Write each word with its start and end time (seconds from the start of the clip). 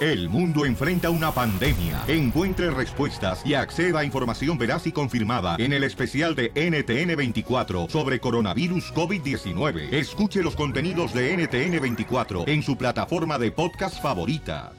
El 0.00 0.30
mundo 0.30 0.64
enfrenta 0.64 1.10
una 1.10 1.32
pandemia. 1.32 2.02
Encuentre 2.06 2.70
respuestas 2.70 3.42
y 3.44 3.52
acceda 3.52 4.00
a 4.00 4.04
información 4.04 4.56
veraz 4.56 4.86
y 4.86 4.92
confirmada 4.92 5.56
en 5.58 5.74
el 5.74 5.84
especial 5.84 6.34
de 6.34 6.50
NTN24 6.54 7.90
sobre 7.90 8.18
coronavirus 8.18 8.94
COVID-19. 8.94 9.92
Escuche 9.92 10.42
los 10.42 10.56
contenidos 10.56 11.12
de 11.12 11.36
NTN24 11.36 12.44
en 12.48 12.62
su 12.62 12.78
plataforma 12.78 13.38
de 13.38 13.52
podcast 13.52 14.00
favorita. 14.00 14.72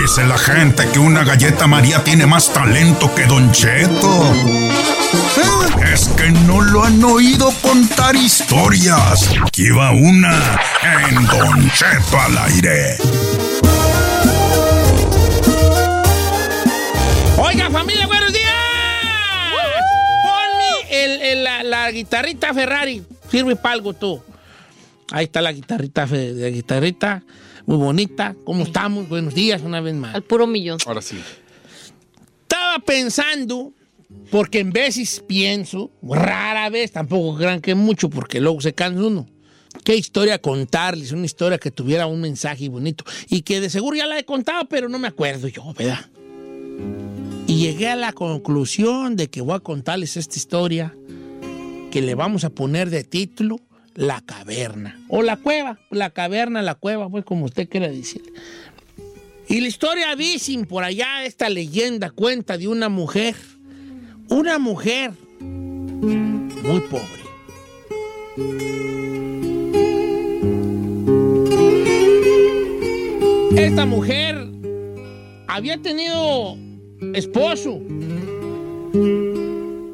Dice 0.00 0.24
la 0.24 0.38
gente 0.38 0.84
que 0.92 1.00
una 1.00 1.24
galleta 1.24 1.66
María 1.66 2.04
tiene 2.04 2.26
más 2.26 2.52
talento 2.52 3.12
que 3.16 3.26
Don 3.26 3.50
Cheto. 3.50 4.22
Es 5.92 6.08
que 6.10 6.30
no 6.46 6.60
lo 6.60 6.84
han 6.84 7.02
oído 7.02 7.50
contar 7.60 8.14
historias. 8.14 9.30
Aquí 9.44 9.70
va 9.70 9.90
una 9.90 10.60
en 11.08 11.26
Don 11.26 11.70
Cheto 11.72 12.20
al 12.20 12.38
aire. 12.38 12.98
Familia, 17.78 18.06
buenos 18.08 18.32
días. 18.32 18.52
Ponme 20.24 21.04
el- 21.04 21.22
el- 21.22 21.44
la, 21.44 21.62
la 21.62 21.90
guitarrita 21.92 22.52
Ferrari. 22.52 23.04
Sirve 23.30 23.54
para 23.54 23.74
algo 23.74 23.92
tú. 23.94 24.20
Ahí 25.12 25.26
está 25.26 25.40
la 25.40 25.52
guitarrita, 25.52 26.06
la 26.06 26.48
guitarrita. 26.48 27.22
Muy 27.66 27.76
bonita. 27.76 28.34
¿Cómo 28.44 28.64
estamos? 28.64 29.08
Buenos 29.08 29.32
días 29.34 29.62
una 29.62 29.80
vez 29.80 29.94
más. 29.94 30.14
Al 30.14 30.22
puro 30.22 30.46
millón. 30.48 30.78
Ahora 30.86 31.00
sí. 31.02 31.20
Estaba 32.42 32.80
pensando, 32.80 33.72
porque 34.30 34.58
en 34.58 34.72
veces 34.72 35.22
pienso, 35.26 35.92
rara 36.02 36.68
vez, 36.70 36.90
tampoco 36.90 37.36
crean 37.38 37.60
que 37.60 37.76
mucho, 37.76 38.10
porque 38.10 38.40
luego 38.40 38.60
se 38.60 38.72
cansa 38.72 39.00
uno. 39.04 39.26
¿Qué 39.84 39.94
historia 39.94 40.40
contarles? 40.40 41.12
Una 41.12 41.26
historia 41.26 41.58
que 41.58 41.70
tuviera 41.70 42.06
un 42.08 42.20
mensaje 42.20 42.68
bonito. 42.68 43.04
Y 43.28 43.42
que 43.42 43.60
de 43.60 43.70
seguro 43.70 43.96
ya 43.96 44.06
la 44.06 44.18
he 44.18 44.24
contado, 44.24 44.64
pero 44.68 44.88
no 44.88 44.98
me 44.98 45.06
acuerdo 45.08 45.46
yo, 45.46 45.62
¿verdad? 45.74 46.00
Y 47.48 47.56
llegué 47.56 47.88
a 47.88 47.96
la 47.96 48.12
conclusión 48.12 49.16
de 49.16 49.30
que 49.30 49.40
voy 49.40 49.56
a 49.56 49.60
contarles 49.60 50.18
esta 50.18 50.36
historia 50.36 50.94
que 51.90 52.02
le 52.02 52.14
vamos 52.14 52.44
a 52.44 52.50
poner 52.50 52.90
de 52.90 53.04
título 53.04 53.58
La 53.94 54.20
caverna. 54.20 55.00
O 55.08 55.22
la 55.22 55.38
cueva, 55.38 55.80
la 55.90 56.10
caverna, 56.10 56.60
la 56.60 56.74
cueva, 56.74 57.08
pues 57.08 57.24
como 57.24 57.46
usted 57.46 57.66
quiera 57.66 57.88
decir. 57.88 58.22
Y 59.48 59.62
la 59.62 59.68
historia 59.68 60.14
dicen 60.14 60.66
por 60.66 60.84
allá, 60.84 61.24
esta 61.24 61.48
leyenda 61.48 62.10
cuenta 62.10 62.58
de 62.58 62.68
una 62.68 62.90
mujer, 62.90 63.34
una 64.28 64.58
mujer 64.58 65.12
muy 65.40 66.80
pobre. 66.82 67.28
Esta 73.56 73.86
mujer 73.86 74.36
había 75.46 75.78
tenido 75.78 76.58
esposo, 77.14 77.80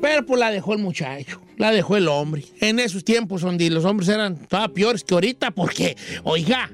pero 0.00 0.26
pues 0.26 0.40
la 0.40 0.50
dejó 0.50 0.72
el 0.74 0.78
muchacho, 0.80 1.40
la 1.56 1.70
dejó 1.70 1.96
el 1.96 2.08
hombre. 2.08 2.44
En 2.60 2.78
esos 2.78 3.04
tiempos 3.04 3.42
donde 3.42 3.68
los 3.70 3.84
hombres 3.84 4.08
eran 4.08 4.36
todavía 4.46 4.74
peores 4.74 5.04
que 5.04 5.14
ahorita, 5.14 5.50
porque, 5.50 5.96
oiga, 6.22 6.70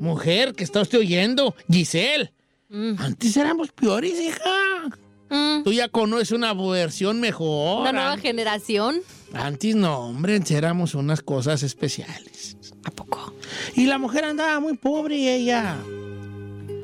mujer 0.00 0.54
que 0.54 0.64
está 0.64 0.80
usted 0.80 0.98
oyendo, 0.98 1.54
Giselle, 1.70 2.32
antes 2.98 3.36
éramos 3.36 3.70
peores, 3.72 4.18
hija. 4.20 4.88
Mm, 5.28 5.64
Tú 5.64 5.72
ya 5.72 5.88
conoces 5.88 6.30
una 6.32 6.52
versión 6.54 7.20
mejor. 7.20 7.80
Una 7.80 7.92
nueva 7.92 8.16
generación. 8.18 9.00
Antes 9.32 9.74
no, 9.74 9.98
hombre, 9.98 10.40
éramos 10.50 10.94
unas 10.94 11.20
cosas 11.20 11.62
especiales. 11.62 12.56
¿A 12.84 12.90
poco? 12.90 13.34
Y 13.74 13.86
la 13.86 13.98
mujer 13.98 14.24
andaba 14.24 14.60
muy 14.60 14.76
pobre 14.76 15.34
ella. 15.34 15.76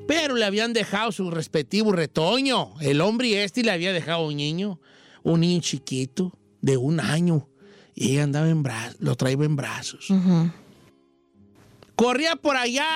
Pero 0.06 0.34
le 0.34 0.44
habían 0.44 0.72
dejado 0.72 1.12
su 1.12 1.30
respectivo 1.30 1.92
retoño. 1.92 2.74
El 2.80 3.00
hombre 3.00 3.28
y 3.28 3.34
este 3.34 3.62
le 3.62 3.70
había 3.70 3.92
dejado 3.92 4.26
un 4.26 4.36
niño, 4.36 4.80
un 5.22 5.40
niño 5.40 5.60
chiquito 5.60 6.38
de 6.60 6.76
un 6.76 7.00
año. 7.00 7.48
Y 7.94 8.12
ella 8.12 8.24
andaba 8.24 8.48
en 8.48 8.62
brazos, 8.62 8.96
lo 9.00 9.16
traía 9.16 9.44
en 9.44 9.56
brazos. 9.56 10.08
Corría 11.94 12.36
por 12.36 12.56
allá 12.56 12.86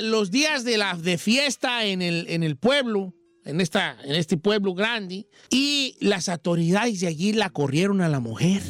los 0.00 0.30
días 0.30 0.64
de, 0.64 0.78
la, 0.78 0.96
de 0.96 1.18
fiesta 1.18 1.84
en 1.84 2.02
el, 2.02 2.26
en 2.28 2.42
el 2.42 2.56
pueblo, 2.56 3.14
en, 3.44 3.60
esta, 3.60 3.96
en 4.02 4.14
este 4.14 4.36
pueblo 4.38 4.74
grande, 4.74 5.28
y 5.50 5.96
las 6.00 6.28
autoridades 6.28 7.00
de 7.00 7.06
allí 7.06 7.32
la 7.32 7.50
corrieron 7.50 8.00
a 8.00 8.08
la 8.08 8.18
mujer 8.18 8.62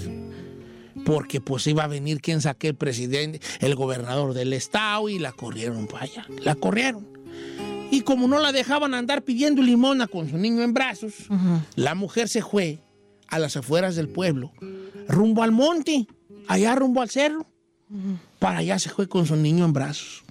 porque 1.06 1.40
pues 1.40 1.66
iba 1.68 1.84
a 1.84 1.86
venir 1.86 2.20
quien 2.20 2.40
saque 2.40 2.68
el 2.68 2.74
presidente, 2.74 3.40
el 3.60 3.76
gobernador 3.76 4.34
del 4.34 4.52
estado 4.52 5.08
y 5.08 5.20
la 5.20 5.32
corrieron 5.32 5.86
para 5.86 6.04
allá. 6.04 6.26
La 6.42 6.56
corrieron. 6.56 7.15
Y 7.90 8.00
como 8.02 8.28
no 8.28 8.38
la 8.38 8.52
dejaban 8.52 8.94
andar 8.94 9.22
pidiendo 9.22 9.62
limona 9.62 10.06
con 10.06 10.28
su 10.28 10.36
niño 10.36 10.62
en 10.62 10.74
brazos, 10.74 11.14
la 11.74 11.94
mujer 11.94 12.28
se 12.28 12.42
fue 12.42 12.78
a 13.28 13.38
las 13.38 13.56
afueras 13.56 13.96
del 13.96 14.08
pueblo, 14.08 14.52
rumbo 15.08 15.42
al 15.42 15.52
monte, 15.52 16.06
allá 16.48 16.74
rumbo 16.74 17.00
al 17.02 17.10
cerro. 17.10 17.46
Para 18.38 18.58
allá 18.58 18.78
se 18.78 18.90
fue 18.90 19.08
con 19.08 19.26
su 19.26 19.36
niño 19.36 19.64
en 19.64 19.72
brazos. 19.72 20.24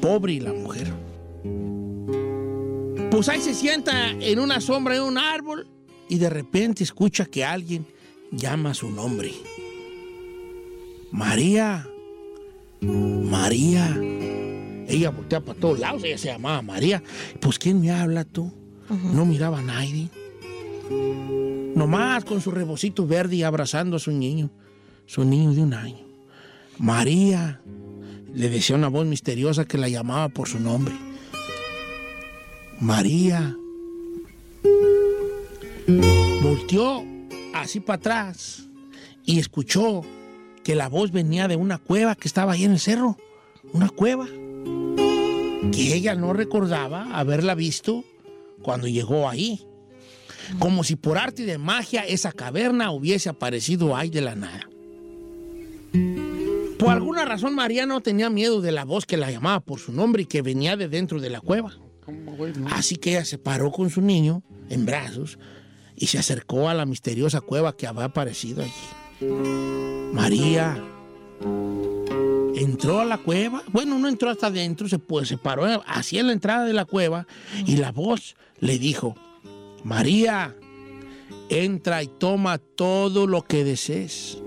Pobre 0.00 0.40
la 0.40 0.52
mujer. 0.52 0.92
Pues 3.10 3.28
ahí 3.28 3.40
se 3.40 3.54
sienta 3.54 4.10
en 4.10 4.38
una 4.38 4.60
sombra 4.60 4.94
de 4.94 5.00
un 5.00 5.16
árbol 5.18 5.66
y 6.08 6.18
de 6.18 6.28
repente 6.28 6.84
escucha 6.84 7.24
que 7.24 7.44
alguien 7.44 7.86
llama 8.30 8.74
su 8.74 8.90
nombre. 8.90 9.32
María. 11.12 11.88
María. 12.80 13.96
Ella 14.88 15.10
voltea 15.10 15.40
para 15.40 15.58
todos 15.58 15.78
lados, 15.78 16.04
ella 16.04 16.18
se 16.18 16.28
llamaba 16.28 16.62
María. 16.62 17.02
Pues 17.40 17.58
¿quién 17.58 17.80
me 17.80 17.90
habla 17.90 18.24
tú? 18.24 18.52
No 18.88 19.24
miraba 19.26 19.58
a 19.58 19.62
nadie. 19.62 20.08
Nomás 21.74 22.24
con 22.24 22.40
su 22.40 22.50
rebocito 22.50 23.06
verde 23.06 23.36
y 23.36 23.42
abrazando 23.42 23.96
a 23.96 23.98
su 23.98 24.12
niño, 24.12 24.50
su 25.06 25.24
niño 25.24 25.52
de 25.52 25.62
un 25.62 25.74
año. 25.74 26.06
María. 26.78 27.60
Le 28.32 28.50
decía 28.50 28.76
una 28.76 28.88
voz 28.88 29.06
misteriosa 29.06 29.64
que 29.64 29.78
la 29.78 29.88
llamaba 29.88 30.28
por 30.28 30.48
su 30.48 30.60
nombre. 30.60 30.94
María. 32.80 33.56
Volteó 36.42 37.04
así 37.54 37.80
para 37.80 37.96
atrás 37.96 38.68
y 39.24 39.38
escuchó 39.38 40.02
que 40.62 40.74
la 40.74 40.88
voz 40.88 41.12
venía 41.12 41.48
de 41.48 41.56
una 41.56 41.78
cueva 41.78 42.14
que 42.14 42.28
estaba 42.28 42.52
ahí 42.52 42.64
en 42.64 42.72
el 42.72 42.80
cerro. 42.80 43.16
Una 43.72 43.88
cueva. 43.88 44.26
Que 45.72 45.94
ella 45.94 46.14
no 46.14 46.32
recordaba 46.32 47.16
haberla 47.18 47.54
visto 47.54 48.04
cuando 48.62 48.86
llegó 48.86 49.28
ahí. 49.28 49.66
Como 50.58 50.84
si 50.84 50.96
por 50.96 51.18
arte 51.18 51.44
de 51.44 51.58
magia 51.58 52.02
esa 52.02 52.32
caverna 52.32 52.92
hubiese 52.92 53.28
aparecido 53.28 53.96
ahí 53.96 54.10
de 54.10 54.20
la 54.20 54.34
nada. 54.36 54.68
Por 56.78 56.90
alguna 56.90 57.24
razón 57.24 57.54
María 57.54 57.86
no 57.86 58.00
tenía 58.00 58.30
miedo 58.30 58.60
de 58.60 58.72
la 58.72 58.84
voz 58.84 59.06
que 59.06 59.16
la 59.16 59.30
llamaba 59.30 59.60
por 59.60 59.80
su 59.80 59.92
nombre 59.92 60.22
y 60.22 60.26
que 60.26 60.42
venía 60.42 60.76
de 60.76 60.88
dentro 60.88 61.20
de 61.20 61.30
la 61.30 61.40
cueva. 61.40 61.72
Así 62.70 62.96
que 62.96 63.10
ella 63.10 63.24
se 63.24 63.38
paró 63.38 63.72
con 63.72 63.90
su 63.90 64.00
niño 64.00 64.42
en 64.68 64.86
brazos 64.86 65.38
y 65.96 66.06
se 66.06 66.18
acercó 66.18 66.68
a 66.68 66.74
la 66.74 66.86
misteriosa 66.86 67.40
cueva 67.40 67.76
que 67.76 67.86
había 67.86 68.04
aparecido 68.04 68.62
allí. 68.62 69.26
María. 70.12 70.82
Entró 72.56 73.00
a 73.00 73.04
la 73.04 73.18
cueva. 73.18 73.62
Bueno, 73.68 73.98
no 73.98 74.08
entró 74.08 74.30
hasta 74.30 74.48
adentro, 74.48 74.88
se, 74.88 74.98
pues, 74.98 75.28
se 75.28 75.38
paró 75.38 75.66
hacia 75.86 76.22
la 76.22 76.32
entrada 76.32 76.64
de 76.64 76.72
la 76.72 76.84
cueva 76.84 77.26
y 77.66 77.76
la 77.76 77.92
voz 77.92 78.36
le 78.60 78.78
dijo, 78.78 79.14
María, 79.84 80.56
entra 81.48 82.02
y 82.02 82.08
toma 82.08 82.58
todo 82.58 83.26
lo 83.26 83.42
que 83.42 83.64
desees. 83.64 84.38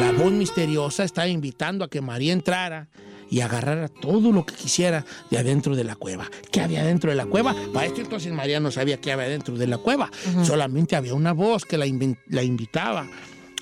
La 0.00 0.12
voz 0.12 0.32
misteriosa 0.32 1.04
estaba 1.04 1.28
invitando 1.28 1.84
a 1.84 1.88
que 1.88 2.00
María 2.00 2.32
entrara 2.32 2.88
y 3.30 3.40
agarrara 3.40 3.88
todo 3.88 4.30
lo 4.30 4.44
que 4.44 4.54
quisiera 4.54 5.06
de 5.30 5.38
adentro 5.38 5.74
de 5.74 5.84
la 5.84 5.96
cueva. 5.96 6.30
¿Qué 6.50 6.60
había 6.60 6.84
dentro 6.84 7.10
de 7.10 7.16
la 7.16 7.24
cueva? 7.24 7.54
Para 7.72 7.86
esto 7.86 8.02
entonces 8.02 8.32
María 8.32 8.60
no 8.60 8.70
sabía 8.70 9.00
qué 9.00 9.12
había 9.12 9.28
dentro 9.28 9.56
de 9.56 9.66
la 9.66 9.78
cueva. 9.78 10.10
Solamente 10.44 10.96
había 10.96 11.14
una 11.14 11.32
voz 11.32 11.64
que 11.64 11.78
la, 11.78 11.86
la 12.28 12.42
invitaba 12.42 13.06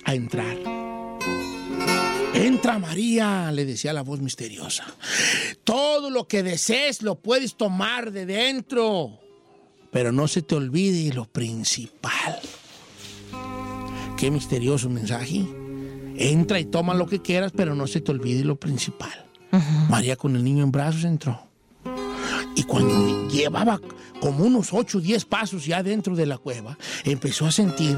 a 0.03 0.13
entrar. 0.13 0.57
Entra 2.33 2.79
María, 2.79 3.51
le 3.51 3.65
decía 3.65 3.93
la 3.93 4.03
voz 4.03 4.21
misteriosa. 4.21 4.85
Todo 5.63 6.09
lo 6.09 6.27
que 6.27 6.43
desees 6.43 7.01
lo 7.01 7.15
puedes 7.15 7.55
tomar 7.55 8.11
de 8.11 8.25
dentro, 8.25 9.19
pero 9.91 10.11
no 10.11 10.27
se 10.27 10.41
te 10.41 10.55
olvide 10.55 11.13
lo 11.13 11.25
principal. 11.25 12.39
Qué 14.17 14.31
misterioso 14.31 14.89
mensaje. 14.89 15.45
Entra 16.15 16.59
y 16.59 16.65
toma 16.65 16.93
lo 16.93 17.07
que 17.07 17.21
quieras, 17.21 17.51
pero 17.55 17.75
no 17.75 17.87
se 17.87 18.01
te 18.01 18.11
olvide 18.11 18.45
lo 18.45 18.55
principal. 18.55 19.25
María 19.89 20.15
con 20.15 20.35
el 20.35 20.43
niño 20.43 20.63
en 20.63 20.71
brazos 20.71 21.03
entró. 21.03 21.47
Y 22.55 22.63
cuando 22.63 23.27
llevaba 23.27 23.79
como 24.21 24.45
unos 24.45 24.69
8 24.71 24.99
o 24.99 25.01
10 25.01 25.25
pasos 25.25 25.65
ya 25.65 25.83
dentro 25.83 26.15
de 26.15 26.25
la 26.25 26.37
cueva, 26.37 26.77
empezó 27.03 27.45
a 27.45 27.51
sentir, 27.51 27.97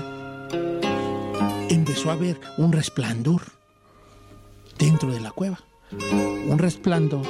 empezó 1.70 2.12
a 2.12 2.16
ver 2.16 2.40
un 2.58 2.72
resplandor 2.72 3.42
dentro 4.84 5.14
de 5.14 5.22
la 5.22 5.32
cueva. 5.32 5.60
Un 6.12 6.58
resplandor 6.58 7.26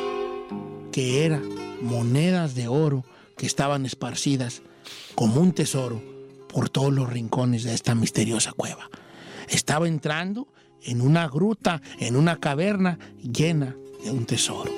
que 0.92 1.24
era 1.24 1.40
monedas 1.82 2.56
de 2.56 2.68
oro 2.68 3.06
que 3.38 3.46
estaban 3.46 3.86
esparcidas 3.86 4.64
como 5.14 5.40
un 5.40 5.54
tesoro 5.54 6.02
por 6.50 6.70
todos 6.70 6.92
los 6.92 7.12
rincones 7.12 7.64
de 7.64 7.76
esta 7.76 7.94
misteriosa 7.94 8.54
cueva. 8.54 8.90
Estaba 9.50 9.88
entrando 9.88 10.48
en 10.82 11.02
una 11.02 11.28
gruta, 11.28 11.82
en 12.00 12.16
una 12.16 12.40
caverna 12.40 12.98
llena 13.22 13.76
de 14.04 14.10
un 14.10 14.26
tesoro. 14.26 14.72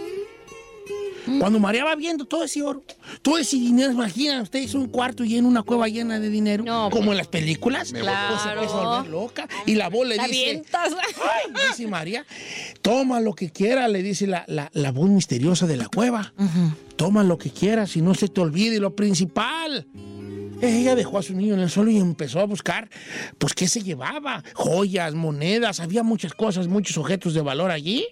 Cuando 1.39 1.60
María 1.60 1.83
va 1.83 1.95
viendo 1.95 2.25
todo 2.25 2.44
ese 2.44 2.62
oro, 2.62 2.83
todo 3.22 3.38
ese 3.38 3.57
dinero, 3.57 3.92
imaginen 3.92 4.42
ustedes 4.42 4.74
un 4.74 4.88
cuarto 4.88 5.24
lleno, 5.24 5.48
una 5.48 5.63
cueva 5.63 5.88
llena 5.88 6.19
de 6.19 6.30
dinero, 6.30 6.89
como 6.92 7.12
en 7.12 7.18
las 7.18 7.27
películas, 7.27 7.92
claro. 7.92 8.36
pues 8.36 8.42
se 8.42 8.50
empieza 8.50 8.75
a 8.75 8.98
volver 8.98 9.12
loca 9.12 9.48
y 9.66 9.75
la 9.75 9.89
voz 9.89 10.07
le 10.07 10.18
dice, 10.18 10.63
Ay, 10.74 11.54
dice 11.69 11.88
María, 11.88 12.25
toma 12.81 13.19
lo 13.19 13.33
que 13.33 13.50
quiera, 13.50 13.88
le 13.88 14.04
dice 14.04 14.27
la, 14.27 14.45
la, 14.48 14.92
voz 14.92 15.10
misteriosa 15.10 15.68
de 15.68 15.77
la 15.77 15.88
cueva, 15.88 16.33
toma 16.95 17.24
lo 17.24 17.38
que 17.38 17.50
quieras 17.50 17.95
y 17.95 18.01
no 18.01 18.13
se 18.13 18.27
te 18.27 18.42
olvide 18.42 18.80
lo 18.80 18.95
principal. 18.95 19.88
Ella 20.62 20.95
dejó 20.95 21.18
a 21.18 21.24
su 21.24 21.36
niño 21.36 21.54
en 21.54 21.60
el 21.60 21.69
suelo 21.69 21.92
y 21.92 21.98
empezó 21.98 22.39
a 22.39 22.45
buscar, 22.45 22.89
pues, 23.38 23.54
¿qué 23.54 23.68
se 23.68 23.81
llevaba? 23.81 24.44
Joyas, 24.54 25.13
monedas, 25.13 25.81
había 25.81 26.01
muchas 26.01 26.33
cosas, 26.33 26.68
muchos 26.68 26.98
objetos 26.98 27.33
de 27.33 27.42
valor 27.42 27.72
allí. 27.72 28.06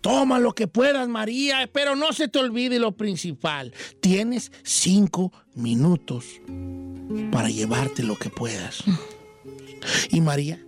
Toma 0.00 0.38
lo 0.38 0.54
que 0.54 0.66
puedas, 0.66 1.08
María, 1.08 1.68
pero 1.72 1.96
no 1.96 2.12
se 2.12 2.28
te 2.28 2.38
olvide 2.38 2.78
lo 2.78 2.92
principal. 2.92 3.72
Tienes 4.00 4.52
cinco 4.62 5.32
minutos 5.54 6.24
para 7.30 7.48
llevarte 7.48 8.02
lo 8.02 8.16
que 8.16 8.30
puedas. 8.30 8.84
Y 10.10 10.20
María 10.20 10.60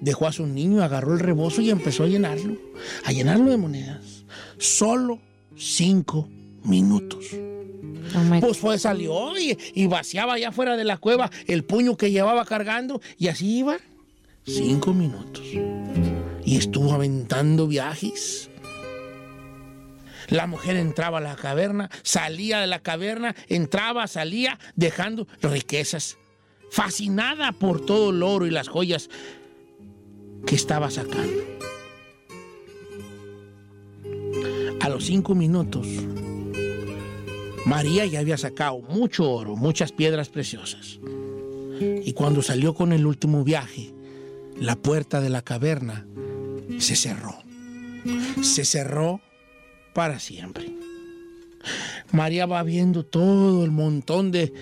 dejó 0.00 0.26
a 0.26 0.32
su 0.32 0.46
niño, 0.46 0.82
agarró 0.82 1.14
el 1.14 1.20
rebozo 1.20 1.60
y 1.60 1.70
empezó 1.70 2.04
a 2.04 2.08
llenarlo, 2.08 2.56
a 3.04 3.12
llenarlo 3.12 3.50
de 3.50 3.56
monedas. 3.56 4.24
Solo 4.58 5.20
cinco 5.56 6.28
minutos. 6.62 7.26
pues 8.40 8.58
fue, 8.58 8.78
salió 8.78 9.38
y, 9.38 9.56
y, 9.74 9.86
vaciaba 9.86 10.34
allá 10.34 10.52
fuera 10.52 10.76
de 10.76 10.84
la 10.84 10.98
cueva 10.98 11.30
el 11.46 11.64
puño 11.64 11.96
que 11.96 12.10
llevaba 12.10 12.44
cargando 12.44 13.00
y 13.18 13.28
así 13.28 13.58
iba. 13.58 13.78
Cinco 14.46 14.92
minutos. 14.92 15.44
Y 16.44 16.56
estuvo 16.56 16.92
aventando 16.92 17.66
viajes 17.66 18.50
la 20.28 20.46
mujer 20.46 20.76
entraba 20.76 21.18
a 21.18 21.20
la 21.20 21.36
caverna, 21.36 21.90
salía 22.02 22.60
de 22.60 22.66
la 22.66 22.80
caverna, 22.80 23.34
entraba, 23.48 24.06
salía, 24.06 24.58
dejando 24.76 25.26
riquezas. 25.42 26.18
Fascinada 26.70 27.52
por 27.52 27.84
todo 27.84 28.10
el 28.10 28.22
oro 28.22 28.46
y 28.46 28.50
las 28.50 28.68
joyas 28.68 29.08
que 30.46 30.54
estaba 30.54 30.90
sacando. 30.90 31.42
A 34.80 34.88
los 34.88 35.04
cinco 35.04 35.34
minutos, 35.34 35.86
María 37.64 38.04
ya 38.04 38.20
había 38.20 38.36
sacado 38.36 38.80
mucho 38.80 39.30
oro, 39.30 39.56
muchas 39.56 39.92
piedras 39.92 40.28
preciosas. 40.28 40.98
Y 41.80 42.12
cuando 42.12 42.42
salió 42.42 42.74
con 42.74 42.92
el 42.92 43.06
último 43.06 43.44
viaje, 43.44 43.94
la 44.58 44.76
puerta 44.76 45.20
de 45.20 45.30
la 45.30 45.42
caverna 45.42 46.06
se 46.78 46.96
cerró. 46.96 47.36
Se 48.42 48.64
cerró 48.64 49.20
para 49.94 50.18
siempre. 50.18 50.74
María 52.12 52.46
va 52.46 52.62
viendo 52.62 53.04
todo 53.04 53.64
el 53.64 53.70
montón 53.70 54.30
de, 54.30 54.52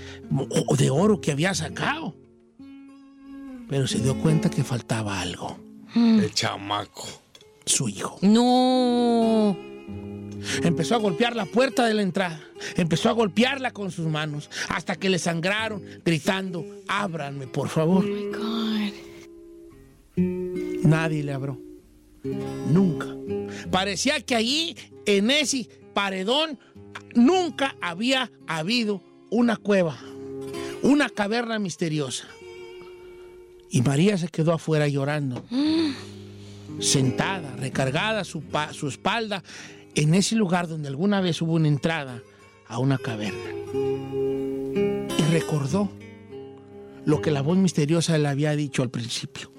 de 0.78 0.90
oro 0.90 1.20
que 1.20 1.32
había 1.32 1.54
sacado. 1.54 2.14
Pero 3.68 3.86
se 3.86 3.98
dio 3.98 4.16
cuenta 4.18 4.50
que 4.50 4.62
faltaba 4.62 5.20
algo. 5.20 5.58
El 5.94 6.32
chamaco. 6.32 7.06
Su 7.64 7.88
hijo. 7.88 8.18
No. 8.22 9.56
Empezó 10.62 10.94
a 10.94 10.98
golpear 10.98 11.36
la 11.36 11.46
puerta 11.46 11.86
de 11.86 11.94
la 11.94 12.02
entrada. 12.02 12.40
Empezó 12.76 13.08
a 13.08 13.12
golpearla 13.12 13.72
con 13.72 13.90
sus 13.90 14.06
manos 14.06 14.50
hasta 14.68 14.96
que 14.96 15.08
le 15.08 15.18
sangraron, 15.18 15.82
gritando, 16.04 16.64
ábranme, 16.88 17.46
por 17.46 17.68
favor. 17.68 18.04
Oh 18.04 18.08
my 18.08 18.26
God. 18.26 18.92
Nadie 20.84 21.22
le 21.22 21.32
abrió. 21.32 21.71
Nunca. 22.24 23.06
Parecía 23.70 24.20
que 24.20 24.34
allí, 24.34 24.76
en 25.06 25.30
ese 25.30 25.68
paredón, 25.94 26.58
nunca 27.14 27.76
había 27.80 28.30
habido 28.46 29.02
una 29.30 29.56
cueva, 29.56 29.98
una 30.82 31.08
caverna 31.08 31.58
misteriosa. 31.58 32.26
Y 33.70 33.82
María 33.82 34.18
se 34.18 34.28
quedó 34.28 34.52
afuera 34.52 34.86
llorando, 34.86 35.44
sentada, 36.78 37.56
recargada 37.56 38.24
su, 38.24 38.42
su 38.72 38.88
espalda 38.88 39.42
en 39.94 40.14
ese 40.14 40.36
lugar 40.36 40.68
donde 40.68 40.88
alguna 40.88 41.20
vez 41.20 41.40
hubo 41.42 41.54
una 41.54 41.68
entrada 41.68 42.22
a 42.66 42.78
una 42.78 42.98
caverna. 42.98 43.50
Y 45.18 45.22
recordó 45.32 45.90
lo 47.04 47.20
que 47.20 47.30
la 47.30 47.42
voz 47.42 47.56
misteriosa 47.56 48.16
le 48.18 48.28
había 48.28 48.54
dicho 48.54 48.82
al 48.82 48.90
principio. 48.90 49.50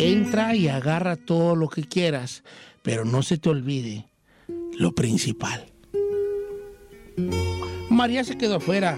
Entra 0.00 0.54
y 0.54 0.68
agarra 0.68 1.16
todo 1.16 1.56
lo 1.56 1.68
que 1.68 1.82
quieras, 1.82 2.44
pero 2.82 3.04
no 3.04 3.24
se 3.24 3.36
te 3.36 3.48
olvide 3.48 4.06
lo 4.78 4.92
principal. 4.92 5.72
María 7.90 8.22
se 8.22 8.38
quedó 8.38 8.54
afuera 8.56 8.96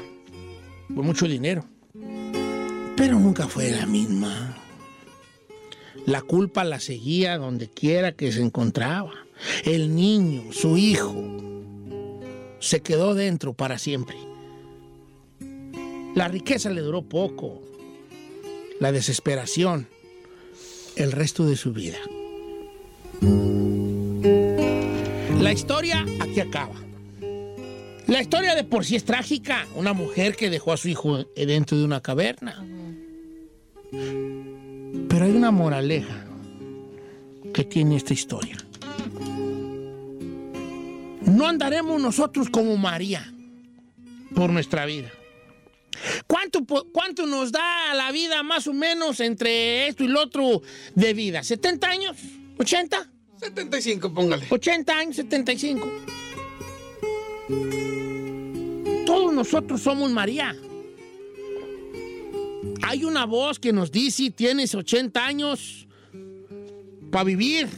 con 0.95 1.07
mucho 1.07 1.27
dinero, 1.27 1.65
pero 2.99 3.19
nunca 3.19 3.49
fue 3.49 3.71
la 3.71 3.87
misma. 3.87 4.59
La 6.05 6.21
culpa 6.21 6.65
la 6.65 6.81
seguía 6.81 7.39
donde 7.39 7.71
quiera 7.71 8.13
que 8.13 8.31
se 8.31 8.43
encontraba. 8.43 9.15
El 9.65 9.95
niño, 9.95 10.53
su 10.53 10.77
hijo, 10.77 11.15
se 12.59 12.83
quedó 12.83 13.15
dentro 13.15 13.55
para 13.55 13.79
siempre. 13.79 14.19
La 16.15 16.29
riqueza 16.29 16.69
le 16.69 16.83
duró 16.83 17.01
poco. 17.01 17.63
La 18.81 18.93
desesperación 18.93 19.89
el 21.03 21.13
resto 21.13 21.47
de 21.47 21.57
su 21.57 21.73
vida. 21.73 21.99
La 25.41 25.53
historia 25.53 26.05
aquí 26.21 26.41
acaba. 26.41 26.75
La 28.07 28.21
historia 28.21 28.55
de 28.55 28.65
por 28.65 28.85
sí 28.85 28.97
es 28.97 29.05
trágica. 29.05 29.67
Una 29.77 29.93
mujer 29.93 30.37
que 30.37 30.51
dejó 30.51 30.73
a 30.73 30.77
su 30.77 30.89
hijo 30.89 31.25
dentro 31.35 31.79
de 31.79 31.85
una 31.85 32.01
caverna. 32.01 32.65
Pero 33.91 35.25
hay 35.25 35.31
una 35.31 35.51
moraleja 35.51 36.27
que 37.55 37.65
tiene 37.65 37.97
esta 37.97 38.13
historia. 38.13 38.57
No 41.23 41.47
andaremos 41.47 42.01
nosotros 42.01 42.51
como 42.51 42.77
María 42.77 43.33
por 44.35 44.51
nuestra 44.51 44.85
vida. 44.85 45.11
¿Cuánto, 46.31 46.65
¿Cuánto 46.65 47.27
nos 47.27 47.51
da 47.51 47.93
la 47.93 48.13
vida 48.13 48.45
más 48.45 48.69
o 48.69 48.73
menos 48.73 49.19
entre 49.19 49.89
esto 49.89 50.05
y 50.05 50.07
lo 50.07 50.21
otro 50.21 50.63
de 50.95 51.13
vida? 51.13 51.41
¿70 51.41 51.85
años? 51.87 52.17
¿80? 52.57 53.11
75, 53.41 54.15
póngale. 54.15 54.47
80 54.49 54.97
años, 54.97 55.17
75. 55.17 55.91
Todos 59.05 59.35
nosotros 59.35 59.83
somos 59.83 60.13
María. 60.13 60.55
Hay 62.83 63.03
una 63.03 63.27
voz 63.27 63.59
que 63.59 63.73
nos 63.73 63.91
dice, 63.91 64.31
tienes 64.31 64.73
80 64.73 65.27
años, 65.27 65.89
para 67.11 67.25
vivir. 67.25 67.69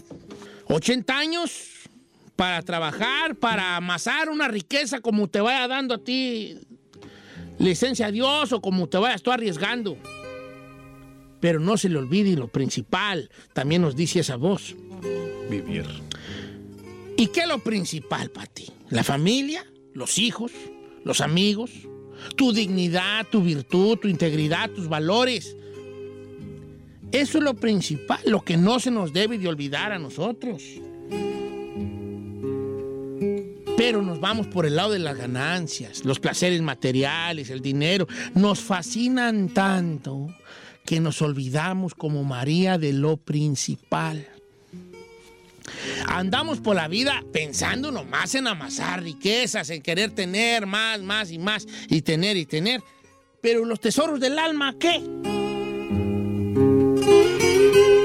80 0.67 1.19
años 1.19 1.69
para 2.37 2.61
trabajar, 2.61 3.35
para 3.35 3.77
amasar 3.77 4.29
una 4.29 4.47
riqueza 4.49 5.01
como 5.01 5.27
te 5.29 5.41
vaya 5.41 5.67
dando 5.69 5.95
a 5.95 6.05
ti 6.05 6.59
licencia 7.63 8.07
a 8.07 8.13
Dios 8.13 8.53
o 8.53 8.61
como 8.61 8.89
te 8.89 8.99
vayas 8.99 9.23
tú 9.23 9.31
arriesgando. 9.31 9.97
Pero 11.41 11.61
no 11.61 11.77
se 11.77 11.89
le 11.89 11.99
olvide 11.99 12.37
lo 12.37 12.49
principal, 12.49 13.31
también 13.53 13.83
nos 13.83 13.97
dice 13.97 14.21
esa 14.21 14.37
voz. 14.37 14.75
Vivir. 15.49 15.87
¿Y 17.17 17.29
qué 17.29 17.41
es 17.41 17.49
lo 17.49 17.59
principal 17.59 18.31
para 18.31 18.47
ti? 18.47 18.67
La 18.91 19.05
familia, 19.05 19.65
los 19.95 20.19
hijos, 20.19 20.53
los 21.05 21.21
amigos, 21.21 21.71
tu 22.37 22.53
dignidad, 22.53 23.27
tu 23.31 23.43
virtud, 23.43 23.99
tu 23.99 24.09
integridad, 24.09 24.71
tus 24.71 24.89
valores. 24.89 25.57
Eso 27.11 27.39
es 27.39 27.45
lo 27.45 27.55
principal, 27.55 28.21
lo 28.25 28.43
que 28.43 28.57
no 28.57 28.81
se 28.81 28.91
nos 28.91 29.13
debe 29.13 29.39
de 29.39 29.49
olvidar 29.49 29.93
a 29.93 29.99
nosotros. 29.99 30.63
Pero 33.77 34.03
nos 34.03 34.21
vamos 34.21 34.47
por 34.47 34.67
el 34.67 34.77
lado 34.77 34.93
de 34.93 34.99
las 34.99 35.17
ganancias, 35.17 36.05
los 36.05 36.21
placeres 36.21 36.61
materiales, 36.63 37.51
el 37.51 37.61
dinero. 37.61 38.07
Nos 38.35 38.61
fascinan 38.61 39.49
tanto 39.49 40.29
que 40.85 41.01
nos 41.01 41.23
olvidamos 41.23 41.95
como 41.95 42.25
María 42.25 42.79
de 42.79 42.93
lo 42.93 43.17
principal. 43.17 44.29
Andamos 46.07 46.61
por 46.61 46.77
la 46.77 46.89
vida 46.89 47.23
pensando 47.33 47.91
nomás 47.91 48.35
en 48.35 48.47
amasar 48.47 49.03
riquezas, 49.03 49.71
en 49.71 49.83
querer 49.83 50.11
tener 50.11 50.67
más, 50.67 51.01
más 51.01 51.31
y 51.31 51.39
más, 51.39 51.67
y 51.89 52.03
tener 52.03 52.37
y 52.37 52.47
tener. 52.47 52.83
Pero 53.41 53.65
los 53.65 53.81
tesoros 53.81 54.21
del 54.21 54.39
alma, 54.39 54.77
¿qué? 54.79 55.03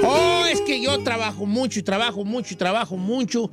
Oh, 0.04 0.44
es 0.50 0.60
que 0.62 0.80
yo 0.80 0.98
trabajo 1.02 1.46
mucho 1.46 1.80
y 1.80 1.82
trabajo 1.82 2.24
mucho 2.24 2.54
y 2.54 2.56
trabajo 2.56 2.96
mucho. 2.96 3.50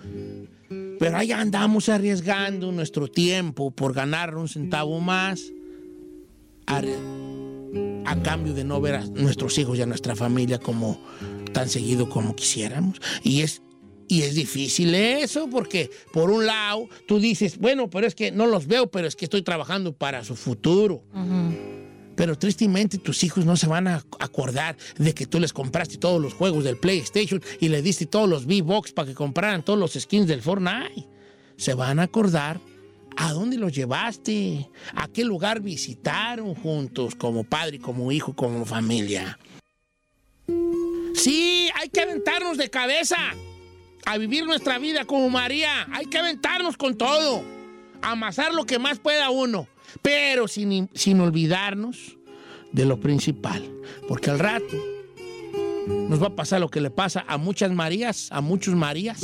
Pero 1.00 1.18
ahí 1.18 1.32
andamos 1.32 1.90
arriesgando 1.90 2.72
nuestro 2.72 3.08
tiempo 3.08 3.72
por 3.72 3.94
ganar 3.94 4.36
un 4.36 4.48
centavo 4.48 5.00
más 5.00 5.52
a, 6.68 6.82
cambio 8.24 8.54
de 8.54 8.64
no 8.64 8.82
ver 8.82 8.96
a 8.96 9.06
nuestros 9.06 9.58
hijos 9.58 9.78
y 9.78 9.82
a 9.82 9.86
nuestra 9.86 10.16
familia 10.16 10.58
como 10.58 11.00
tan 11.54 11.70
seguido 11.70 12.10
como 12.10 12.36
quisiéramos. 12.36 13.00
Y 13.24 13.42
es 13.42 13.62
y 14.08 14.22
es 14.22 14.36
difícil 14.36 14.94
eso, 14.94 15.50
porque 15.50 15.90
por 16.14 16.30
un 16.30 16.46
lado 16.46 16.88
tú 17.08 17.20
dices, 17.20 17.58
bueno, 17.58 17.90
pero 17.90 18.06
es 18.06 18.14
que 18.14 18.32
no 18.32 18.46
los 18.46 18.68
veo, 18.68 18.88
pero 18.88 19.08
es 19.08 19.16
que 19.16 19.26
estoy 19.26 19.42
trabajando 19.42 19.94
para 19.94 20.24
su 20.24 20.36
futuro. 20.36 21.04
Pero 22.16 22.38
tristemente 22.38 22.98
tus 22.98 23.24
hijos 23.24 23.46
no 23.46 23.58
se 23.58 23.68
van 23.68 23.88
a 23.88 24.04
acordar 24.20 24.78
de 24.98 25.14
que 25.14 25.26
tú 25.26 25.40
les 25.40 25.54
compraste 25.54 25.98
todos 25.98 26.22
los 26.22 26.34
juegos 26.34 26.64
del 26.64 26.78
PlayStation 26.78 27.42
y 27.60 27.70
le 27.70 27.82
diste 27.82 28.06
todos 28.06 28.30
los 28.30 28.46
V-Box 28.46 28.94
para 28.94 29.08
que 29.08 29.16
compraran 29.16 29.64
todos 29.64 29.80
los 29.80 29.94
skins 29.94 30.28
del 30.28 30.42
Fortnite. 30.42 31.08
Se 31.58 31.74
van 31.74 32.00
a 32.00 32.04
acordar 32.04 32.60
a 33.18 33.32
dónde 33.34 33.58
los 33.58 33.74
llevaste, 33.74 34.70
a 34.94 35.08
qué 35.08 35.24
lugar 35.24 35.62
visitaron 35.62 36.54
juntos, 36.56 37.16
como 37.16 37.44
padre, 37.44 37.80
como 37.80 38.12
hijo, 38.12 38.34
como 38.34 38.66
familia. 38.66 39.38
Sí, 41.14 41.70
hay 41.76 41.90
que 41.90 42.02
aventarnos 42.02 42.58
de 42.58 42.70
cabeza 42.70 43.18
a 44.06 44.18
vivir 44.18 44.46
nuestra 44.46 44.78
vida 44.78 45.06
como 45.06 45.30
María. 45.30 45.88
Hay 45.92 46.06
que 46.06 46.18
aventarnos 46.18 46.78
con 46.78 46.98
todo, 46.98 47.44
amasar 48.02 48.54
lo 48.54 48.66
que 48.66 48.80
más 48.80 49.00
pueda 49.00 49.30
uno, 49.30 49.68
pero 50.02 50.48
sin, 50.48 50.90
sin 50.94 51.20
olvidarnos 51.20 52.18
de 52.72 52.86
lo 52.86 53.00
principal, 53.00 53.64
porque 54.08 54.30
al 54.30 54.40
rato 54.40 54.76
nos 55.88 56.22
va 56.22 56.28
a 56.28 56.36
pasar 56.36 56.60
lo 56.60 56.70
que 56.70 56.82
le 56.82 56.90
pasa 56.90 57.24
a 57.28 57.38
muchas 57.38 57.72
Marías, 57.72 58.30
a 58.32 58.42
muchos 58.42 58.76
Marías, 58.76 59.22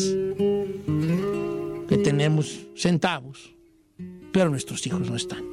que 1.87 1.97
tenemos 1.97 2.59
centavos, 2.75 3.53
pero 4.31 4.49
nuestros 4.49 4.85
hijos 4.87 5.09
no 5.09 5.15
están. 5.15 5.43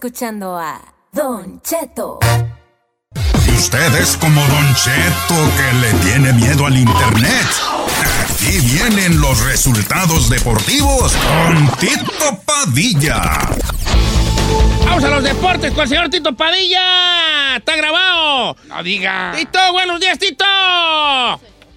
Escuchando 0.00 0.56
a 0.56 0.80
Don 1.12 1.60
Cheto. 1.60 2.20
Usted 3.54 3.94
es 3.96 4.16
como 4.16 4.40
Don 4.40 4.74
Cheto 4.74 5.34
que 5.58 5.74
le 5.74 5.92
tiene 6.02 6.32
miedo 6.32 6.64
al 6.64 6.78
internet. 6.78 7.46
Aquí 8.24 8.60
vienen 8.60 9.20
los 9.20 9.44
resultados 9.44 10.30
deportivos 10.30 11.12
con 11.12 11.68
Tito 11.78 12.40
Padilla. 12.46 13.40
Vamos 14.86 15.04
a 15.04 15.10
los 15.10 15.22
deportes 15.22 15.70
con 15.72 15.82
el 15.82 15.88
señor 15.90 16.08
Tito 16.08 16.34
Padilla. 16.34 17.58
Está 17.58 17.76
grabado. 17.76 18.56
No 18.68 18.82
diga. 18.82 19.34
Tito, 19.36 19.58
buenos 19.72 20.00
días, 20.00 20.18
Tito. 20.18 20.46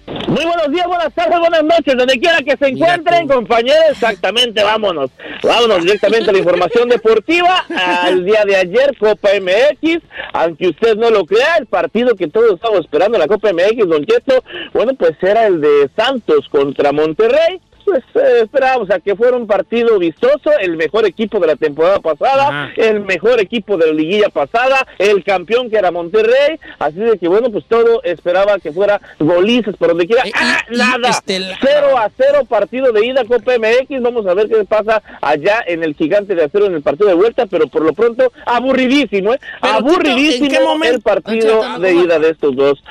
Muy 0.06 0.44
buenos 0.44 0.70
días, 0.70 0.86
buenas 0.86 1.14
tardes, 1.14 1.38
buenas 1.38 1.64
noches, 1.64 1.96
donde 1.96 2.18
quiera 2.18 2.38
que 2.38 2.56
se 2.56 2.68
encuentren, 2.68 3.26
compañeros. 3.26 3.90
Exactamente, 3.90 4.62
vámonos. 4.62 5.10
Vámonos 5.42 5.82
directamente 5.82 6.28
a 6.28 6.32
la 6.32 6.38
información 6.40 6.88
deportiva. 6.88 7.64
Al 8.02 8.24
día 8.24 8.44
de 8.44 8.56
ayer, 8.56 8.96
Copa 8.98 9.30
MX. 9.40 10.02
Aunque 10.34 10.68
usted 10.68 10.96
no 10.96 11.10
lo 11.10 11.24
crea, 11.24 11.56
el 11.58 11.66
partido 11.66 12.14
que 12.16 12.28
todos 12.28 12.54
estamos 12.54 12.80
esperando 12.80 13.18
la 13.18 13.26
Copa 13.26 13.52
MX, 13.52 13.88
Don 13.88 14.04
Cheto, 14.04 14.44
bueno, 14.74 14.92
pues 14.94 15.12
era 15.22 15.46
el 15.46 15.60
de 15.60 15.88
Santos 15.96 16.48
contra 16.50 16.92
Monterrey. 16.92 17.60
Pues 17.84 18.02
eh, 18.14 18.40
esperábamos 18.42 18.90
a 18.90 18.98
que 19.00 19.14
fuera 19.14 19.36
un 19.36 19.46
partido 19.46 19.98
vistoso, 19.98 20.50
el 20.60 20.76
mejor 20.76 21.04
equipo 21.06 21.38
de 21.38 21.48
la 21.48 21.56
temporada 21.56 22.00
pasada, 22.00 22.48
Ajá. 22.48 22.72
el 22.76 23.00
mejor 23.00 23.40
equipo 23.40 23.76
de 23.76 23.86
la 23.88 23.92
liguilla 23.92 24.28
pasada, 24.30 24.86
el 24.98 25.22
campeón 25.22 25.68
que 25.68 25.76
era 25.76 25.90
Monterrey, 25.90 26.58
así 26.78 26.98
de 27.00 27.18
que 27.18 27.28
bueno, 27.28 27.50
pues 27.50 27.64
todo 27.66 28.02
esperaba 28.02 28.58
que 28.58 28.72
fuera 28.72 29.00
golizas 29.18 29.76
por 29.76 29.88
donde 29.88 30.06
quiera. 30.06 30.22
Eh, 30.26 30.32
¡Ah, 30.34 30.62
y, 30.70 30.76
nada! 30.76 31.10
este, 31.10 31.38
la- 31.40 31.58
0 31.60 31.98
a 31.98 32.10
0 32.16 32.44
partido 32.48 32.92
de 32.92 33.06
ida 33.06 33.24
Copa 33.24 33.52
MX, 33.58 34.00
vamos 34.02 34.26
a 34.26 34.34
ver 34.34 34.48
qué 34.48 34.64
pasa 34.64 35.02
allá 35.20 35.62
en 35.66 35.82
el 35.82 35.94
gigante 35.94 36.34
de 36.34 36.44
acero 36.44 36.66
en 36.66 36.74
el 36.74 36.82
partido 36.82 37.08
de 37.08 37.14
vuelta, 37.14 37.46
pero 37.46 37.66
por 37.68 37.82
lo 37.82 37.92
pronto 37.92 38.32
aburridísimo, 38.46 39.34
¿eh? 39.34 39.40
Pero, 39.60 39.74
aburridísimo 39.74 40.82
el 40.84 41.00
partido 41.02 41.78
de 41.78 41.94
ida 41.94 42.18
de 42.18 42.30
estos 42.30 42.56
dos 42.56 42.82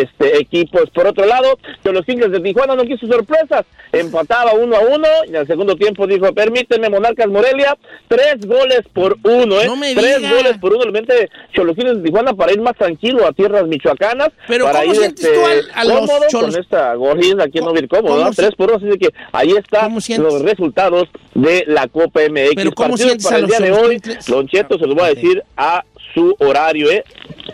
este, 0.00 0.38
equipos. 0.38 0.90
Por 0.90 1.06
otro 1.06 1.24
lado, 1.26 1.58
que 1.82 1.92
los 1.92 2.04
Tigres 2.04 2.30
de 2.32 2.40
Tijuana 2.40 2.74
no 2.74 2.84
quiso 2.84 3.06
sorpresas, 3.06 3.64
empataba 4.40 4.52
uno 4.54 4.76
a 4.76 4.80
uno 4.80 5.06
y 5.30 5.36
al 5.36 5.46
segundo 5.46 5.76
tiempo 5.76 6.06
dijo, 6.06 6.32
permíteme 6.32 6.88
Monarcas 6.88 7.28
Morelia, 7.28 7.76
tres 8.08 8.36
goles 8.46 8.80
por 8.92 9.16
uno, 9.22 9.60
¿eh? 9.60 9.66
No 9.66 9.76
me 9.76 9.94
tres 9.94 10.18
diga. 10.18 10.32
goles 10.34 10.58
por 10.58 10.72
uno, 10.72 10.82
realmente 10.82 11.28
Choloquines 11.52 11.96
de 11.96 12.02
Tijuana 12.02 12.32
para 12.34 12.52
ir 12.52 12.60
más 12.60 12.76
tranquilo 12.76 13.26
a 13.26 13.32
tierras 13.32 13.66
michoacanas. 13.66 14.30
Pero 14.48 14.64
para 14.66 14.80
¿cómo 14.80 14.92
ir, 14.94 15.00
sientes 15.00 15.24
este, 15.24 15.34
tú 15.36 15.46
al- 15.46 15.70
a 15.74 15.84
los 15.84 15.98
cómodo 16.00 16.24
Cholos? 16.28 16.50
con 16.54 16.60
esta 16.62 16.94
goliza 16.94 17.42
aquí 17.44 17.58
en 17.58 17.64
¿Cómo- 17.64 17.80
no 17.80 17.88
cómodo, 17.88 18.14
cómo 18.14 18.24
¿no? 18.26 18.30
Tres 18.32 18.50
por 18.56 18.68
uno, 18.68 18.76
así 18.78 18.86
de 18.86 18.98
que 18.98 19.08
ahí 19.32 19.52
están 19.52 19.94
los 19.94 20.42
resultados 20.42 21.08
de 21.34 21.64
la 21.66 21.86
Copa 21.88 22.20
MX. 22.28 22.54
Pero 22.56 22.72
¿cómo 22.72 22.96
sientes 22.96 23.24
para 23.24 23.36
a 23.36 23.38
el 23.38 23.42
los 23.46 23.50
día 23.50 23.66
de 23.66 23.72
hoy, 23.72 23.78
Xoloquintles? 23.98 24.26
Don 24.26 24.48
Cheto 24.48 24.78
se 24.78 24.86
lo 24.86 24.94
voy 24.94 25.04
a 25.04 25.08
Ok. 25.10 25.14
decir 25.16 25.42
a 25.56 25.84
su 26.14 26.34
horario, 26.40 26.90
¿eh? 26.90 27.04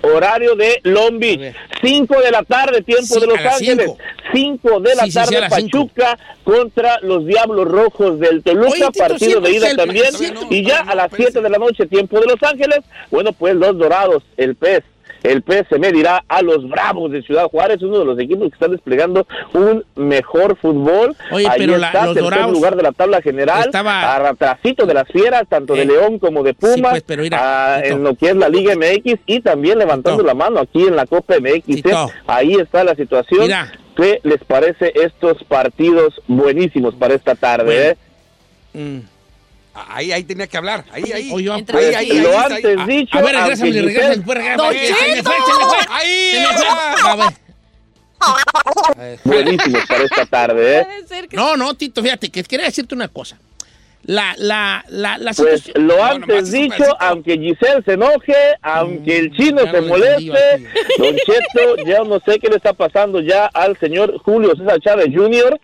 Horario 0.03 0.55
de 0.55 0.81
Long 0.85 1.19
Beach, 1.19 1.39
ver. 1.41 1.57
5 1.83 2.21
de 2.21 2.31
la 2.31 2.43
tarde, 2.43 2.83
tiempo 2.83 3.15
Sí, 3.15 3.21
de 3.21 3.27
Los 3.27 3.39
Ángeles. 3.39 3.91
5 4.37 4.81
de 4.81 4.95
la 4.95 5.05
Sí, 5.05 5.11
sí, 5.13 5.19
sí, 5.27 5.35
tarde, 5.35 5.37
a 5.47 5.51
cinco. 5.51 5.79
Pachuca 5.87 6.19
contra 6.45 6.99
los 7.03 7.25
Diablos 7.27 7.67
Rojos 7.69 8.19
del 8.21 8.43
Toluca, 8.43 8.69
Oye, 8.71 8.87
Tito, 8.93 9.09
partido 9.09 9.41
de 9.41 9.51
ida 9.51 9.71
el- 9.71 9.77
también, 9.77 10.13
siempre- 10.13 10.47
y 10.51 10.63
ya 10.65 10.81
a 10.81 10.95
las 10.95 11.09
7 11.15 11.41
de 11.41 11.49
la 11.51 11.59
noche, 11.59 11.87
tiempo 11.87 12.21
de 12.21 12.27
Los 12.27 12.43
Ángeles, 12.43 12.81
bueno, 13.11 13.33
pues 13.33 13.55
los 13.55 13.77
Dorados, 13.79 14.23
el 14.37 14.55
pez. 14.57 14.83
El 15.23 15.43
pez 15.43 15.67
se 15.69 15.79
medirá 15.81 16.23
a 16.29 16.41
los 16.43 16.69
Bravos 16.69 17.11
de 17.11 17.21
Ciudad 17.23 17.49
Juárez, 17.49 17.83
uno 17.83 17.99
de 17.99 18.05
los 18.05 18.19
equipos 18.21 18.49
que 18.49 18.55
están 18.55 18.71
desplegando 18.71 19.27
un 19.55 19.83
mejor 19.97 20.57
fútbol. 20.57 21.17
Oye, 21.33 21.49
Ahí 21.49 21.59
pero 21.61 21.79
la- 21.79 21.89
está, 21.89 22.05
los 22.05 22.15
tercer 22.15 22.31
Dorados 22.31 22.53
lugar 22.53 22.77
de 22.77 22.83
la 22.85 22.93
tabla 22.93 23.21
general, 23.23 23.65
estaba- 23.67 24.29
atrasito 24.29 24.87
de 24.87 24.95
las 24.95 25.09
fieras, 25.09 25.43
tanto 25.49 25.75
de 25.75 25.83
Eh, 25.83 25.87
León 25.87 26.21
como 26.21 26.45
de 26.45 26.55
Pumas, 26.55 26.75
sí, 26.77 26.83
pues, 26.83 27.03
pero 27.05 27.23
mira, 27.23 27.81
en 27.85 28.05
lo 28.05 28.15
que 28.15 28.29
es 28.29 28.37
la 28.37 28.49
Liga 28.49 28.75
MX 28.75 29.19
y 29.27 29.41
también 29.41 29.79
levantando 29.79 30.19
Tito. 30.23 30.27
la 30.29 30.35
mano 30.35 30.61
aquí 30.61 30.83
en 30.83 30.95
la 30.95 31.07
Copa 31.07 31.35
MX. 31.41 31.79
¿eh? 31.85 32.13
Ahí 32.29 32.55
está 32.55 32.85
la 32.85 32.95
situación. 32.95 33.41
Mira. 33.41 33.73
¿Qué 33.97 34.21
les 34.25 34.45
parece 34.45 34.93
estos 34.95 35.43
partidos 35.45 36.15
buenísimos 36.29 36.95
para 36.95 37.15
esta 37.15 37.35
tarde? 37.35 37.65
Bueno. 37.65 37.81
eh? 38.75 38.99
Mm. 39.01 39.01
Ahí, 39.89 40.13
ahí 40.13 40.25
tenía 40.25 40.47
que 40.47 40.57
hablar. 40.57 40.85
Ahí, 40.91 41.05
ahí. 41.13 41.31
Oye, 41.33 41.51
ahí, 41.51 41.59
Entra 41.61 41.79
ahí, 41.79 41.85
Pues, 41.87 41.97
ahí, 41.97 42.21
lo 42.21 42.29
ahí, 42.31 42.45
antes 42.55 42.79
ahí. 42.79 42.87
dicho, 42.87 43.19
A 43.19 43.23
ver, 43.23 43.35
regrésame, 43.37 43.73
regrésame, 43.73 43.93
Giselle- 43.93 44.17
después 44.17 44.39
regrésame. 44.39 44.63
¡Don 44.63 44.73
Se 44.75 44.81
me 45.15 45.23
fue, 45.23 45.35
se 45.35 45.59
me 45.59 45.65
fue. 45.67 45.79
Ahí, 45.91 46.31
Se 46.33 46.41
me 46.41 46.47
fue. 46.47 46.67
ah. 46.69 47.33
A 48.19 48.95
ver. 48.97 49.19
Buenísimos 49.25 49.87
para 49.87 50.05
esta 50.05 50.27
tarde. 50.27 50.79
¿eh? 50.79 50.85
Puede 50.85 51.07
ser 51.09 51.29
que 51.29 51.37
No, 51.37 51.57
no, 51.57 51.75
Tito, 51.75 52.03
fíjate 52.03 52.31
que 52.31 52.43
quería 52.45 52.67
decirte 52.67 52.95
una 52.95 53.09
cosa. 53.09 53.39
La, 54.07 54.35
la, 54.39 54.85
la, 54.89 55.19
la 55.19 55.33
Pues 55.33 55.63
situación- 55.63 55.87
lo 55.89 55.97
No, 55.97 56.05
antes 56.05 56.45
un 56.45 56.51
dicho, 56.53 56.85
aunque 57.01 57.33
Giselle 57.39 57.83
se 57.85 57.93
enoje, 57.95 58.35
aunque 58.63 59.19
el 59.19 59.33
chino 59.33 59.61
se 59.71 59.81
moleste, 59.81 60.69
Don 60.99 61.17
Cheto, 61.17 61.77
ya 61.85 62.05
no 62.05 62.21
sé 62.21 62.39
qué 62.39 62.49
le 62.49 62.57
está 62.57 62.73
pasando 62.73 63.21
ya 63.21 63.47
al 63.47 63.77
señor 63.79 64.17
Julio 64.23 64.55
César 64.57 64.81
Chávez 64.81 65.09
Jr., 65.15 65.59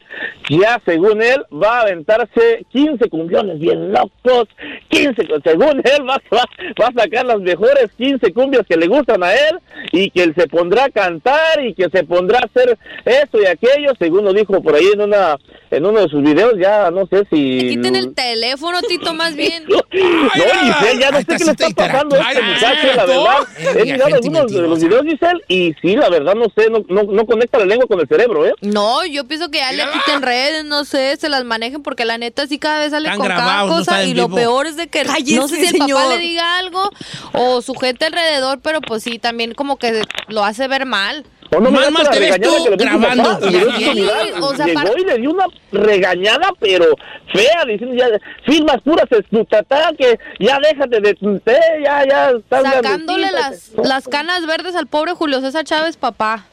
ya 0.51 0.81
según 0.85 1.23
él 1.23 1.45
va 1.53 1.79
a 1.79 1.83
aventarse 1.83 2.67
15 2.73 3.09
cumbiones 3.09 3.59
bien 3.59 3.93
locos, 3.93 4.49
15, 4.89 5.23
según 5.45 5.79
él 5.85 6.03
va, 6.09 6.21
va, 6.33 6.45
va 6.81 6.87
a 6.89 7.03
sacar 7.03 7.25
las 7.27 7.39
mejores 7.41 7.87
15 7.97 8.33
cumbias 8.33 8.67
que 8.69 8.77
le 8.77 8.89
gustan 8.89 9.23
a 9.23 9.33
él 9.33 9.59
y 9.93 10.11
que 10.11 10.25
él 10.25 10.35
se 10.37 10.49
pondrá 10.49 10.85
a 10.85 10.91
cantar 10.91 11.65
y 11.65 11.75
que 11.75 11.89
se 11.91 12.05
pondrá 12.05 12.41
a 12.41 12.47
hacer 12.47 12.77
esto 13.05 13.41
y 13.41 13.47
aquello, 13.47 13.93
según 13.99 14.25
lo 14.25 14.33
dijo 14.33 14.61
por 14.63 14.75
ahí 14.75 14.87
en 14.93 15.03
una 15.03 15.37
en 15.73 15.87
uno 15.87 16.01
de 16.01 16.09
sus 16.09 16.23
videos, 16.23 16.53
ya 16.59 16.91
no 16.91 17.07
sé 17.07 17.27
si... 17.31 17.71
Quiten 17.71 17.97
el 17.97 18.15
teléfono, 18.15 18.83
Tito, 18.83 19.15
más 19.15 19.35
bien. 19.35 19.65
No, 19.93 20.75
Giselle, 20.75 21.01
ya 21.01 21.11
no 21.11 21.19
sé 21.19 21.27
qué 21.27 21.45
le 21.45 21.51
está 21.51 21.69
pasando 21.71 22.17
a 22.17 22.33
este 22.33 22.43
muchacho, 22.43 22.87
la 22.97 23.05
verdad. 23.05 23.49
He 23.77 23.85
mirado 23.85 24.15
algunos 24.15 24.53
de 24.53 24.63
los 24.63 24.83
videos, 24.83 25.05
Giselle, 25.05 25.41
y 25.49 25.75
sí, 25.83 25.97
la 25.97 26.09
verdad, 26.09 26.35
no 26.35 26.47
sé, 26.57 26.71
no, 26.71 26.83
no, 26.89 27.03
no 27.03 27.27
conecta 27.27 27.59
la 27.59 27.67
lengua 27.67 27.87
con 27.87 28.01
el 28.01 28.09
cerebro, 28.09 28.47
¿eh? 28.47 28.55
No, 28.63 29.05
yo 29.05 29.27
pienso 29.27 29.51
que 29.51 29.59
ya 29.59 29.73
le 29.73 29.85
quiten 29.93 30.23
redes, 30.23 30.65
no 30.65 30.85
sé, 30.85 31.17
se 31.17 31.29
las 31.29 31.45
manejen, 31.45 31.83
porque 31.83 32.05
la 32.05 32.17
neta 32.19 32.47
sí 32.47 32.59
cada 32.59 32.79
vez 32.79 32.91
sale 32.91 33.11
con 33.15 33.25
grabados, 33.25 33.87
cada 33.87 33.99
cosa. 33.99 34.05
y 34.05 34.15
lo 34.15 34.29
peor 34.29 34.67
es 34.67 34.77
de 34.77 34.89
que 34.89 35.05
Cállese, 35.05 35.37
no 35.37 35.49
sé 35.49 35.57
si 35.57 35.75
el 35.75 35.79
papá 35.79 36.09
le 36.09 36.19
diga 36.19 36.59
algo 36.59 36.91
o 37.33 37.63
su 37.63 37.75
gente 37.75 38.07
alrededor, 38.07 38.61
pero 38.63 38.81
pues 38.81 39.03
sí, 39.03 39.19
también 39.19 39.55
como 39.55 39.77
que 39.77 40.03
lo 40.29 40.45
hace 40.45 40.69
ver 40.69 40.87
mal. 40.87 41.25
¿O 41.55 41.61
no 41.61 41.71
Más 41.71 41.91
miraste 41.91 41.93
mal 41.93 42.05
la 42.05 42.11
te 42.11 42.21
ves 42.21 42.41
tú 42.41 42.65
grabando. 42.79 43.23
papá? 43.25 43.41
Sí, 43.51 43.57
hizo 43.57 43.93
viral. 43.93 44.33
o 44.43 44.55
sea, 44.57 44.67
Llegó 44.67 44.81
para- 44.83 45.01
y 45.01 45.05
le 45.05 45.19
dio 45.19 45.31
una 45.31 45.45
regañada, 45.71 46.49
pero 46.59 46.87
fea, 47.33 47.65
diciendo 47.67 47.95
ya, 47.95 48.07
firmas 48.47 48.81
puras 48.83 49.07
estutata, 49.11 49.91
que 49.99 50.19
ya 50.41 50.59
déjate 50.61 51.01
de, 51.01 51.11
eh, 51.11 51.61
ya, 51.85 52.07
ya, 52.09 52.31
estás 52.31 52.63
Sacándole 52.63 53.31
las, 53.33 53.73
las 53.85 54.09
canas 54.09 54.47
verdes 54.47 54.75
al 54.77 54.87
pobre 54.87 55.13
Julio 55.13 55.41
César 55.41 55.65
Chávez, 55.65 55.97
papá. 55.97 56.47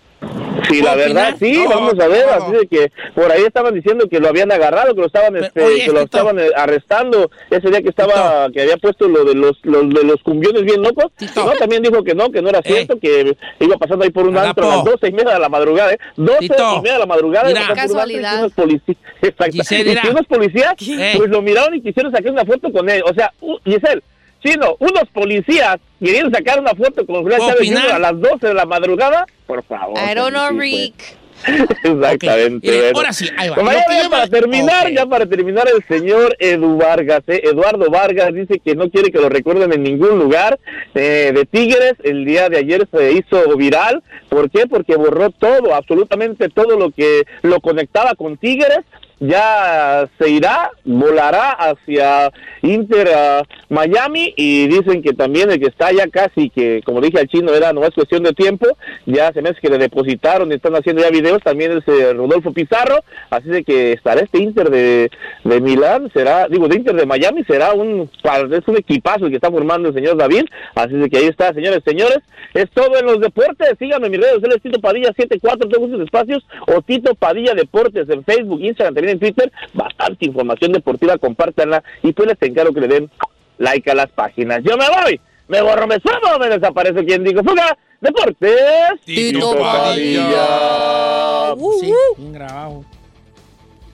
Sí, 0.70 0.82
la 0.82 0.94
¿Puedo 0.94 1.08
verdad, 1.08 1.34
opinar? 1.34 1.38
sí, 1.40 1.64
No, 1.64 1.70
vamos 1.70 2.00
a 2.00 2.08
ver, 2.08 2.26
no. 2.26 2.32
así 2.46 2.52
de 2.54 2.68
que 2.68 2.92
por 3.16 3.32
ahí 3.32 3.42
estaban 3.44 3.74
diciendo 3.74 4.08
que 4.10 4.20
lo 4.20 4.28
habían 4.30 4.52
agarrado, 4.52 4.94
que 4.94 5.02
lo 5.02 5.08
estaban, 5.08 5.34
Pero, 5.34 5.46
este, 5.46 5.64
oye, 5.64 5.86
que 5.86 5.92
lo 5.92 6.02
estaban 6.02 6.40
eh, 6.40 6.50
arrestando 6.56 7.30
ese 7.50 7.70
día 7.70 7.82
que 7.82 7.90
estaba, 7.90 8.50
que 8.52 8.62
había 8.62 8.78
puesto 8.78 9.08
lo 9.08 9.24
de 9.26 9.36
los, 9.36 9.58
los 9.64 9.90
de 9.90 10.04
los 10.04 10.22
cumbiones 10.24 10.64
bien 10.64 10.82
locos. 10.82 11.12
Tito. 11.18 11.46
No, 11.46 11.52
también 11.54 11.82
dijo 11.82 12.04
que 12.04 12.14
no, 12.16 12.30
que 12.32 12.42
no 12.42 12.50
era 12.50 12.62
cierto, 12.62 13.00
que 13.00 13.36
iba 13.60 13.78
pasando 13.78 14.04
ahí 14.06 14.12
por 14.12 14.28
un 14.28 14.38
Agapo. 14.38 14.50
antro 14.62 14.72
a 14.72 14.76
las 14.78 14.86
doce 14.86 15.08
y 15.08 15.12
media 15.12 15.34
de 15.34 15.40
la 15.40 15.50
madrugada, 15.50 15.94
¿eh? 15.94 16.00
Doce 16.16 16.46
y 16.46 16.82
media 16.82 16.94
de 16.94 17.00
la 17.00 17.06
madrugada. 17.06 17.48
Mira. 17.48 17.62
y 17.72 17.74
Casualidad. 17.76 18.32
que 18.40 18.42
unos 18.42 18.54
policías. 18.54 19.52
Giselle, 19.52 20.00
y 20.04 20.08
unos 20.10 20.26
policías, 20.28 20.74
¿Qué? 20.78 21.14
pues 21.18 21.30
lo 21.30 21.42
miraron 21.42 21.76
y 21.76 21.82
quisieron 21.82 22.12
sacar 22.12 22.32
una 22.32 22.46
foto 22.46 22.72
con 22.72 22.90
él. 22.90 23.02
O 23.06 23.14
sea, 23.14 23.32
Giselle, 23.66 24.02
Chino, 24.44 24.76
unos 24.80 25.04
policías 25.14 25.78
querían 26.00 26.32
sacar 26.32 26.60
una 26.60 26.72
foto 26.72 27.06
con 27.06 27.24
Julián 27.24 27.40
¿Puedo 27.40 27.54
Chávez? 27.54 27.70
Jr. 27.70 27.92
a 27.92 28.00
las 28.00 28.20
12 28.20 28.48
de 28.48 28.54
la 28.54 28.66
madrugada, 28.66 29.26
por 29.46 29.64
favor. 29.64 29.98
I 29.98 30.16
don't 30.16 30.32
know, 30.32 30.50
sí, 30.50 30.56
pues. 30.56 30.72
Rick. 30.72 31.20
Exactamente. 31.84 32.70
Bueno. 32.70 32.98
ahora 32.98 33.14
sí, 33.14 33.30
ahí 33.38 33.50
va. 33.50 33.56
Ya, 33.56 34.10
para 34.10 34.28
terminar, 34.28 34.92
ya 34.92 35.06
para 35.06 35.26
terminar, 35.26 35.68
el 35.74 35.84
señor 35.88 36.36
Edu 36.40 36.78
Vargas, 36.78 37.22
eh, 37.28 37.42
Eduardo 37.44 37.90
Vargas 37.90 38.34
dice 38.34 38.60
que 38.60 38.76
no 38.76 38.90
quiere 38.90 39.12
que 39.12 39.20
lo 39.20 39.30
recuerden 39.30 39.72
en 39.74 39.84
ningún 39.84 40.20
lugar 40.20 40.60
eh, 40.94 41.32
de 41.34 41.46
Tigres. 41.46 41.94
El 42.04 42.26
día 42.26 42.50
de 42.50 42.58
ayer 42.58 42.88
se 42.92 43.14
hizo 43.14 43.56
viral. 43.56 44.04
¿Por 44.28 44.50
qué? 44.50 44.68
Porque 44.68 44.96
borró 44.96 45.30
todo, 45.30 45.74
absolutamente 45.74 46.50
todo 46.50 46.78
lo 46.78 46.92
que 46.92 47.24
lo 47.42 47.60
conectaba 47.62 48.16
con 48.16 48.38
Tigres. 48.38 48.80
Ya 49.20 50.10
se 50.18 50.30
irá, 50.30 50.72
volará 50.86 51.52
hacia 51.52 52.32
Inter 52.62 53.10
a 53.10 53.44
Miami 53.70 54.34
y 54.38 54.68
dicen 54.68 55.02
que 55.02 55.14
también 55.14 55.52
el 55.52 55.60
que 55.60 55.68
está 55.68 55.92
ya 55.92 56.08
casi, 56.08 56.50
que 56.50 56.82
como 56.86 57.02
dije 57.02 57.20
al 57.20 57.28
chino, 57.28 57.54
era 57.54 57.74
nomás 57.74 57.92
cuestión 57.92 58.24
de 58.24 58.34
tiempo, 58.34 58.66
ya 59.06 59.32
se 59.34 59.42
me 59.42 59.50
hace 59.50 59.60
que 59.60 59.70
le 59.70 59.78
depositaron 59.78 60.52
y 60.52 60.56
están 60.56 60.76
haciendo 60.76 61.02
ya 61.02 61.10
videos, 61.10 61.42
también 61.44 61.72
es 61.74 61.88
eh, 61.88 62.14
Rodolfo 62.14 62.54
Pizarro, 62.54 63.04
así 63.30 63.50
de 63.50 63.64
que 63.64 63.94
estará 63.94 64.22
este 64.22 64.42
Inter 64.42 64.70
de, 64.70 65.12
de 65.44 65.62
Milán, 65.62 66.10
será, 66.14 66.48
digo, 66.48 66.68
de 66.68 66.78
Inter 66.78 66.96
de 66.96 67.06
Miami, 67.06 67.44
será 67.44 67.74
un, 67.74 68.10
es 68.52 68.68
un 68.68 68.78
equipazo 68.78 69.26
el 69.26 69.32
que 69.32 69.38
está 69.38 69.52
formando 69.52 69.90
el 69.90 69.96
señor 69.96 70.18
David, 70.18 70.46
así 70.76 70.94
de 70.94 71.10
que 71.10 71.18
ahí 71.18 71.26
está, 71.26 71.54
señores, 71.54 71.82
señores, 71.86 72.20
es 72.54 72.70
todo 72.72 72.98
en 72.98 73.06
los 73.06 73.20
deportes, 73.20 73.78
síganme 73.78 74.08
en 74.08 74.12
mis 74.14 74.22
redes 74.22 74.62
Tito 74.62 74.80
Padilla 74.80 75.14
74, 75.16 75.70
tengo 75.70 75.88
muchos 75.88 76.04
espacios, 76.06 76.46
o 76.68 76.82
Tito 76.82 77.14
Padilla 77.16 77.54
Deportes 77.54 78.10
en 78.10 78.24
Facebook, 78.24 78.62
Instagram, 78.62 78.96
también 78.96 79.09
en 79.12 79.20
Twitter, 79.20 79.52
bastante 79.74 80.26
información 80.26 80.72
deportiva, 80.72 81.18
compártanla 81.18 81.84
y 82.04 82.12
pues 82.14 82.30
les 82.30 82.42
encargo 82.50 82.74
que 82.74 82.82
le 82.82 82.88
den 82.88 83.10
like 83.58 83.90
a 83.92 83.96
las 83.96 84.10
páginas. 84.12 84.62
Yo 84.64 84.78
me 84.78 84.86
voy, 84.90 85.20
me 85.48 85.62
borro, 85.62 85.88
me 85.88 85.96
subo, 85.96 86.40
me 86.40 86.50
desaparece 86.50 87.04
quien 87.06 87.24
digo, 87.24 87.44
fuga, 87.44 87.78
deportes. 88.02 89.02
Tito 89.06 89.58
Padilla. 89.58 91.54
Sí, 91.80 91.94
bien 92.18 92.34
grabado. 92.34 92.86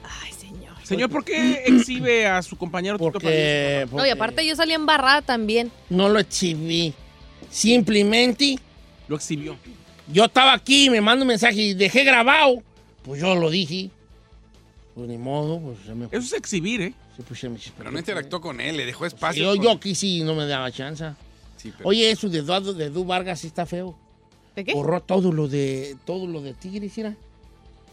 Ay, 0.04 0.32
señor. 0.34 0.74
Señor, 0.84 1.10
¿por 1.10 1.24
qué 1.24 1.64
exhibe 1.66 2.28
a 2.28 2.42
su 2.42 2.56
compañero 2.58 2.98
Tito 2.98 3.12
Padilla? 3.14 3.86
Porque, 3.90 3.96
No, 3.96 4.06
y 4.06 4.10
aparte 4.10 4.46
yo 4.46 4.56
salí 4.56 4.74
embarrada 4.74 5.22
también. 5.22 5.72
no 5.90 6.10
lo 6.10 6.20
exhibí. 6.20 6.94
Simplemente 7.50 8.58
Lo 9.08 9.16
exhibió. 9.16 9.56
yo 10.12 10.26
estaba 10.26 10.54
aquí, 10.54 10.90
me 10.90 11.00
mando 11.02 11.24
un 11.24 11.28
mensaje 11.30 11.56
y 11.56 11.74
dejé 11.74 12.04
grabado. 12.04 12.58
Pues 13.04 13.22
yo 13.22 13.34
lo 13.36 13.50
dije. 13.50 13.90
Pues 14.96 15.10
ni 15.10 15.18
modo, 15.18 15.60
pues 15.60 15.78
se 15.86 15.94
me 15.94 16.06
Eso 16.06 16.18
es 16.20 16.34
exhibir, 16.34 16.82
¿eh? 16.82 16.94
se 17.18 17.22
puso 17.24 17.50
mi- 17.50 17.60
Pero 17.78 17.92
no 17.92 18.00
interactuó 18.00 18.40
con 18.42 18.62
él, 18.62 18.78
le 18.78 18.86
dejó 18.86 19.06
espacio. 19.06 19.44
Yo, 19.44 19.56
con- 19.56 19.64
yo 19.66 19.72
aquí 19.72 19.94
sí 19.94 20.24
no 20.24 20.34
me 20.36 20.48
daba 20.48 20.72
chance. 20.72 21.12
Sí, 21.58 21.74
pero- 21.78 21.90
Oye, 21.90 22.10
eso 22.12 22.30
de 22.30 22.40
Eduardo 22.40 22.74
de 22.74 22.86
Edu 22.86 23.04
Vargas 23.06 23.42
sí 23.42 23.48
está 23.48 23.66
feo. 23.66 23.96
¿De 24.56 24.64
qué? 24.64 24.74
Borró 24.74 25.02
todo 25.02 25.34
lo 25.34 25.50
de 25.50 25.98
todo 26.06 26.26
lo 26.28 26.42
de 26.42 26.54
Tigres, 26.54 26.96
mira. 26.98 27.14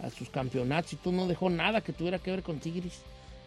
A 0.01 0.11
sus 0.11 0.29
campeonatos 0.31 0.93
y 0.93 0.97
tú 0.97 1.11
no 1.13 1.27
dejó 1.27 1.51
nada 1.51 1.81
que 1.81 1.93
tuviera 1.93 2.19
que 2.21 2.31
ver 2.31 2.43
con 2.45 2.59
Tigres. 2.61 2.95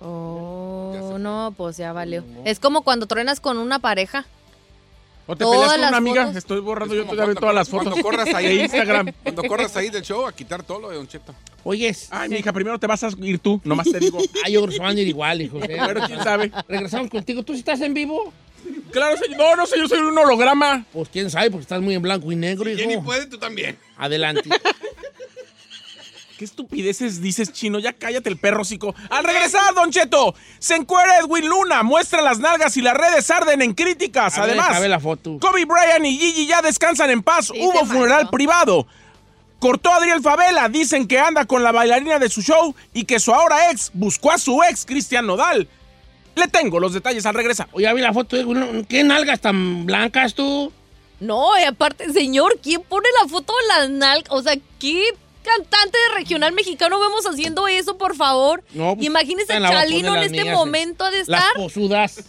Oh, 0.02 1.18
no, 1.20 1.54
pues 1.56 1.78
ya 1.78 1.94
valió. 1.94 2.24
Es 2.44 2.60
como 2.60 2.82
cuando 2.84 3.06
truenas 3.08 3.40
con 3.40 3.58
una 3.58 3.80
pareja. 3.80 4.26
O 5.28 5.36
te 5.36 5.44
Todas 5.44 5.58
peleas 5.58 5.72
con 5.74 5.82
las 5.82 5.90
una 5.90 5.98
amiga. 5.98 6.22
fotos. 6.24 6.38
Estoy 6.38 6.60
borrando 6.60 6.94
Es 6.94 6.98
yo 7.00 7.04
todavía 7.06 7.24
cuando- 7.26 7.40
todas 7.40 7.56
las 7.56 7.70
fotos. 7.70 7.88
Cuando 7.94 8.04
corras 8.04 8.28
ahí 8.36 8.48
de 8.48 8.64
Instagram. 8.64 9.12
Cuando 9.24 9.44
corras 9.44 9.76
ahí 9.76 9.90
del 9.90 10.04
show 10.04 10.26
a 10.28 10.32
quitar 10.34 10.62
todo 10.64 10.80
lo 10.82 10.90
de 10.90 10.98
Don 10.98 11.08
Cheto. 11.08 11.34
Oye, 11.64 11.96
Ay, 12.12 12.30
mi 12.30 12.36
hija, 12.38 12.54
primero 12.54 12.78
te 12.80 12.86
vas 12.86 13.04
a 13.04 13.10
ir 13.22 13.40
tú. 13.40 13.60
Nomás 13.64 13.90
te 13.90 14.00
digo. 14.00 14.20
Ah, 14.46 14.50
yo 14.50 14.62
creo 14.62 14.70
que 14.70 14.76
se 14.76 14.82
van 14.82 14.96
a 14.96 15.02
ir 15.02 15.08
igual, 15.08 15.42
hijo. 15.42 15.58
¿eh? 15.64 15.78
Pero 15.88 16.02
quién 16.06 16.24
sabe. 16.24 16.52
Regresamos 16.68 17.10
contigo. 17.10 17.42
¿Tú 17.44 17.54
sí 17.54 17.60
estás 17.60 17.82
en 17.82 17.94
vivo? 17.96 18.32
Claro, 18.92 19.18
señor. 19.18 19.38
No, 19.40 19.56
no, 19.56 19.66
señor, 19.66 19.90
soy 19.90 20.00
un 20.00 20.18
holograma. 20.18 20.86
Pues 20.94 21.10
quién 21.10 21.30
sabe, 21.32 21.50
porque 21.50 21.64
estás 21.64 21.82
muy 21.82 21.96
en 21.96 22.02
blanco 22.04 22.32
y 22.32 22.36
negro, 22.36 22.70
hijo. 22.70 22.80
Jenny 22.80 22.98
puede, 23.02 23.26
tú 23.26 23.38
también. 23.40 23.78
Adelante. 23.98 24.48
¿Qué 26.38 26.44
estupideces 26.44 27.22
dices, 27.22 27.54
chino? 27.54 27.80
Ya 27.80 27.94
cállate 27.94 28.28
el 28.30 28.36
perro, 28.38 28.66
cico. 28.66 28.94
Al 29.10 29.24
regresar, 29.24 29.74
Don 29.74 29.90
Cheto, 29.92 30.36
se 30.60 30.76
encuera 30.76 31.20
Edwin 31.20 31.48
Luna, 31.48 31.82
muestra 31.84 32.22
las 32.22 32.40
nalgas 32.40 32.76
y 32.76 32.82
las 32.82 32.94
redes 32.94 33.32
arden 33.32 33.62
en 33.62 33.74
críticas. 33.74 34.38
A 34.38 34.42
ver, 34.42 34.50
Además, 34.52 34.76
a 34.76 34.80
ver 34.82 34.90
la 34.90 35.00
foto. 35.00 35.38
Kobe 35.40 35.64
Bryant 35.64 36.06
y 36.06 36.18
Gigi 36.18 36.46
ya 36.48 36.62
descansan 36.62 37.10
en 37.10 37.24
paz. 37.24 37.48
Sí, 37.54 37.60
Hubo 37.62 37.86
funeral 37.86 38.30
privado. 38.30 38.86
Cortó 39.60 39.90
a 39.92 39.96
Adriel 39.96 40.22
Favela. 40.22 40.68
Dicen 40.68 41.08
que 41.08 41.18
anda 41.20 41.46
con 41.46 41.64
la 41.64 41.72
bailarina 41.72 42.20
de 42.20 42.28
su 42.30 42.42
show 42.42 42.76
y 42.94 43.06
que 43.06 43.20
su 43.20 43.34
ahora 43.34 43.72
ex 43.72 43.90
buscó 43.94 44.32
a 44.32 44.38
su 44.38 44.62
ex, 44.64 44.86
Cristian 44.86 45.26
Nodal. 45.26 45.70
Le 46.36 46.48
tengo 46.50 46.82
los 46.82 46.92
detalles 46.94 47.26
al 47.26 47.34
regresar. 47.36 47.70
Oye, 47.72 47.84
ya 47.86 47.94
vi 47.94 48.02
la 48.02 48.12
foto. 48.12 48.36
de- 48.36 48.86
¿Qué 48.90 49.06
nalgas 49.06 49.40
tan 49.40 49.86
blancas 49.86 50.34
tú? 50.34 50.74
No, 51.22 51.58
y 51.58 51.64
aparte, 51.64 52.12
señor, 52.12 52.60
¿quién 52.62 52.82
pone 52.82 53.08
la 53.24 53.30
foto 53.30 53.54
de 53.62 53.68
las 53.80 53.90
nalgas? 53.90 54.30
O 54.32 54.42
sea, 54.42 54.56
¿qué 54.80 55.06
cantante 55.46 55.98
de 56.10 56.16
regional 56.16 56.52
mexicano 56.54 57.00
vemos 57.00 57.26
haciendo 57.26 57.68
eso, 57.68 57.98
por 57.98 58.16
favor? 58.16 58.64
No, 58.74 58.96
pues, 58.96 59.06
Imagínese 59.08 59.54
a 59.54 59.62
Chalino 59.62 60.16
en 60.16 60.24
este 60.24 60.44
mías, 60.44 60.56
momento 60.56 61.06
de 61.12 61.20
Las 61.20 61.40
estar. 61.44 61.54
posudas. 61.56 62.24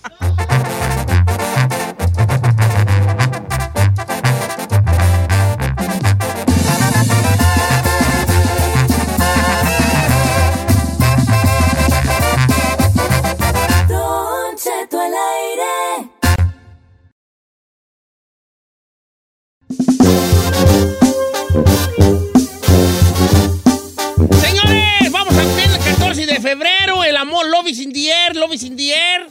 Love 27.50 27.68
is 27.68 27.78
in 27.80 27.92
the 27.92 28.10
air, 28.10 28.34
love 28.34 28.52
is 28.54 28.62
in 28.62 28.76
the 28.76 28.92
air. 28.92 29.26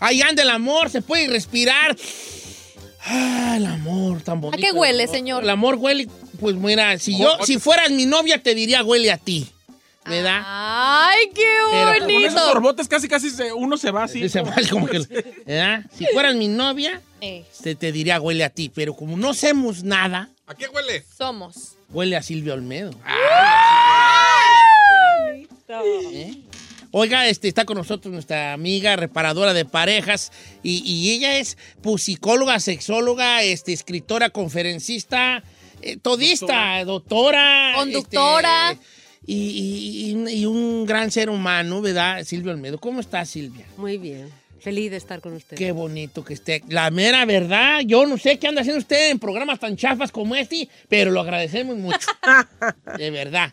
Ahí 0.00 0.22
anda 0.22 0.42
el 0.42 0.50
amor, 0.50 0.90
se 0.90 1.02
puede 1.02 1.28
respirar. 1.28 1.96
Ah, 3.04 3.54
el 3.56 3.66
amor, 3.66 4.20
tan 4.22 4.40
bonito. 4.40 4.60
qué 4.62 4.72
huele, 4.72 5.06
señor? 5.08 5.42
El 5.42 5.50
amor 5.50 5.76
huele, 5.76 6.08
pues 6.40 6.54
mira, 6.56 6.98
si 6.98 7.18
yo, 7.18 7.38
si 7.44 7.58
fueras 7.58 7.90
mi 7.90 8.06
novia, 8.06 8.42
te 8.42 8.54
diría 8.54 8.82
huele 8.84 9.10
a 9.10 9.18
ti. 9.18 9.48
¿verdad? 10.04 10.40
Ay, 10.46 11.28
qué 11.34 11.42
Pero 11.70 12.00
Con 12.00 12.10
esos 12.10 12.32
bonito. 12.34 12.46
borbotes 12.54 12.88
casi 12.88 13.08
casi 13.08 13.28
se- 13.28 13.52
uno 13.52 13.76
se 13.76 13.90
va 13.90 14.04
así. 14.04 14.26
Se 14.30 14.40
va 14.40 14.54
como 14.70 14.86
que- 14.86 15.00
¿verdad? 15.46 15.84
Si 15.94 16.06
fueras 16.14 16.34
mi 16.34 16.48
novia, 16.48 17.02
Eh, 17.20 17.44
te, 17.62 17.74
te 17.74 17.92
diría 17.92 18.18
huele 18.18 18.42
a 18.44 18.48
ti, 18.48 18.70
pero 18.74 18.94
como 18.94 19.18
no 19.18 19.28
hacemos 19.30 19.82
nada, 19.82 20.30
¿A 20.46 20.54
qué 20.54 20.66
huele? 20.68 21.04
somos. 21.18 21.74
huele 21.90 22.16
a 22.16 22.22
Silvia 22.22 22.54
Olmedo. 22.54 22.92
¿Eh? 25.68 26.42
Oiga, 26.90 27.28
este, 27.28 27.48
está 27.48 27.64
con 27.64 27.76
nosotros 27.76 28.12
nuestra 28.12 28.52
amiga 28.54 28.96
reparadora 28.96 29.52
de 29.52 29.64
parejas 29.64 30.32
y, 30.62 30.82
y 30.84 31.10
ella 31.12 31.38
es 31.38 31.58
psicóloga, 31.98 32.58
sexóloga, 32.60 33.42
este, 33.42 33.72
escritora, 33.72 34.30
conferencista, 34.30 35.42
eh, 35.82 35.96
todista, 35.98 36.82
doctora. 36.84 37.72
Conductora. 37.76 38.72
este, 38.72 38.84
y, 39.26 39.34
y- 39.34 40.30
y- 40.30 40.40
y 40.40 40.46
un 40.46 40.86
gran 40.86 41.10
ser 41.10 41.28
humano, 41.28 41.82
¿verdad? 41.82 42.24
Silvia 42.24 42.52
Olmedo. 42.52 42.78
¿Cómo 42.78 43.00
estás, 43.00 43.28
Silvia? 43.28 43.66
Muy 43.76 43.98
bien. 43.98 44.30
Feliz 44.60 44.90
de 44.90 44.96
estar 44.96 45.20
con 45.20 45.34
usted. 45.34 45.56
Qué 45.56 45.72
bonito 45.72 46.24
que 46.24 46.34
esté. 46.34 46.62
La 46.68 46.90
mera 46.90 47.24
verdad, 47.24 47.80
yo 47.84 48.06
no 48.06 48.18
sé 48.18 48.38
qué 48.38 48.48
anda 48.48 48.62
haciendo 48.62 48.80
usted 48.80 49.10
en 49.10 49.18
programas 49.18 49.60
tan 49.60 49.76
chafas 49.76 50.10
como 50.10 50.34
este, 50.34 50.68
pero 50.88 51.10
lo 51.10 51.20
agradecemos 51.20 51.76
mucho. 51.76 52.08
de 52.98 53.10
verdad. 53.10 53.52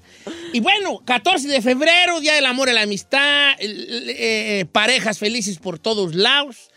Y 0.53 0.59
bueno, 0.59 1.01
14 1.05 1.47
de 1.47 1.61
febrero, 1.61 2.19
Día 2.19 2.33
del 2.33 2.45
Amor 2.45 2.69
y 2.69 2.73
la 2.73 2.81
Amistad, 2.81 3.53
eh, 3.59 4.65
parejas 4.71 5.19
felices 5.19 5.57
por 5.59 5.79
todos 5.79 6.15
lados. 6.15 6.69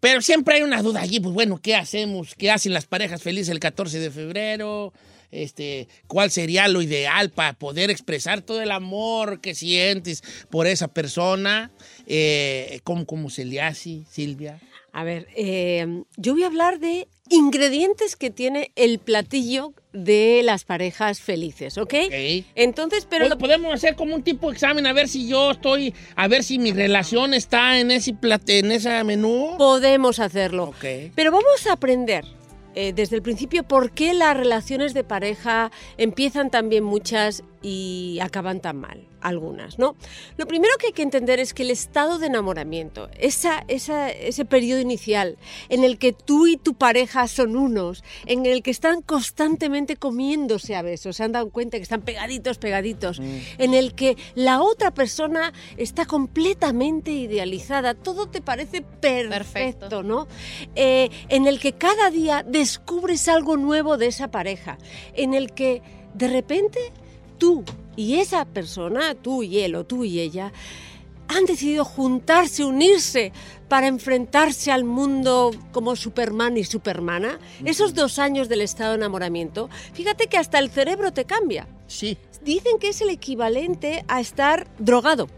Pero 0.00 0.20
siempre 0.20 0.56
hay 0.56 0.62
una 0.62 0.82
duda 0.82 1.00
allí, 1.00 1.20
pues 1.20 1.34
bueno, 1.34 1.58
¿qué 1.60 1.74
hacemos? 1.74 2.34
¿Qué 2.34 2.50
hacen 2.50 2.74
las 2.74 2.86
parejas 2.86 3.22
felices 3.22 3.48
el 3.48 3.60
14 3.60 3.98
de 3.98 4.10
febrero? 4.10 4.92
Este, 5.30 5.88
¿Cuál 6.06 6.30
sería 6.30 6.68
lo 6.68 6.82
ideal 6.82 7.30
para 7.30 7.52
poder 7.54 7.90
expresar 7.90 8.40
todo 8.42 8.60
el 8.62 8.70
amor 8.70 9.40
que 9.40 9.54
sientes 9.54 10.22
por 10.50 10.66
esa 10.66 10.88
persona? 10.88 11.70
Eh, 12.06 12.80
¿cómo, 12.84 13.06
¿Cómo 13.06 13.30
se 13.30 13.44
le 13.44 13.60
hace, 13.60 14.02
Silvia? 14.10 14.60
A 14.92 15.04
ver, 15.04 15.28
eh, 15.36 15.86
yo 16.16 16.32
voy 16.32 16.44
a 16.44 16.46
hablar 16.46 16.78
de 16.80 17.06
ingredientes 17.28 18.16
que 18.16 18.30
tiene 18.30 18.70
el 18.76 18.98
platillo 18.98 19.74
de 19.92 20.40
las 20.42 20.64
parejas 20.64 21.20
felices, 21.20 21.76
¿ok? 21.76 21.92
Ok. 22.06 22.44
Entonces, 22.54 23.06
pero 23.08 23.24
Pues 23.24 23.30
lo- 23.30 23.38
podemos 23.38 23.74
hacer 23.74 23.94
como 23.94 24.14
un 24.14 24.22
tipo 24.22 24.48
de 24.48 24.54
examen 24.54 24.86
a 24.86 24.92
ver 24.94 25.08
si 25.08 25.28
yo 25.28 25.50
estoy, 25.50 25.92
a 26.14 26.28
ver 26.28 26.44
si 26.44 26.58
mi 26.58 26.72
relación 26.72 27.34
está 27.34 27.78
en 27.78 27.90
ese 27.90 28.12
plat- 28.14 28.48
en 28.48 28.72
ese 28.72 29.02
menú. 29.04 29.54
podemos 29.58 30.18
hacerlo. 30.18 30.64
Ok. 30.64 30.84
Pero 31.14 31.30
vamos 31.32 31.66
a 31.66 31.72
aprender 31.74 32.24
eh, 32.78 32.92
desde 32.92 33.16
el 33.16 33.22
principio 33.22 33.62
por 33.62 33.90
qué 33.90 34.12
las 34.12 34.36
relaciones 34.36 34.92
de 34.92 35.02
pareja 35.02 35.72
empiezan 35.96 36.50
también 36.50 36.84
muchas 36.84 37.42
y 37.68 38.20
acaban 38.22 38.60
tan 38.60 38.76
mal, 38.76 39.08
algunas, 39.20 39.76
¿no? 39.76 39.96
Lo 40.36 40.46
primero 40.46 40.72
que 40.78 40.86
hay 40.86 40.92
que 40.92 41.02
entender 41.02 41.40
es 41.40 41.52
que 41.52 41.64
el 41.64 41.72
estado 41.72 42.20
de 42.20 42.26
enamoramiento, 42.28 43.08
esa, 43.18 43.64
esa- 43.66 44.08
ese 44.08 44.44
periodo 44.44 44.80
inicial 44.80 45.36
en 45.68 45.82
el 45.82 45.98
que 45.98 46.12
tú 46.12 46.46
y 46.46 46.58
tu 46.58 46.74
pareja 46.74 47.26
son 47.26 47.56
unos, 47.56 48.04
en 48.26 48.46
el 48.46 48.62
que 48.62 48.70
están 48.70 49.02
constantemente 49.02 49.96
comiéndose 49.96 50.76
a 50.76 50.82
besos, 50.82 51.16
se 51.16 51.24
han 51.24 51.32
dado 51.32 51.50
cuenta 51.50 51.76
que 51.78 51.82
están 51.82 52.02
pegaditos, 52.02 52.58
pegaditos, 52.58 53.18
en 53.18 53.74
el 53.74 53.94
que 53.94 54.16
la 54.36 54.62
otra 54.62 54.92
persona 54.94 55.52
está 55.76 56.06
completamente 56.06 57.10
idealizada, 57.10 57.94
todo 57.94 58.28
te 58.28 58.40
parece 58.42 58.82
perfecto, 58.82 59.30
Perfecto. 59.30 60.02
¿no? 60.04 60.28
Eh, 60.76 61.10
en 61.30 61.48
el 61.48 61.58
que 61.58 61.72
cada 61.72 62.10
día 62.10 62.44
descubres 62.46 63.26
algo 63.26 63.56
nuevo 63.56 63.96
de 63.96 64.06
esa 64.06 64.30
pareja, 64.30 64.78
en 65.14 65.34
el 65.34 65.52
que 65.52 65.82
de 66.14 66.28
repente 66.28 66.78
tú 67.38 67.64
y 67.96 68.16
esa 68.16 68.44
persona, 68.44 69.14
tú 69.14 69.42
y 69.42 69.60
él 69.60 69.74
o 69.74 69.84
tú 69.84 70.04
y 70.04 70.20
ella, 70.20 70.52
han 71.28 71.44
decidido 71.44 71.84
juntarse, 71.84 72.64
unirse 72.64 73.32
para 73.68 73.88
enfrentarse 73.88 74.70
al 74.70 74.84
mundo 74.84 75.50
como 75.72 75.96
Superman 75.96 76.56
y 76.56 76.64
Supermana. 76.64 77.38
Esos 77.64 77.94
dos 77.94 78.18
años 78.18 78.48
del 78.48 78.60
estado 78.60 78.90
de 78.90 78.98
enamoramiento, 78.98 79.68
fíjate 79.92 80.28
que 80.28 80.38
hasta 80.38 80.58
el 80.58 80.70
cerebro 80.70 81.12
te 81.12 81.24
cambia. 81.24 81.66
Sí. 81.86 82.18
Dicen 82.42 82.78
que 82.78 82.90
es 82.90 83.00
el 83.00 83.10
equivalente 83.10 84.04
a 84.06 84.20
estar 84.20 84.68
drogado. 84.78 85.28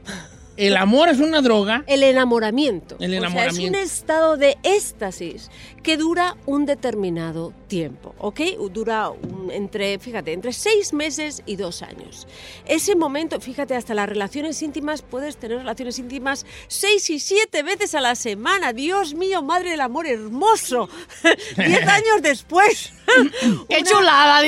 El 0.59 0.77
amor 0.77 1.09
es 1.09 1.21
una 1.21 1.41
droga. 1.41 1.85
El 1.87 2.03
enamoramiento. 2.03 2.97
El 2.99 3.07
O 3.07 3.09
sea, 3.11 3.19
enamoramiento. 3.19 3.79
es 3.79 3.85
un 3.85 3.87
estado 3.87 4.37
de 4.37 4.59
éxtasis 4.65 5.51
que 5.83 5.97
dura 5.97 6.37
un 6.47 6.67
determinado 6.67 7.55
tiempo, 7.69 8.15
¿ok? 8.19 8.41
Dura 8.73 9.09
un- 9.11 9.51
entre, 9.53 9.99
fíjate, 10.01 10.33
entre 10.33 10.53
seis 10.53 10.93
meses 10.93 11.43
y 11.47 11.57
dos 11.57 11.83
años. 11.83 12.27
Ese 12.67 12.97
momento, 12.97 13.41
fíjate, 13.41 13.77
hasta 13.77 13.95
las 13.95 14.09
relaciones 14.09 14.61
íntimas, 14.61 15.03
puedes 15.03 15.37
tener 15.37 15.59
relaciones 15.59 15.99
íntimas 15.99 16.45
seis 16.67 17.09
y 17.11 17.21
siete 17.21 17.63
veces 17.63 17.95
a 17.95 18.01
la 18.01 18.17
semana. 18.17 18.73
Dios 18.73 19.15
mío, 19.15 19.43
madre 19.43 19.71
del 19.71 19.81
amor 19.81 20.07
hermoso. 20.09 20.89
Diez 21.57 21.87
años 21.87 22.21
después. 22.21 22.93
¡Qué 23.69 23.79
Una- 23.79 23.83
chulada! 23.91 24.41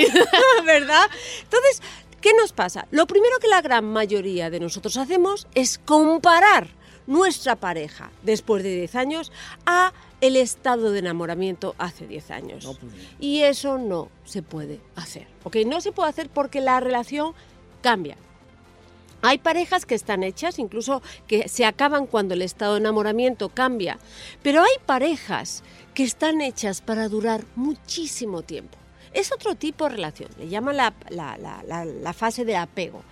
¿Verdad? 0.66 1.04
Entonces, 1.44 1.80
¿qué 2.20 2.32
nos 2.34 2.52
pasa? 2.52 2.86
Lo 2.90 3.06
primero 3.06 3.38
que 3.40 3.48
la 3.48 3.62
gran 3.62 3.84
mayoría 3.84 4.50
de 4.50 4.60
nosotros 4.60 4.96
hacemos 4.96 5.46
es 5.54 5.78
comparar 5.78 6.68
nuestra 7.06 7.56
pareja 7.56 8.10
después 8.22 8.62
de 8.62 8.76
10 8.76 8.94
años 8.94 9.32
a 9.66 9.92
el 10.20 10.36
estado 10.36 10.92
de 10.92 11.00
enamoramiento 11.00 11.74
hace 11.78 12.06
10 12.06 12.30
años. 12.30 12.78
Y 13.18 13.40
eso 13.40 13.78
no 13.78 14.10
se 14.24 14.42
puede 14.42 14.80
hacer. 14.96 15.26
¿ok? 15.44 15.56
No 15.66 15.80
se 15.80 15.92
puede 15.92 16.10
hacer 16.10 16.28
porque 16.28 16.60
la 16.60 16.78
relación 16.80 17.34
cambia. 17.82 18.16
Hay 19.22 19.38
parejas 19.38 19.84
que 19.84 19.94
están 19.94 20.22
hechas, 20.22 20.58
incluso 20.58 21.02
que 21.26 21.48
se 21.48 21.66
acaban 21.66 22.06
cuando 22.06 22.34
el 22.34 22.42
estado 22.42 22.74
de 22.74 22.80
enamoramiento 22.80 23.50
cambia, 23.50 23.98
pero 24.42 24.62
hay 24.62 24.72
parejas 24.86 25.62
que 25.92 26.04
están 26.04 26.40
hechas 26.40 26.80
para 26.80 27.08
durar 27.08 27.44
muchísimo 27.54 28.42
tiempo. 28.42 28.78
Es 29.12 29.32
otro 29.32 29.54
tipo 29.56 29.84
de 29.84 29.90
relación, 29.96 30.28
le 30.38 30.48
llaman 30.48 30.76
la, 30.76 30.94
la- 31.08 31.36
la- 31.36 32.12
fase 32.12 32.44
de 32.44 32.56
apego. 32.56 33.02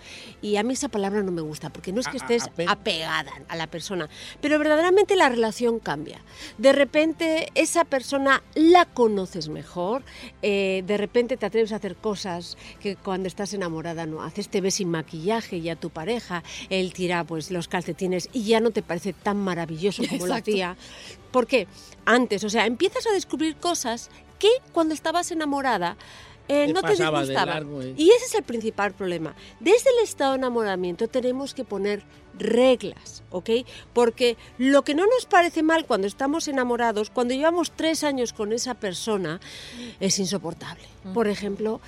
Y 0.40 0.56
a 0.56 0.62
mí 0.62 0.74
esa 0.74 0.88
palabra 0.88 1.22
no 1.22 1.32
me 1.32 1.40
gusta, 1.42 1.70
porque 1.70 1.92
no 1.92 2.00
es 2.00 2.06
que 2.06 2.18
A- 2.18 2.20
a- 2.20 2.24
estés 2.34 2.44
apegada 2.68 3.32
a 3.48 3.56
la 3.56 3.66
persona, 3.66 4.08
pero 4.40 4.58
verdaderamente 4.58 5.16
la 5.16 5.28
relación 5.28 5.78
cambia. 5.80 6.20
De 6.56 6.72
repente 6.72 7.48
esa 7.54 7.84
persona 7.84 8.42
la 8.54 8.84
conoces 8.84 9.48
mejor, 9.48 10.02
eh, 10.42 10.84
de 10.86 10.96
repente 10.98 11.36
te 11.36 11.46
atreves 11.46 11.72
a 11.72 11.76
hacer 11.76 11.96
cosas 11.96 12.56
que 12.80 12.94
cuando 12.96 13.26
estás 13.26 13.52
enamorada 13.54 14.06
no 14.06 14.22
haces, 14.22 14.48
te 14.48 14.60
ves 14.60 14.74
sin 14.76 14.90
maquillaje 14.90 15.60
ya 15.60 15.74
tu 15.76 15.90
pareja, 15.90 16.42
él 16.70 16.92
tira 16.92 17.24
pues 17.24 17.50
los 17.50 17.66
calcetines 17.66 18.28
y 18.32 18.44
ya 18.44 18.60
no 18.60 18.70
te 18.70 18.82
parece 18.82 19.12
tan 19.14 19.38
maravilloso 19.38 20.02
como 20.08 20.26
lo 20.26 20.34
hacía. 20.36 20.76
¿Por 21.32 21.46
qué? 21.46 21.66
Antes, 22.04 22.44
o 22.44 22.50
sea, 22.50 22.66
empiezas 22.66 23.06
a 23.06 23.10
descubrir 23.12 23.56
cosas 23.56 24.10
que 24.38 24.48
cuando 24.72 24.94
estabas 24.94 25.30
enamorada 25.30 25.96
eh, 26.48 26.72
no 26.72 26.80
te 26.80 26.96
largo, 26.96 27.82
eh. 27.82 27.94
Y 27.96 28.10
ese 28.10 28.24
es 28.24 28.34
el 28.34 28.42
principal 28.42 28.94
problema. 28.94 29.34
Desde 29.60 29.90
el 29.90 30.02
estado 30.02 30.32
de 30.32 30.38
enamoramiento 30.38 31.06
tenemos 31.06 31.52
que 31.52 31.64
poner 31.64 32.02
reglas, 32.38 33.22
¿ok? 33.30 33.50
Porque 33.92 34.38
lo 34.56 34.82
que 34.82 34.94
no 34.94 35.04
nos 35.06 35.26
parece 35.26 35.62
mal 35.62 35.84
cuando 35.84 36.06
estamos 36.06 36.48
enamorados, 36.48 37.10
cuando 37.10 37.34
llevamos 37.34 37.72
tres 37.72 38.02
años 38.02 38.32
con 38.32 38.52
esa 38.52 38.74
persona, 38.74 39.40
es 40.00 40.18
insoportable. 40.18 40.84
Por 41.12 41.28
ejemplo, 41.28 41.80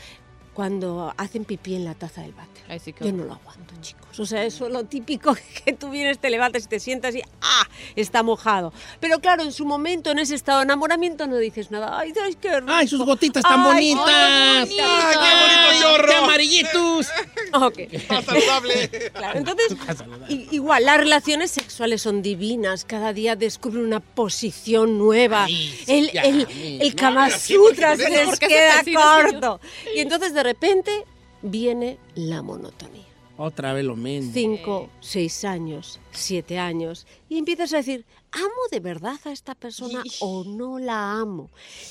cuando 0.52 1.14
hacen 1.16 1.44
pipí 1.44 1.74
en 1.74 1.86
la 1.86 1.94
taza 1.94 2.20
del 2.20 2.32
váter. 2.32 2.82
Qué 2.92 3.04
Yo 3.04 3.12
no 3.12 3.24
lo 3.24 3.34
aguanto, 3.34 3.74
chicos. 3.80 4.09
O 4.18 4.26
sea, 4.26 4.44
eso 4.44 4.66
es 4.66 4.72
lo 4.72 4.84
típico 4.84 5.34
que 5.64 5.72
tú 5.72 5.90
vienes, 5.90 6.18
te 6.18 6.30
levantas 6.30 6.64
y 6.64 6.68
te 6.68 6.80
sientas 6.80 7.14
y 7.14 7.22
¡ah! 7.40 7.66
Está 7.96 8.22
mojado. 8.22 8.72
Pero 9.00 9.20
claro, 9.20 9.42
en 9.42 9.52
su 9.52 9.64
momento, 9.64 10.10
en 10.10 10.18
ese 10.18 10.34
estado 10.34 10.58
de 10.58 10.64
enamoramiento, 10.64 11.26
no 11.26 11.36
dices 11.36 11.70
nada. 11.70 11.98
¡Ay, 11.98 12.12
ay 12.24 12.34
qué 12.34 12.60
rico! 12.60 12.72
¡Ay, 12.72 12.88
sus 12.88 13.00
gotitas 13.04 13.42
tan 13.42 13.60
Ay, 13.60 13.66
bonitas! 13.94 14.08
ay, 14.08 14.68
qué 14.76 14.82
bonito. 14.82 14.90
¡Ay, 14.90 15.16
qué 15.20 15.70
bonito 15.70 15.82
chorro! 15.82 16.08
¡Qué 16.08 16.14
amarillitos! 16.14 17.08
Ok. 17.52 17.78
Más 18.08 18.24
saludable. 18.24 19.10
Claro, 19.12 19.38
entonces, 19.38 19.76
i- 20.28 20.46
igual, 20.52 20.84
las 20.84 20.98
relaciones 20.98 21.50
sexuales 21.50 22.00
son 22.00 22.22
divinas. 22.22 22.84
Cada 22.84 23.12
día 23.12 23.34
descubren 23.34 23.84
una 23.84 23.98
posición 23.98 24.98
nueva. 24.98 25.44
Ay, 25.44 25.74
el, 25.88 26.12
ya, 26.12 26.22
el, 26.22 26.46
el 26.80 26.94
Kama 26.94 27.28
Sutra 27.30 27.96
se 27.96 28.08
les 28.08 28.26
¿Por 28.28 28.38
qué 28.38 28.46
se 28.46 28.84
queda 28.84 28.84
corto. 28.94 29.60
Y 29.96 29.98
entonces, 29.98 30.32
de 30.32 30.44
repente, 30.44 31.04
viene 31.42 31.98
la 32.14 32.40
monotonía. 32.42 32.99
Otra 33.42 33.72
vez 33.72 33.86
lo 33.86 33.96
mismo. 33.96 34.32
Cinco, 34.34 34.90
seis 35.00 35.46
años, 35.46 35.98
siete 36.10 36.58
años. 36.58 37.06
Y 37.26 37.38
empiezas 37.38 37.72
a 37.72 37.78
decir, 37.78 38.04
¿amo 38.32 38.50
de 38.70 38.80
verdad 38.80 39.18
a 39.24 39.32
esta 39.32 39.54
persona 39.54 40.02
o 40.20 40.44
no 40.44 40.78
la 40.78 41.12
amo? 41.12 41.48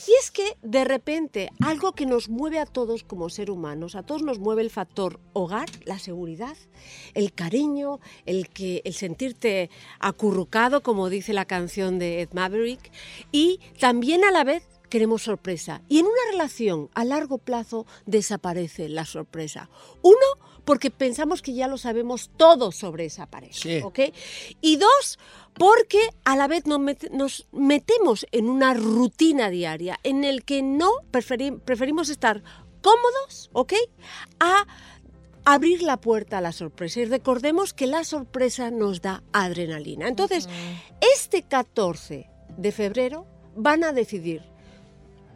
Y 0.08 0.12
es 0.22 0.30
que 0.30 0.58
de 0.62 0.84
repente 0.84 1.50
algo 1.66 1.94
que 1.94 2.06
nos 2.06 2.30
mueve 2.30 2.60
a 2.60 2.68
todos 2.68 3.04
como 3.04 3.32
ser 3.32 3.50
humanos, 3.50 3.96
a 3.96 4.04
todos 4.04 4.22
nos 4.22 4.38
mueve 4.38 4.62
el 4.62 4.70
factor 4.70 5.20
hogar, 5.34 5.68
la 5.86 5.98
seguridad, 5.98 6.56
el 7.16 7.34
cariño, 7.34 8.00
el, 8.28 8.50
que, 8.50 8.84
el 8.86 8.94
sentirte 8.94 9.72
acurrucado, 10.00 10.84
como 10.84 11.10
dice 11.10 11.34
la 11.34 11.46
canción 11.46 11.98
de 11.98 12.22
Ed 12.22 12.30
Maverick, 12.32 12.92
y 13.32 13.60
también 13.80 14.24
a 14.24 14.30
la 14.30 14.44
vez 14.44 14.79
queremos 14.90 15.24
sorpresa. 15.24 15.82
Y 15.88 16.00
en 16.00 16.06
una 16.06 16.32
relación 16.32 16.90
a 16.94 17.06
largo 17.06 17.38
plazo 17.38 17.86
desaparece 18.06 18.90
la 18.90 19.06
sorpresa. 19.06 19.70
Uno, 20.02 20.18
porque 20.66 20.92
pensamos 20.92 21.42
que 21.42 21.54
ya 21.54 21.68
lo 21.68 21.78
sabemos 21.78 22.32
todo 22.38 22.72
sobre 22.72 23.06
esa 23.06 23.26
pareja. 23.28 23.54
Sí. 23.54 23.82
Y 24.62 24.78
dos, 24.78 25.18
porque 25.54 26.00
a 26.26 26.36
la 26.36 26.48
vez 26.48 26.66
nos, 26.66 26.80
met- 26.80 27.10
nos 27.12 27.48
metemos 27.52 28.26
en 28.32 28.50
una 28.50 28.74
rutina 28.74 29.50
diaria 29.50 30.00
en 30.04 30.24
el 30.24 30.44
que 30.44 30.62
no 30.62 30.90
preferi- 31.12 31.60
preferimos 31.60 32.10
estar 32.10 32.44
cómodos, 32.82 33.50
¿ok? 33.54 33.74
A 34.40 34.66
abrir 35.46 35.82
la 35.82 35.98
puerta 35.98 36.38
a 36.38 36.42
la 36.42 36.52
sorpresa. 36.52 37.00
Y 37.00 37.06
recordemos 37.06 37.74
que 37.74 37.88
la 37.88 38.04
sorpresa 38.04 38.70
nos 38.72 39.02
da 39.02 39.24
adrenalina. 39.34 40.08
Entonces, 40.08 40.48
este 41.16 41.44
14 41.44 42.30
de 42.58 42.72
febrero 42.72 43.26
van 43.56 43.84
a 43.84 43.92
decidir 43.94 44.44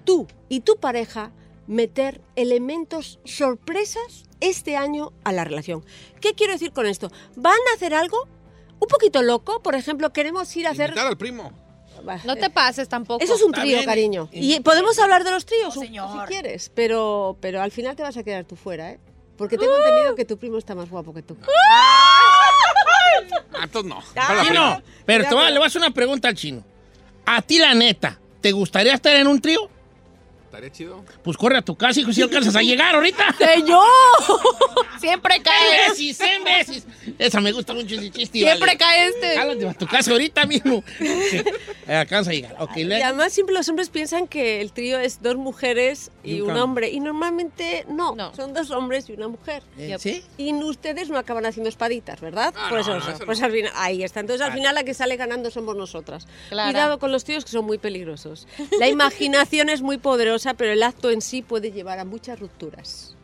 tú 0.03 0.27
y 0.49 0.61
tu 0.61 0.77
pareja 0.77 1.31
meter 1.67 2.21
elementos 2.35 3.19
sorpresas 3.23 4.23
este 4.41 4.75
año 4.75 5.11
a 5.23 5.31
la 5.31 5.43
relación. 5.45 5.85
¿Qué 6.19 6.33
quiero 6.33 6.53
decir 6.53 6.71
con 6.73 6.85
esto? 6.85 7.11
¿Van 7.35 7.53
a 7.71 7.75
hacer 7.75 7.93
algo 7.93 8.27
un 8.79 8.87
poquito 8.87 9.21
loco? 9.21 9.61
Por 9.61 9.75
ejemplo, 9.75 10.11
queremos 10.11 10.53
ir 10.57 10.67
a 10.67 10.71
hacer... 10.71 10.89
Invitar 10.89 11.07
al 11.07 11.17
primo. 11.17 11.51
No 12.25 12.35
te 12.35 12.49
pases 12.49 12.89
tampoco. 12.89 13.23
Eso 13.23 13.35
es 13.35 13.41
un 13.43 13.53
trío, 13.53 13.63
bien. 13.77 13.85
cariño. 13.85 14.27
Y 14.33 14.59
podemos 14.59 14.99
hablar 14.99 15.23
de 15.23 15.31
los 15.31 15.45
tríos 15.45 15.77
un- 15.77 15.85
si 15.87 15.93
quieres, 16.27 16.69
pero, 16.75 17.37
pero 17.39 17.61
al 17.61 17.71
final 17.71 17.95
te 17.95 18.03
vas 18.03 18.17
a 18.17 18.23
quedar 18.23 18.43
tú 18.43 18.57
fuera, 18.57 18.91
¿eh? 18.91 18.99
Porque 19.37 19.57
tengo 19.57 19.73
entendido 19.77 20.13
que 20.15 20.25
tu 20.25 20.37
primo 20.37 20.57
está 20.57 20.75
más 20.75 20.89
guapo 20.89 21.13
que 21.13 21.21
tú. 21.21 21.37
Ah, 23.53 23.63
entonces 23.63 23.89
no. 23.89 24.01
Chino, 24.43 24.81
pero 25.05 25.25
te 25.29 25.33
voy 25.35 25.45
a- 25.45 25.49
le 25.49 25.57
voy 25.59 25.63
a 25.63 25.67
hacer 25.67 25.81
una 25.81 25.91
pregunta 25.91 26.27
al 26.27 26.35
chino. 26.35 26.63
A 27.25 27.41
ti, 27.41 27.57
la 27.59 27.73
neta, 27.73 28.19
¿te 28.41 28.51
gustaría 28.51 28.93
estar 28.93 29.15
en 29.15 29.27
un 29.27 29.39
trío? 29.39 29.69
Estaría 30.53 30.71
chido. 30.71 31.03
Pues 31.23 31.35
corre 31.35 31.57
a 31.57 31.63
tu 31.63 31.75
casa, 31.75 31.99
hijo, 31.99 32.13
si 32.13 32.21
alcanzas 32.21 32.55
a 32.55 32.61
llegar 32.61 32.93
ahorita. 32.93 33.33
¡Señor! 33.39 33.81
Siempre 34.99 35.33
¡Cien 35.33 35.43
cae. 35.43 35.89
veces, 35.89 36.15
cien 36.17 36.43
veces! 36.43 36.85
Esa 37.17 37.41
me 37.41 37.51
gusta 37.51 37.73
mucho 37.73 37.95
ese 37.95 38.11
chiste. 38.11 38.37
Siempre 38.37 38.67
vale. 38.67 38.77
cae 38.77 39.07
este. 39.07 39.35
Jálate 39.35 39.67
a 39.67 39.73
tu 39.73 39.87
casa 39.87 40.11
ahorita 40.11 40.45
mismo. 40.45 40.83
Eh, 41.87 41.93
Alcanza 41.95 42.31
a 42.31 42.33
llegar. 42.33 42.55
Ok, 42.59 42.77
Y 42.77 42.91
además 42.93 43.33
siempre 43.33 43.53
los 43.53 43.67
hombres 43.69 43.89
piensan 43.89 44.27
que 44.27 44.61
el 44.61 44.71
trío 44.71 44.99
es 44.99 45.21
dos 45.21 45.35
mujeres 45.35 46.11
y, 46.23 46.35
Y 46.35 46.41
un 46.41 46.51
un 46.51 46.57
hombre. 46.57 46.89
Y 46.91 46.99
normalmente 46.99 47.85
no, 47.89 48.15
No. 48.15 48.33
son 48.35 48.53
dos 48.53 48.71
hombres 48.71 49.09
y 49.09 49.13
una 49.13 49.27
mujer. 49.27 49.63
eh, 49.77 49.95
¿Sí? 49.99 50.23
Y 50.37 50.53
ustedes 50.53 51.09
no 51.09 51.17
acaban 51.17 51.45
haciendo 51.45 51.69
espaditas, 51.69 52.21
¿verdad? 52.21 52.53
Ah, 52.57 52.67
pues 52.69 52.87
no, 52.87 52.95
eso, 52.97 53.05
no, 53.09 53.15
eso 53.15 53.25
pues 53.25 53.39
no. 53.39 53.45
al 53.47 53.51
final, 53.51 53.71
ahí 53.75 54.03
está. 54.03 54.19
Entonces 54.19 54.45
al 54.45 54.53
final 54.53 54.75
la 54.75 54.83
que 54.83 54.93
sale 54.93 55.15
ganando 55.17 55.51
somos 55.51 55.75
nosotras. 55.75 56.27
Claro. 56.49 56.71
Cuidado 56.71 56.99
con 56.99 57.11
los 57.11 57.23
tíos 57.23 57.43
que 57.45 57.51
son 57.51 57.65
muy 57.65 57.77
peligrosos. 57.77 58.47
La 58.79 58.87
imaginación 58.87 59.69
es 59.69 59.81
muy 59.81 59.97
poderosa, 59.97 60.53
pero 60.53 60.71
el 60.71 60.83
acto 60.83 61.09
en 61.11 61.21
sí 61.21 61.41
puede 61.41 61.71
llevar 61.71 61.99
a 61.99 62.05
muchas 62.05 62.39
rupturas. 62.39 63.15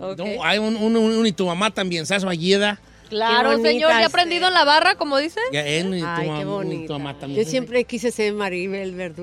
¿ok? 0.00 0.18
No, 0.18 0.44
hay 0.44 0.58
un, 0.58 0.76
un, 0.76 0.96
un- 0.96 1.26
y 1.26 1.32
tu 1.32 1.46
mamá 1.46 1.70
también, 1.72 2.06
¿sabes? 2.06 2.24
Valleda. 2.24 2.80
Claro, 3.14 3.50
Qué 3.56 3.62
señor. 3.62 3.90
¿Ya 3.90 3.98
ha 3.98 4.06
aprendido 4.06 4.48
en 4.48 4.54
la 4.54 4.64
barra, 4.64 4.96
como 4.96 5.18
dice? 5.18 5.38
Ya, 5.52 5.60
eh, 5.64 5.82
Ay, 6.04 6.28
qué 6.28 6.86
también. 7.20 7.44
Yo 7.44 7.48
siempre 7.48 7.84
quise 7.84 8.10
ser 8.10 8.32
Maribel 8.32 8.92
Verdú. 8.96 9.22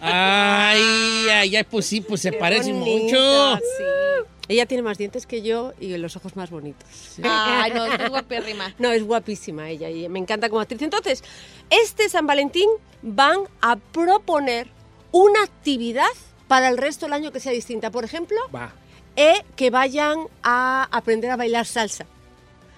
Ay, 0.00 0.82
ay, 1.30 1.56
ay, 1.56 1.64
pues 1.64 1.86
sí, 1.86 2.02
pues 2.02 2.20
se 2.20 2.32
parece 2.32 2.72
bonita, 2.74 3.16
mucho. 3.16 3.56
sí. 3.56 3.84
Ella 4.48 4.66
tiene 4.66 4.82
más 4.82 4.98
dientes 4.98 5.26
que 5.26 5.40
yo 5.40 5.72
y 5.80 5.96
los 5.96 6.14
ojos 6.16 6.36
más 6.36 6.50
bonitos. 6.50 6.86
Ay, 7.22 7.72
no, 7.72 7.86
es 7.86 8.08
guapérrima. 8.10 8.74
No, 8.78 8.92
es 8.92 9.02
guapísima 9.02 9.70
ella 9.70 9.88
y 9.88 10.08
me 10.10 10.18
encanta 10.18 10.48
como 10.50 10.60
actriz. 10.60 10.82
Entonces, 10.82 11.24
este 11.70 12.08
San 12.10 12.26
Valentín 12.26 12.68
van 13.02 13.38
a 13.62 13.76
proponer 13.76 14.68
una 15.10 15.42
actividad 15.42 16.04
para 16.48 16.68
el 16.68 16.76
resto 16.76 17.06
del 17.06 17.14
año 17.14 17.32
que 17.32 17.40
sea 17.40 17.52
distinta. 17.52 17.90
Por 17.90 18.04
ejemplo, 18.04 18.36
Va. 18.54 18.72
eh, 19.16 19.42
que 19.56 19.70
vayan 19.70 20.26
a 20.42 20.86
aprender 20.92 21.30
a 21.30 21.36
bailar 21.36 21.64
salsa. 21.66 22.06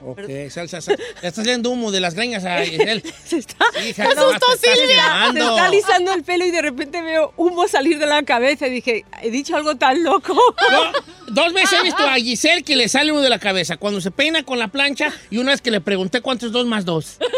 Ok, 0.00 0.20
salsa, 0.50 0.80
salsa. 0.80 1.02
Ya 1.22 1.28
estás 1.28 1.44
leyendo 1.44 1.70
humo 1.70 1.90
de 1.90 2.00
las 2.00 2.14
greñas 2.14 2.44
a 2.44 2.64
Giselle. 2.64 3.02
Se 3.24 3.38
está, 3.38 3.56
hija, 3.86 4.08
¡Qué 4.08 4.14
nomás 4.14 4.32
susto, 4.34 4.46
te 4.60 4.68
estás 4.68 4.78
Silvia! 4.78 5.02
Quemando. 5.02 5.40
está 5.50 5.64
alisando 5.64 6.12
el 6.14 6.22
pelo 6.22 6.44
y 6.46 6.50
de 6.50 6.62
repente 6.62 7.02
veo 7.02 7.32
humo 7.36 7.66
salir 7.68 7.98
de 7.98 8.06
la 8.06 8.22
cabeza. 8.22 8.68
Y 8.68 8.70
dije, 8.70 9.04
he 9.22 9.30
dicho 9.30 9.56
algo 9.56 9.76
tan 9.76 10.02
loco. 10.04 10.36
Dos 11.28 11.52
veces 11.52 11.80
he 11.80 11.82
visto 11.82 12.02
a 12.06 12.14
Giselle 12.14 12.62
que 12.62 12.76
le 12.76 12.88
sale 12.88 13.12
uno 13.12 13.22
de 13.22 13.30
la 13.30 13.38
cabeza 13.38 13.76
cuando 13.76 14.00
se 14.00 14.10
peina 14.10 14.44
con 14.44 14.58
la 14.58 14.68
plancha 14.68 15.12
y 15.30 15.38
una 15.38 15.50
vez 15.52 15.60
que 15.60 15.70
le 15.70 15.80
pregunté 15.80 16.20
cuánto 16.20 16.46
es 16.46 16.52
dos 16.52 16.66
más 16.66 16.84
dos. 16.84 17.18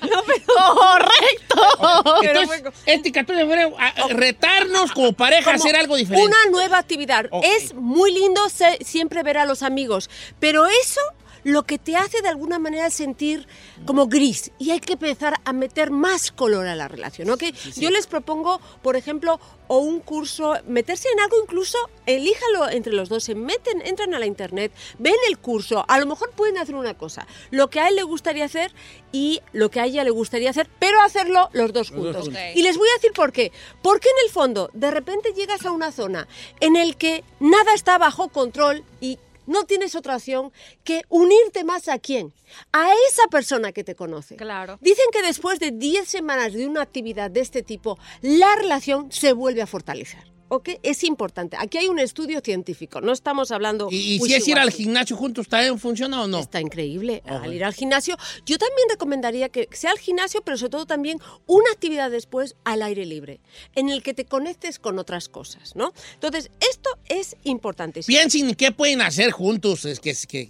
¡Correcto! 0.56 2.22
Entonces, 2.22 2.62
este 2.86 3.12
14 3.12 3.42
de 3.42 3.48
febrero, 3.48 3.74
a- 3.78 3.88
a 3.88 4.08
retarnos 4.08 4.92
como 4.92 5.12
pareja 5.12 5.50
a 5.50 5.54
hacer 5.54 5.76
algo 5.76 5.96
diferente. 5.96 6.26
Una 6.26 6.46
nueva 6.50 6.78
actividad. 6.78 7.26
Ok. 7.30 7.44
Es 7.44 7.74
muy 7.74 8.12
lindo 8.12 8.48
se- 8.48 8.78
siempre 8.84 9.22
ver 9.22 9.38
a 9.38 9.44
los 9.44 9.62
amigos, 9.62 10.08
pero 10.40 10.66
eso 10.66 11.00
lo 11.48 11.62
que 11.62 11.78
te 11.78 11.96
hace 11.96 12.20
de 12.20 12.28
alguna 12.28 12.58
manera 12.58 12.90
sentir 12.90 13.46
como 13.86 14.06
gris 14.06 14.52
y 14.58 14.70
hay 14.70 14.80
que 14.80 14.92
empezar 14.94 15.34
a 15.44 15.52
meter 15.54 15.90
más 15.90 16.30
color 16.30 16.66
a 16.66 16.76
la 16.76 16.88
relación, 16.88 17.30
¿ok? 17.30 17.44
Yo 17.76 17.90
les 17.90 18.06
propongo, 18.06 18.60
por 18.82 18.96
ejemplo, 18.96 19.40
o 19.66 19.78
un 19.78 20.00
curso, 20.00 20.56
meterse 20.66 21.08
en 21.10 21.20
algo 21.20 21.36
incluso, 21.42 21.78
elíjalo 22.04 22.68
entre 22.68 22.92
los 22.92 23.08
dos, 23.08 23.24
se 23.24 23.34
meten, 23.34 23.80
entran 23.86 24.12
a 24.14 24.18
la 24.18 24.26
internet, 24.26 24.72
ven 24.98 25.14
el 25.28 25.38
curso, 25.38 25.86
a 25.88 25.98
lo 25.98 26.04
mejor 26.04 26.32
pueden 26.32 26.58
hacer 26.58 26.74
una 26.74 26.94
cosa, 26.94 27.26
lo 27.50 27.70
que 27.70 27.80
a 27.80 27.88
él 27.88 27.96
le 27.96 28.02
gustaría 28.02 28.44
hacer 28.44 28.74
y 29.10 29.40
lo 29.52 29.70
que 29.70 29.80
a 29.80 29.86
ella 29.86 30.04
le 30.04 30.10
gustaría 30.10 30.50
hacer, 30.50 30.68
pero 30.78 31.00
hacerlo 31.00 31.48
los 31.52 31.72
dos 31.72 31.90
Los 31.90 32.12
dos 32.12 32.24
juntos. 32.24 32.42
Y 32.54 32.62
les 32.62 32.76
voy 32.76 32.88
a 32.88 32.94
decir 32.94 33.12
por 33.12 33.32
qué. 33.32 33.52
Porque 33.80 34.08
en 34.08 34.26
el 34.26 34.30
fondo, 34.30 34.70
de 34.74 34.90
repente 34.90 35.32
llegas 35.32 35.64
a 35.64 35.70
una 35.70 35.92
zona 35.92 36.28
en 36.60 36.76
el 36.76 36.96
que 36.96 37.24
nada 37.40 37.72
está 37.72 37.96
bajo 37.96 38.28
control 38.28 38.84
y 39.00 39.18
no 39.48 39.64
tienes 39.64 39.94
otra 39.94 40.16
opción 40.16 40.52
que 40.84 41.02
unirte 41.08 41.64
más 41.64 41.88
a 41.88 41.98
quién? 41.98 42.32
A 42.72 42.90
esa 43.08 43.26
persona 43.28 43.72
que 43.72 43.84
te 43.84 43.94
conoce. 43.94 44.36
Claro. 44.36 44.78
Dicen 44.80 45.06
que 45.12 45.22
después 45.22 45.58
de 45.58 45.72
10 45.72 46.08
semanas 46.08 46.52
de 46.52 46.66
una 46.66 46.82
actividad 46.82 47.30
de 47.30 47.40
este 47.40 47.62
tipo, 47.62 47.98
la 48.20 48.54
relación 48.56 49.10
se 49.10 49.32
vuelve 49.32 49.62
a 49.62 49.66
fortalecer. 49.66 50.37
¿Ok? 50.48 50.70
Es 50.82 51.04
importante. 51.04 51.56
Aquí 51.58 51.78
hay 51.78 51.88
un 51.88 51.98
estudio 51.98 52.40
científico. 52.42 53.00
No 53.00 53.12
estamos 53.12 53.50
hablando. 53.50 53.88
¿Y, 53.90 54.14
y 54.14 54.18
si 54.20 54.34
es 54.34 54.48
ir 54.48 54.58
al 54.58 54.70
gimnasio 54.70 55.16
juntos, 55.16 55.48
¿también 55.48 55.78
funciona 55.78 56.22
o 56.22 56.26
no? 56.26 56.38
Está 56.40 56.60
increíble 56.60 57.22
Ajá. 57.26 57.42
al 57.44 57.54
ir 57.54 57.64
al 57.64 57.74
gimnasio. 57.74 58.16
Yo 58.46 58.56
también 58.58 58.88
recomendaría 58.90 59.48
que 59.50 59.68
sea 59.72 59.90
al 59.90 59.98
gimnasio, 59.98 60.42
pero 60.42 60.56
sobre 60.56 60.70
todo 60.70 60.86
también 60.86 61.20
una 61.46 61.70
actividad 61.72 62.10
después 62.10 62.56
al 62.64 62.82
aire 62.82 63.04
libre, 63.06 63.40
en 63.74 63.88
el 63.90 64.02
que 64.02 64.14
te 64.14 64.24
conectes 64.24 64.78
con 64.78 64.98
otras 64.98 65.28
cosas, 65.28 65.76
¿no? 65.76 65.92
Entonces, 66.14 66.50
esto 66.60 66.90
es 67.08 67.36
importante. 67.44 68.00
Piensen 68.06 68.54
qué 68.54 68.72
pueden 68.72 69.02
hacer 69.02 69.30
juntos. 69.32 69.84
Es 69.84 70.00
que, 70.00 70.10
es 70.10 70.26
que 70.26 70.48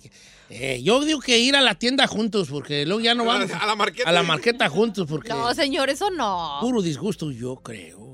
eh, 0.50 0.80
yo 0.82 1.04
digo 1.04 1.20
que 1.20 1.38
ir 1.38 1.56
a 1.56 1.60
la 1.60 1.74
tienda 1.74 2.06
juntos, 2.06 2.48
porque 2.50 2.86
luego 2.86 3.00
ya 3.00 3.14
no 3.14 3.22
A 3.30 3.38
la- 3.38 3.46
vamos 3.46 3.50
a 3.62 3.66
la 3.66 3.74
marqueta. 3.74 4.08
a 4.08 4.12
la 4.12 4.22
marqueta 4.22 4.68
juntos, 4.68 5.06
porque 5.08 5.28
No, 5.30 5.52
señor, 5.54 5.90
eso 5.90 6.08
no. 6.10 6.58
puro 6.60 6.80
disgusto, 6.82 7.30
yo 7.32 7.56
creo. 7.56 8.07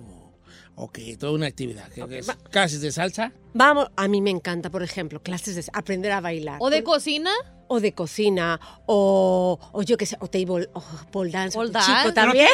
Ok, 0.77 0.99
toda 1.19 1.33
una 1.33 1.47
actividad. 1.47 1.89
¿Qué- 1.93 2.05
qué 2.09 2.19
es? 2.19 2.27
¿Clases 2.51 2.81
de 2.81 2.91
salsa? 2.91 3.33
Vamos, 3.53 3.89
a 3.97 4.09
mí 4.09 4.21
me 4.21 4.31
encanta, 4.31 4.71
por 4.71 4.83
ejemplo, 4.83 5.23
clases 5.23 5.55
de 5.55 5.65
aprender 5.73 6.11
a 6.13 6.21
bailar. 6.21 6.59
¿O 6.61 6.69
de 6.71 6.83
cocina? 6.83 7.31
O 7.69 7.81
de 7.81 7.93
cocina, 7.93 8.61
o, 8.87 9.59
o 9.73 9.83
yo 9.83 9.97
qué 9.97 10.07
sé, 10.07 10.17
o 10.21 10.29
table, 10.29 10.69
o 10.73 10.83
pole 11.11 11.31
dance, 11.31 11.57
Pole 11.57 11.71
o 11.71 11.73
dance. 11.73 11.91
chico 11.93 12.13
también. 12.15 12.49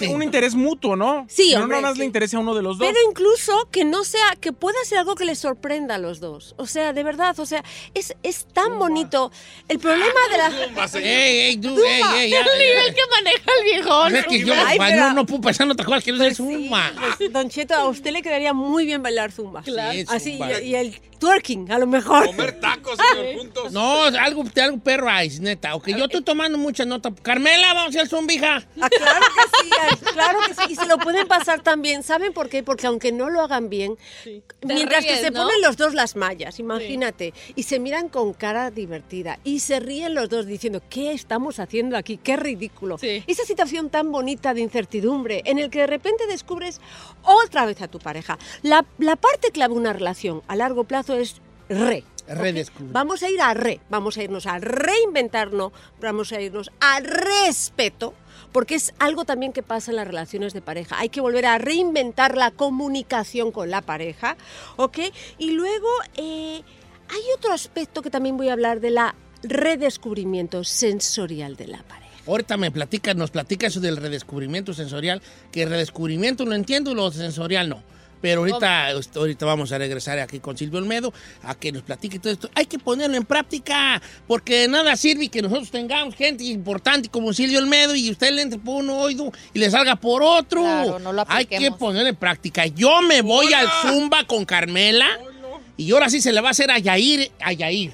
Un 0.14 0.22
interés 0.22 0.54
mutuo, 0.54 0.96
¿no? 0.96 1.26
Sí, 1.28 1.52
no 1.54 1.62
hombre, 1.62 1.76
nada 1.76 1.88
más 1.88 1.92
sí. 1.94 2.00
le 2.00 2.04
interesa 2.06 2.36
a 2.36 2.40
uno 2.40 2.54
de 2.54 2.62
los 2.62 2.78
dos. 2.78 2.86
Pero 2.86 2.98
incluso 3.08 3.68
que 3.70 3.84
no 3.84 4.04
sea, 4.04 4.36
que 4.40 4.52
pueda 4.52 4.76
ser 4.84 4.98
algo 4.98 5.14
que 5.14 5.24
les 5.24 5.38
sorprenda 5.38 5.96
a 5.96 5.98
los 5.98 6.20
dos. 6.20 6.54
O 6.58 6.66
sea, 6.66 6.92
de 6.92 7.02
verdad, 7.02 7.38
o 7.38 7.46
sea, 7.46 7.64
es, 7.94 8.14
es 8.22 8.46
tan 8.52 8.78
bonito. 8.78 9.30
El 9.68 9.78
problema 9.78 10.20
de 10.30 10.38
la... 10.38 10.88
¡Ey, 11.00 11.38
ey, 11.40 11.56
tú! 11.56 11.68
¡Ey, 11.84 12.02
ey! 12.18 12.30
ya, 12.30 12.40
El 12.40 12.58
nivel 12.58 12.94
que 12.94 13.00
maneja 13.10 13.50
el 13.58 13.64
viejón. 13.64 14.16
Es 14.16 14.26
que 14.26 14.38
yo 14.44 14.54
Ay, 14.56 14.78
pero- 14.78 14.96
no, 15.08 15.12
no 15.14 15.26
puedo 15.26 15.40
pensar 15.42 15.66
en 15.66 15.72
otra 15.72 15.84
cosa 15.86 16.00
que 16.00 16.12
no 16.12 16.22
es 16.24 16.36
Sí, 16.36 16.42
zumba. 16.42 16.92
pues, 17.18 17.32
don 17.32 17.48
Cheto, 17.48 17.74
a 17.74 17.88
usted 17.88 18.10
le 18.12 18.22
quedaría 18.22 18.52
muy 18.52 18.84
bien 18.86 19.02
bailar 19.02 19.32
zumba. 19.32 19.62
Claro. 19.62 19.92
Sí, 19.92 20.04
Así, 20.08 20.32
zumba. 20.38 20.60
y, 20.60 20.68
y 20.68 20.74
el 20.74 21.00
twerking, 21.18 21.70
a 21.72 21.78
lo 21.78 21.86
mejor. 21.86 22.26
Comer 22.26 22.60
tacos, 22.60 22.98
Ah. 22.98 23.04
señor, 23.14 23.38
juntos. 23.38 23.72
No, 23.72 24.02
algo, 24.04 24.44
algo 24.62 24.78
perro 24.78 25.08
ice, 25.22 25.40
neta. 25.42 25.74
Ok, 25.74 25.88
yo 25.88 26.04
estoy 26.04 26.22
tomando 26.22 26.58
mucha 26.58 26.84
nota. 26.84 27.12
Carmela, 27.22 27.74
vamos 27.74 27.94
a 27.96 27.98
hacer 28.00 28.08
zumba, 28.08 28.32
hija. 28.32 28.66
Ah, 28.80 28.88
claro 28.88 29.20
que 29.34 29.58
sí, 29.62 29.70
ay, 29.80 29.96
claro 30.12 30.38
que 30.46 30.54
sí. 30.54 30.60
Y 30.70 30.74
se 30.76 30.86
lo 30.86 30.98
pueden 30.98 31.26
pasar 31.26 31.62
también. 31.62 32.02
¿Saben 32.02 32.32
por 32.32 32.48
qué? 32.48 32.62
Porque 32.62 32.86
aunque 32.86 33.12
no 33.12 33.30
lo 33.30 33.40
hagan 33.42 33.68
bien, 33.68 33.96
mientras 34.62 35.04
que 35.04 35.10
ríes, 35.12 35.20
se 35.22 35.30
¿no? 35.30 35.42
ponen 35.42 35.60
los 35.62 35.76
dos 35.76 35.94
las 35.94 36.16
mallas, 36.16 36.58
imagínate, 36.58 37.32
y 37.54 37.62
se 37.64 37.78
miran 37.78 38.08
con 38.08 38.32
cara 38.34 38.70
divertida 38.70 39.38
y 39.44 39.60
se 39.60 39.80
ríen 39.80 40.14
los 40.14 40.28
dos 40.28 40.46
diciendo, 40.46 40.82
¿qué 40.88 41.12
estamos 41.12 41.58
haciendo 41.58 41.96
aquí? 41.96 42.16
¡Qué 42.18 42.36
ridículo! 42.36 42.98
Sí. 42.98 43.22
Esa 43.26 43.44
situación 43.44 43.90
tan 43.90 44.10
bonita 44.12 44.54
de 44.54 44.60
incertidumbre 44.60 45.42
en 45.44 45.58
el 45.58 45.70
que 45.70 45.80
de 45.80 45.86
repente 45.86 46.26
descubres 46.26 46.80
otra 47.22 47.66
vez 47.66 47.80
a 47.82 47.88
tu 47.88 47.98
pareja. 47.98 48.38
La, 48.62 48.84
la 48.98 49.16
parte 49.16 49.50
clave 49.50 49.74
de 49.74 49.80
una 49.80 49.92
relación 49.92 50.42
a 50.48 50.56
largo 50.56 50.84
plazo 50.84 51.07
es 51.14 51.40
re. 51.68 52.04
Redescubrir. 52.26 52.92
Vamos 52.92 53.22
a 53.22 53.30
ir 53.30 53.40
a 53.40 53.54
re, 53.54 53.80
vamos 53.88 54.18
a 54.18 54.22
irnos 54.22 54.46
a 54.46 54.58
reinventarnos, 54.58 55.72
vamos 55.98 56.30
a 56.32 56.40
irnos 56.40 56.70
a 56.78 57.00
respeto, 57.00 58.12
porque 58.52 58.74
es 58.74 58.92
algo 58.98 59.24
también 59.24 59.54
que 59.54 59.62
pasa 59.62 59.90
en 59.92 59.96
las 59.96 60.06
relaciones 60.06 60.52
de 60.52 60.60
pareja. 60.60 60.98
Hay 60.98 61.08
que 61.08 61.22
volver 61.22 61.46
a 61.46 61.56
reinventar 61.56 62.36
la 62.36 62.50
comunicación 62.50 63.50
con 63.50 63.70
la 63.70 63.80
pareja, 63.80 64.36
¿ok? 64.76 64.98
Y 65.38 65.52
luego 65.52 65.88
eh, 66.16 66.62
hay 67.08 67.22
otro 67.34 67.52
aspecto 67.52 68.02
que 68.02 68.10
también 68.10 68.36
voy 68.36 68.50
a 68.50 68.52
hablar 68.52 68.80
de 68.80 68.90
la 68.90 69.14
redescubrimiento 69.42 70.64
sensorial 70.64 71.56
de 71.56 71.68
la 71.68 71.82
pareja. 71.82 72.08
Ahorita 72.26 72.58
me 72.58 72.70
platica, 72.70 73.14
nos 73.14 73.30
platica 73.30 73.68
eso 73.68 73.80
del 73.80 73.96
redescubrimiento 73.96 74.74
sensorial, 74.74 75.22
que 75.50 75.62
el 75.62 75.70
redescubrimiento 75.70 76.44
lo 76.44 76.54
entiendo 76.54 76.94
lo 76.94 77.10
sensorial 77.10 77.70
no. 77.70 77.82
Pero 78.20 78.40
ahorita, 78.40 78.90
ahorita 79.14 79.46
vamos 79.46 79.72
a 79.72 79.78
regresar 79.78 80.18
aquí 80.18 80.40
con 80.40 80.56
Silvio 80.56 80.78
Olmedo 80.78 81.12
a 81.42 81.54
que 81.54 81.72
nos 81.72 81.82
platique 81.82 82.18
todo 82.18 82.32
esto. 82.32 82.50
Hay 82.54 82.66
que 82.66 82.78
ponerlo 82.78 83.16
en 83.16 83.24
práctica, 83.24 84.02
porque 84.26 84.60
de 84.60 84.68
nada 84.68 84.96
sirve 84.96 85.28
que 85.28 85.42
nosotros 85.42 85.70
tengamos 85.70 86.14
gente 86.14 86.44
importante 86.44 87.08
como 87.08 87.32
Silvio 87.32 87.58
Olmedo 87.58 87.94
y 87.94 88.10
usted 88.10 88.32
le 88.32 88.42
entre 88.42 88.58
por 88.58 88.82
un 88.82 88.90
oído 88.90 89.30
y 89.54 89.58
le 89.58 89.70
salga 89.70 89.96
por 89.96 90.22
otro. 90.22 90.62
Claro, 90.62 90.98
no 90.98 91.12
lo 91.12 91.24
Hay 91.28 91.46
que 91.46 91.70
ponerlo 91.70 92.08
en 92.08 92.16
práctica. 92.16 92.66
Yo 92.66 93.02
me 93.02 93.22
voy 93.22 93.52
al 93.52 93.68
Zumba 93.82 94.24
con 94.24 94.44
Carmela 94.44 95.06
y 95.76 95.92
ahora 95.92 96.10
sí 96.10 96.20
se 96.20 96.32
le 96.32 96.40
va 96.40 96.48
a 96.48 96.50
hacer 96.50 96.70
a 96.70 96.78
Yair. 96.78 97.30
A 97.40 97.52
Yair. 97.52 97.92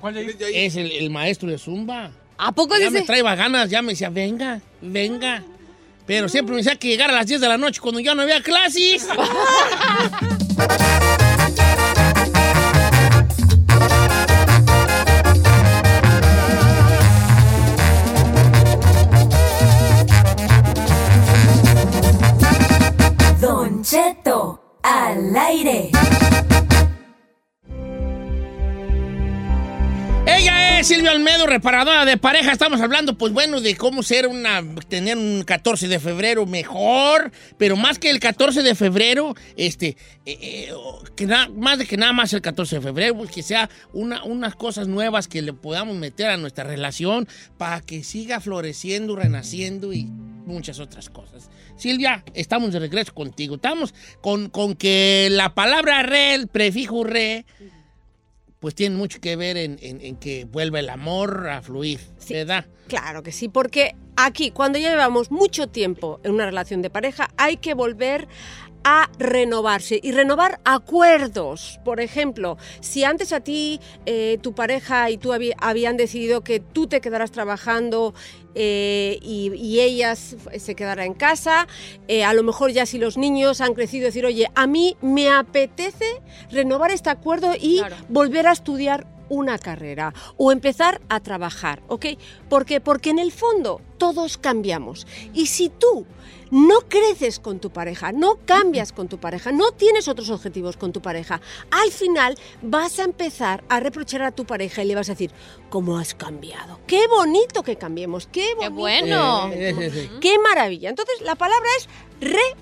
¿Cuál 0.00 0.14
de 0.14 0.20
ahí? 0.20 0.52
Es 0.54 0.76
el, 0.76 0.90
el 0.90 1.10
maestro 1.10 1.48
de 1.48 1.58
Zumba. 1.58 2.10
¿A 2.38 2.50
poco 2.50 2.76
Ya 2.76 2.90
me 2.90 3.02
traía 3.02 3.34
ganas, 3.36 3.70
ya 3.70 3.82
me 3.82 3.92
decía, 3.92 4.10
venga, 4.10 4.60
venga. 4.80 5.44
Pero 6.06 6.28
siempre 6.28 6.52
me 6.54 6.62
decía 6.62 6.76
que 6.76 6.88
llegara 6.88 7.12
a 7.12 7.16
las 7.16 7.26
10 7.26 7.40
de 7.40 7.48
la 7.48 7.58
noche 7.58 7.80
cuando 7.80 8.00
ya 8.00 8.14
no 8.14 8.22
había 8.22 8.42
clases. 8.42 9.06
Don 23.40 23.82
Cheto, 23.82 24.78
al 24.82 25.36
aire. 25.36 25.90
Ella 30.36 30.78
es 30.80 30.86
Silvia 30.86 31.10
Almedo, 31.10 31.46
reparadora 31.46 32.04
de 32.04 32.16
pareja. 32.16 32.52
Estamos 32.52 32.80
hablando, 32.80 33.16
pues 33.18 33.32
bueno, 33.32 33.60
de 33.60 33.76
cómo 33.76 34.02
ser 34.02 34.26
una, 34.26 34.62
tener 34.88 35.16
un 35.16 35.42
14 35.44 35.88
de 35.88 36.00
febrero 36.00 36.46
mejor, 36.46 37.30
pero 37.58 37.76
más 37.76 37.98
que 37.98 38.10
el 38.10 38.18
14 38.18 38.62
de 38.62 38.74
febrero, 38.74 39.34
este, 39.56 39.88
eh, 40.24 40.38
eh, 40.40 40.72
que 41.16 41.26
na- 41.26 41.48
más 41.48 41.78
de 41.78 41.86
que 41.86 41.96
nada 41.96 42.12
más 42.12 42.32
el 42.32 42.40
14 42.40 42.76
de 42.76 42.82
febrero, 42.82 43.16
pues 43.16 43.30
que 43.30 43.42
sea 43.42 43.68
una, 43.92 44.24
unas 44.24 44.54
cosas 44.54 44.88
nuevas 44.88 45.28
que 45.28 45.42
le 45.42 45.52
podamos 45.52 45.96
meter 45.96 46.28
a 46.30 46.36
nuestra 46.36 46.64
relación 46.64 47.28
para 47.58 47.80
que 47.80 48.02
siga 48.02 48.40
floreciendo, 48.40 49.14
renaciendo 49.16 49.92
y 49.92 50.04
muchas 50.06 50.80
otras 50.80 51.10
cosas. 51.10 51.50
Silvia, 51.76 52.24
estamos 52.34 52.72
de 52.72 52.78
regreso 52.80 53.12
contigo. 53.14 53.56
Estamos 53.56 53.94
con, 54.20 54.48
con 54.50 54.74
que 54.74 55.28
la 55.30 55.54
palabra 55.54 56.02
re, 56.02 56.34
el 56.34 56.48
prefijo 56.48 57.02
re, 57.04 57.44
pues 58.62 58.74
tiene 58.76 58.96
mucho 58.96 59.20
que 59.20 59.34
ver 59.36 59.56
en, 59.58 59.76
en- 59.82 60.00
en 60.00 60.16
que 60.16 60.44
vuelva 60.46 60.78
el 60.80 60.88
amor 60.88 61.48
a 61.50 61.60
fluir, 61.60 62.00
¿verdad? 62.30 62.64
Claro 62.86 63.22
que 63.24 63.32
sí, 63.32 63.48
porque 63.48 63.96
aquí, 64.16 64.52
cuando 64.52 64.78
ya 64.78 64.88
llevamos 64.90 65.30
mucho 65.32 65.66
tiempo 65.66 66.20
en 66.22 66.32
una 66.32 66.46
relación 66.46 66.80
de 66.80 66.88
pareja, 66.88 67.28
hay 67.36 67.56
que 67.56 67.74
volver 67.74 68.28
a 68.84 69.08
renovarse 69.18 70.00
y 70.02 70.12
renovar 70.12 70.60
acuerdos. 70.64 71.78
Por 71.84 72.00
ejemplo, 72.00 72.56
si 72.80 73.04
antes 73.04 73.32
a 73.32 73.40
ti, 73.40 73.80
eh, 74.06 74.38
tu 74.42 74.54
pareja 74.54 75.10
y 75.10 75.18
tú 75.18 75.32
habí- 75.32 75.54
habían 75.58 75.96
decidido 75.96 76.42
que 76.42 76.60
tú 76.60 76.86
te 76.86 77.00
quedaras 77.00 77.30
trabajando 77.30 78.14
eh, 78.54 79.18
y, 79.22 79.52
y 79.54 79.80
ellas 79.80 80.36
se 80.58 80.74
quedara 80.74 81.04
en 81.06 81.14
casa, 81.14 81.66
eh, 82.08 82.22
a 82.24 82.34
lo 82.34 82.42
mejor 82.42 82.70
ya 82.70 82.84
si 82.84 82.98
los 82.98 83.16
niños 83.16 83.60
han 83.62 83.72
crecido, 83.74 84.06
decir, 84.06 84.26
oye, 84.26 84.48
a 84.54 84.66
mí 84.66 84.96
me 85.00 85.30
apetece 85.30 86.20
renovar 86.50 86.90
este 86.90 87.08
acuerdo 87.10 87.54
y 87.58 87.80
volver 88.10 88.46
a 88.46 88.52
estudiar 88.52 89.06
una 89.30 89.56
carrera 89.58 90.12
o 90.36 90.52
empezar 90.52 91.00
a 91.08 91.20
trabajar, 91.20 91.82
¿ok? 91.88 92.04
¿Por 92.50 92.66
qué? 92.66 92.80
Porque 92.82 93.08
en 93.08 93.18
el 93.18 93.32
fondo 93.32 93.80
todos 93.96 94.36
cambiamos. 94.36 95.06
Y 95.32 95.46
si 95.46 95.70
tú 95.70 96.04
no 96.52 96.80
creces 96.88 97.40
con 97.40 97.58
tu 97.60 97.70
pareja, 97.70 98.12
no 98.12 98.38
cambias 98.44 98.92
con 98.92 99.08
tu 99.08 99.18
pareja, 99.18 99.50
no 99.52 99.72
tienes 99.72 100.06
otros 100.06 100.28
objetivos 100.30 100.76
con 100.76 100.92
tu 100.92 101.00
pareja, 101.02 101.40
al 101.70 101.90
final 101.90 102.38
vas 102.60 102.98
a 102.98 103.04
empezar 103.04 103.64
a 103.70 103.80
reprochar 103.80 104.22
a 104.22 104.30
tu 104.32 104.44
pareja 104.44 104.84
y 104.84 104.86
le 104.86 104.94
vas 104.94 105.08
a 105.08 105.12
decir, 105.12 105.30
¿cómo 105.70 105.96
has 105.98 106.14
cambiado? 106.14 106.78
Qué 106.86 107.06
bonito 107.08 107.62
que 107.62 107.76
cambiemos, 107.76 108.26
qué 108.26 108.54
bonito. 108.54 108.74
bueno. 108.74 109.50
Eh, 109.52 109.74
eh, 109.78 110.10
Qué 110.20 110.38
maravilla. 110.38 110.90
Entonces, 110.90 111.22
la 111.22 111.34
palabra 111.36 111.68
es 111.78 111.88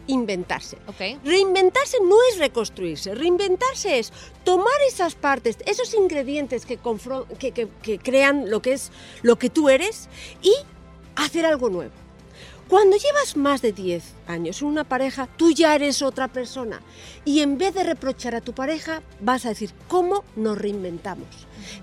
reinventarse. 0.07 0.79
Ok. 0.87 1.19
Reinventarse 1.25 1.99
no 2.03 2.17
es 2.31 2.39
reconstruirse, 2.39 3.15
reinventarse 3.15 3.99
es 3.99 4.13
tomar 4.45 4.73
esas 4.89 5.15
partes, 5.17 5.59
esos 5.67 5.93
ingredientes 5.95 6.65
que, 6.65 6.79
que- 7.39 7.69
que 7.83 7.99
crean 7.99 8.51
lo 8.51 8.63
que 8.63 8.73
es 8.73 8.93
lo 9.23 9.37
que 9.37 9.51
tú 9.51 9.69
eres 9.69 10.09
y 10.43 10.53
hacer 11.17 11.45
algo 11.45 11.69
nuevo. 11.71 11.93
Cuando 12.71 12.97
llevas 12.97 13.37
más 13.37 13.63
de 13.63 13.73
10 13.73 14.05
años 14.29 14.63
en 14.63 14.69
una 14.69 14.85
pareja, 14.85 15.27
tú 15.37 15.51
ya 15.51 15.75
eres 15.75 16.03
otra 16.03 16.29
persona. 16.29 16.81
Y 17.25 17.41
en 17.41 17.59
vez 17.59 17.75
de 17.75 17.83
reprochar 17.83 18.37
a 18.37 18.41
tu 18.41 18.53
pareja, 18.55 19.03
vas 19.21 19.45
a 19.45 19.49
decir, 19.49 19.73
¿cómo 19.89 20.23
nos 20.37 20.57
reinventamos? 20.57 21.27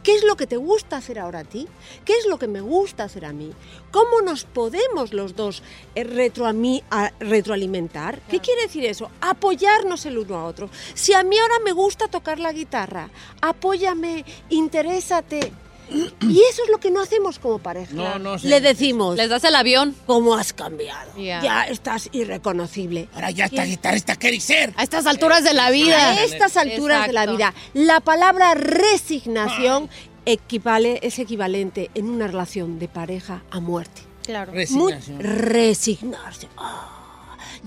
¿Qué 0.02 0.15
es 0.15 0.23
lo 0.23 0.38
que 0.38 0.47
te 0.47 0.56
gusta 0.56 0.95
hacer 0.95 1.19
ahora 1.19 1.39
a 1.39 1.43
ti? 1.43 1.67
¿Qué 2.06 2.13
es 2.13 2.26
lo 2.26 2.39
que 2.39 2.47
me 2.47 2.62
gusta 2.62 3.04
hacer 3.04 3.26
a 3.26 3.34
mí? 3.34 3.52
¿Cómo 3.91 4.21
nos 4.21 4.45
podemos 4.45 5.12
los 5.12 5.36
dos 5.36 5.62
eh, 5.93 6.06
retroami- 6.06 6.84
a- 6.89 7.12
retroalimentar? 7.19 8.21
¿Qué 8.30 8.39
quiere 8.39 8.62
decir 8.62 8.86
eso? 8.86 9.12
Apoyarnos 9.19 10.06
el 10.06 10.17
uno 10.17 10.36
a 10.38 10.45
otro. 10.45 10.69
Si 10.93 11.13
a 11.13 11.21
mí 11.21 11.38
ahora 11.38 11.56
me 11.65 11.73
gusta 11.73 12.08
tocar 12.08 12.39
la 12.39 12.54
guitarra, 12.54 13.10
apóyame, 13.41 14.23
interésate. 14.50 15.52
Y 15.89 16.41
eso 16.50 16.63
es 16.63 16.69
lo 16.69 16.80
que 16.80 16.91
no 16.91 17.02
hacemos 17.02 17.39
como 17.39 17.60
pareja. 17.60 17.93
No, 17.93 18.19
no 18.19 18.38
sé. 18.38 18.47
Le 18.47 18.62
decimos, 18.62 19.15
Les 19.17 19.30
das 19.30 19.43
el 19.43 19.56
avión. 19.56 19.95
¿cómo 20.06 20.36
has 20.36 20.54
cambiado? 20.54 21.12
Ya. 21.17 21.41
Ya 21.41 21.63
estás 21.67 22.10
irreconocible. 22.12 23.08
Ahora 23.13 23.32
ya 23.32 23.45
esta 23.45 23.63
guitarrista 23.63 24.15
quiere 24.15 24.39
ser. 24.39 24.73
A 24.78 24.84
estas 24.84 25.06
alturas 25.06 25.43
de 25.43 25.54
la 25.54 25.69
vida. 25.71 26.10
A 26.12 26.23
estas 26.23 26.58
alturas 26.58 27.08
de 27.08 27.13
la 27.13 27.26
vida, 27.26 27.54
la 27.73 28.00
palabra 28.02 28.54
resignación 28.54 29.89
equivale, 30.26 31.00
es 31.04 31.19
equivalente 31.19 31.89
en 31.93 32.10
una 32.10 32.28
relación 32.28 32.80
de 32.80 32.88
pareja 32.89 33.43
a 33.50 33.60
muerte. 33.60 34.02
Claro. 34.23 34.52
Muy- 34.71 34.91
Resignación. 34.91 35.19
resignarse. 35.21 36.47
Ah, 36.58 36.96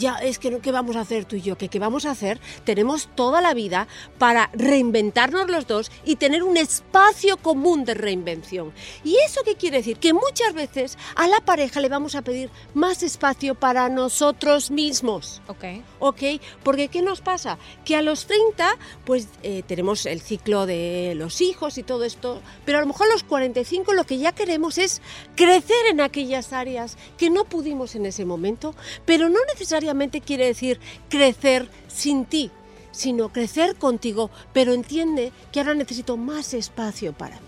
ya, 0.01 0.17
es 0.17 0.39
que 0.41 0.51
no- 0.51 0.61
¿qué 0.61 0.73
vamos 0.73 0.97
a 0.97 1.01
hacer 1.03 1.25
tú 1.27 1.37
y 1.37 1.43
yo? 1.43 1.57
¿Qué, 1.57 1.69
¿Qué 1.69 1.79
vamos 1.79 2.07
a 2.07 2.11
hacer? 2.11 2.41
Tenemos 2.65 3.09
toda 3.15 3.41
la 3.41 3.55
vida 3.55 3.87
para 4.19 4.51
reinventarnos 4.55 5.49
los 5.49 5.67
dos 5.69 5.93
y 6.05 6.17
tener 6.17 6.43
un 6.43 6.57
espacio 6.57 7.37
común 7.37 7.85
de 7.85 7.95
reinvención. 7.95 8.73
¿Y 9.05 9.17
eso 9.25 9.43
qué 9.45 9.55
quiere 9.55 9.77
decir? 9.79 9.99
Que 9.99 10.13
muchas 10.13 10.55
veces 10.55 10.99
a 11.15 11.29
la 11.29 11.41
pareja 11.41 11.81
le 11.81 11.89
vamos 11.89 12.15
a 12.15 12.23
pedir 12.23 12.51
más 12.75 13.03
espacio 13.03 13.55
para 13.55 13.89
nosotros 13.89 14.71
mismos. 14.71 15.43
Ok. 15.47 15.65
¿ok? 16.01 16.23
Porque 16.65 16.89
¿qué 16.89 17.03
nos 17.03 17.21
pasa? 17.21 17.59
Que 17.85 17.95
a 17.95 18.03
los 18.03 18.27
30, 18.27 18.77
pues 19.05 19.29
eh, 19.43 19.63
tenemos 19.67 20.07
el 20.07 20.21
ciclo 20.23 20.65
de 20.67 21.13
los 21.15 21.41
hijos 21.43 21.77
y 21.79 21.83
todo 21.83 22.05
esto, 22.05 22.41
pero 22.65 22.79
a 22.79 22.81
lo 22.81 22.87
mejor 22.87 23.07
a 23.09 23.13
los 23.13 23.23
45 23.23 23.93
lo 23.93 24.05
que 24.05 24.17
ya 24.19 24.33
queremos 24.33 24.79
es 24.79 25.03
crecer 25.37 25.87
en 25.91 26.01
aquellas 26.01 26.53
áreas 26.55 26.97
que 27.19 27.29
no 27.29 27.45
pudimos 27.45 27.95
en 27.95 28.07
ese 28.07 28.25
momento, 28.25 28.75
pero 29.05 29.29
no 29.29 29.39
necesariamente 29.53 29.90
quiere 30.21 30.47
decir 30.47 30.81
crecer 31.09 31.69
sin 31.89 32.25
ti, 32.25 32.51
sino 32.93 33.31
crecer 33.31 33.77
contigo, 33.77 34.31
pero 34.53 34.73
entiende 34.73 35.33
que 35.53 35.61
ahora 35.61 35.75
necesito 35.75 36.17
más 36.17 36.55
espacio 36.55 37.13
para 37.13 37.37
mí. 37.41 37.47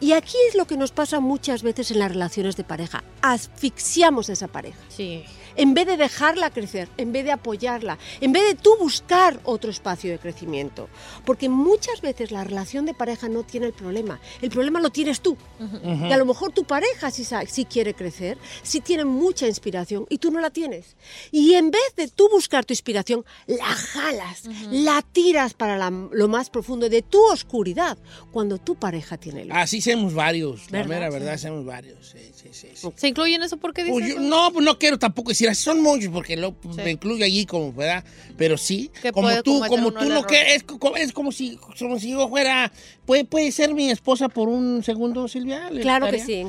Y 0.00 0.12
aquí 0.12 0.36
es 0.48 0.54
lo 0.54 0.66
que 0.66 0.76
nos 0.76 0.92
pasa 0.92 1.18
muchas 1.20 1.62
veces 1.62 1.90
en 1.90 1.98
las 1.98 2.10
relaciones 2.10 2.56
de 2.56 2.64
pareja. 2.64 3.02
Asfixiamos 3.22 4.28
a 4.28 4.34
esa 4.34 4.48
pareja. 4.48 4.78
Sí. 4.88 5.24
En 5.56 5.74
vez 5.74 5.86
de 5.86 5.96
dejarla 5.96 6.50
crecer, 6.50 6.88
en 6.96 7.12
vez 7.12 7.24
de 7.24 7.32
apoyarla, 7.32 7.98
en 8.20 8.32
vez 8.32 8.42
de 8.46 8.54
tú 8.54 8.70
buscar 8.78 9.40
otro 9.44 9.70
espacio 9.70 10.10
de 10.10 10.18
crecimiento. 10.18 10.88
Porque 11.24 11.48
muchas 11.48 12.00
veces 12.00 12.30
la 12.30 12.44
relación 12.44 12.86
de 12.86 12.94
pareja 12.94 13.28
no 13.28 13.42
tiene 13.42 13.66
el 13.66 13.72
problema. 13.72 14.20
El 14.42 14.50
problema 14.50 14.80
lo 14.80 14.90
tienes 14.90 15.20
tú. 15.20 15.36
Y 15.84 16.12
a 16.12 16.16
lo 16.16 16.26
mejor 16.26 16.52
tu 16.52 16.64
pareja 16.64 17.10
sí, 17.10 17.24
sí 17.48 17.64
quiere 17.64 17.94
crecer, 17.94 18.38
sí 18.62 18.80
tiene 18.80 19.04
mucha 19.04 19.46
inspiración 19.46 20.06
y 20.08 20.18
tú 20.18 20.30
no 20.30 20.40
la 20.40 20.50
tienes. 20.50 20.96
Y 21.30 21.54
en 21.54 21.70
vez 21.70 21.94
de 21.96 22.08
tú 22.08 22.28
buscar 22.30 22.64
tu 22.64 22.72
inspiración, 22.72 23.24
la 23.46 23.64
jalas, 23.64 24.42
la 24.70 25.02
tiras 25.02 25.54
para 25.54 25.76
la- 25.76 25.90
lo 25.90 26.28
más 26.28 26.50
profundo 26.50 26.88
de 26.88 27.02
tu 27.02 27.22
oscuridad, 27.30 27.96
cuando 28.30 28.58
tu 28.58 28.74
pareja 28.76 29.16
tiene 29.16 29.42
celo. 29.42 29.54
Así 29.54 29.80
somos 29.80 30.14
varios. 30.14 30.70
La 30.70 30.78
¿Verdad? 30.78 30.88
mera 30.88 31.06
Sí. 31.10 31.12
verdad, 31.18 31.38
somos 31.38 31.64
varios. 31.64 32.08
Sí, 32.08 32.18
sí, 32.34 32.48
sí. 32.52 32.68
sí. 32.74 32.88
¿Se 32.96 33.08
incluye 33.08 33.34
en 33.34 33.42
eso? 33.42 33.56
¿Por 33.56 33.72
qué 33.72 33.82
dices 33.84 33.92
Pues 33.98 34.08
yo- 34.14 34.20
eso? 34.20 34.28
no, 34.28 34.52
pues 34.52 34.64
no 34.64 34.78
quiero 34.78 34.98
tampoco 34.98 35.30
decir 35.30 35.45
son 35.54 35.80
muchos 35.82 36.10
porque 36.12 36.36
lo, 36.36 36.54
me 36.76 36.90
incluyo 36.92 37.24
allí 37.24 37.46
como, 37.46 37.72
¿verdad? 37.72 38.04
Pero 38.36 38.56
sí, 38.58 38.90
como 39.12 39.28
tú, 39.42 39.58
como 39.68 39.90
tú 39.92 40.04
no 40.14 40.26
que 40.26 40.54
es, 40.54 40.62
co- 40.64 40.96
es 40.96 41.12
como 41.12 41.32
si, 41.32 41.56
como 41.78 41.98
si 41.98 42.10
yo 42.10 42.28
fuera, 42.28 42.70
puede, 43.06 43.24
puede 43.24 43.50
ser 43.52 43.72
mi 43.74 43.90
esposa 43.90 44.28
por 44.28 44.48
un 44.48 44.82
segundo, 44.84 45.26
Silvia. 45.28 45.70
¿Le 45.70 45.80
Claro 45.82 46.06
que 46.10 46.18
sí. 46.24 46.42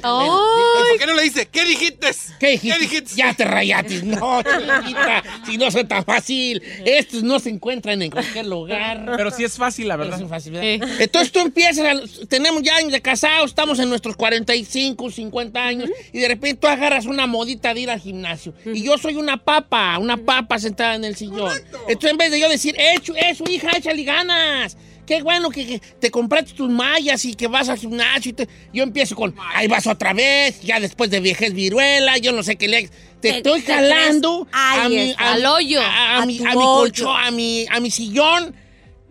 ¿Por 0.89 0.99
qué 0.99 1.05
no 1.05 1.13
le 1.13 1.23
dice? 1.23 1.45
¿Qué 1.47 1.65
dijiste? 1.65 2.07
¿Qué 2.39 2.47
dijiste? 2.79 3.15
Ya 3.15 3.33
te 3.33 3.45
rayaste. 3.45 4.01
No, 4.03 4.41
chiquita, 4.81 5.23
si 5.45 5.57
no 5.57 5.71
soy 5.71 5.83
tan 5.85 6.03
fácil. 6.03 6.61
Estos 6.85 7.23
no 7.23 7.39
se 7.39 7.49
encuentran 7.49 8.01
en 8.01 8.11
cualquier 8.11 8.45
lugar. 8.47 9.13
Pero 9.15 9.31
sí 9.31 9.43
es 9.43 9.55
fácil, 9.57 9.87
la 9.87 9.95
verdad. 9.95 10.21
Es 10.21 10.27
fácil, 10.29 10.53
¿verdad? 10.53 10.87
Entonces 10.99 11.31
tú 11.31 11.39
empiezas, 11.39 11.85
a- 11.85 12.25
tenemos 12.27 12.61
ya 12.63 12.75
años 12.77 12.91
de 12.91 13.01
casados, 13.01 13.51
estamos 13.51 13.79
en 13.79 13.89
nuestros 13.89 14.15
45, 14.17 15.09
50 15.11 15.63
años, 15.63 15.89
y 16.11 16.19
de 16.19 16.27
repente 16.27 16.61
tú 16.61 16.67
agarras 16.67 17.05
una 17.05 17.27
modita 17.27 17.73
de 17.73 17.81
ir 17.81 17.89
al 17.89 17.99
gimnasio. 17.99 18.53
Y 18.65 18.86
yo 18.87 18.97
soy 18.97 19.15
una 19.15 19.37
papa, 19.37 19.97
una 19.99 20.17
papa 20.17 20.57
sentada 20.59 20.95
en 20.95 21.05
el 21.05 21.15
sillón. 21.15 21.53
Entonces 21.87 22.11
en 22.11 22.17
vez 22.17 22.31
de 22.31 22.39
yo 22.39 22.49
decir, 22.49 22.75
eh, 22.79 22.95
su 23.35 23.43
hija, 23.49 23.71
échale 23.77 24.03
ganas. 24.03 24.75
Qué 25.05 25.21
bueno 25.21 25.49
que, 25.51 25.65
que 25.65 25.79
te 25.79 26.11
compraste 26.11 26.51
tus 26.51 26.69
mallas 26.69 27.23
y 27.23 27.33
que 27.33 27.47
vas 27.47 27.69
al 27.69 27.77
gimnasio. 27.77 28.31
y 28.31 28.33
te- 28.33 28.49
Yo 28.73 28.83
empiezo 28.83 29.15
con, 29.15 29.33
ahí 29.55 29.67
vas 29.67 29.87
otra 29.87 30.11
vez, 30.13 30.59
ya 30.61 30.81
después 30.81 31.09
de 31.09 31.21
viejez 31.21 31.53
viruela, 31.53 32.17
yo 32.17 32.33
no 32.33 32.43
sé 32.43 32.57
qué 32.57 32.67
le... 32.67 32.87
Te, 32.87 32.91
Te- 33.21 33.37
estoy 33.37 33.61
jalando 33.61 34.47
a 34.51 34.89
mi, 34.89 35.11
a- 35.17 35.31
Al 35.33 35.45
hoyo. 35.45 35.79
a, 35.81 35.85
a 35.85 36.21
A 36.23 36.25
mi, 36.25 36.39
mi 36.39 36.45
colchón, 36.53 37.15
a 37.17 37.31
mi, 37.31 37.65
a 37.71 37.79
mi 37.79 37.89
sillón 37.89 38.53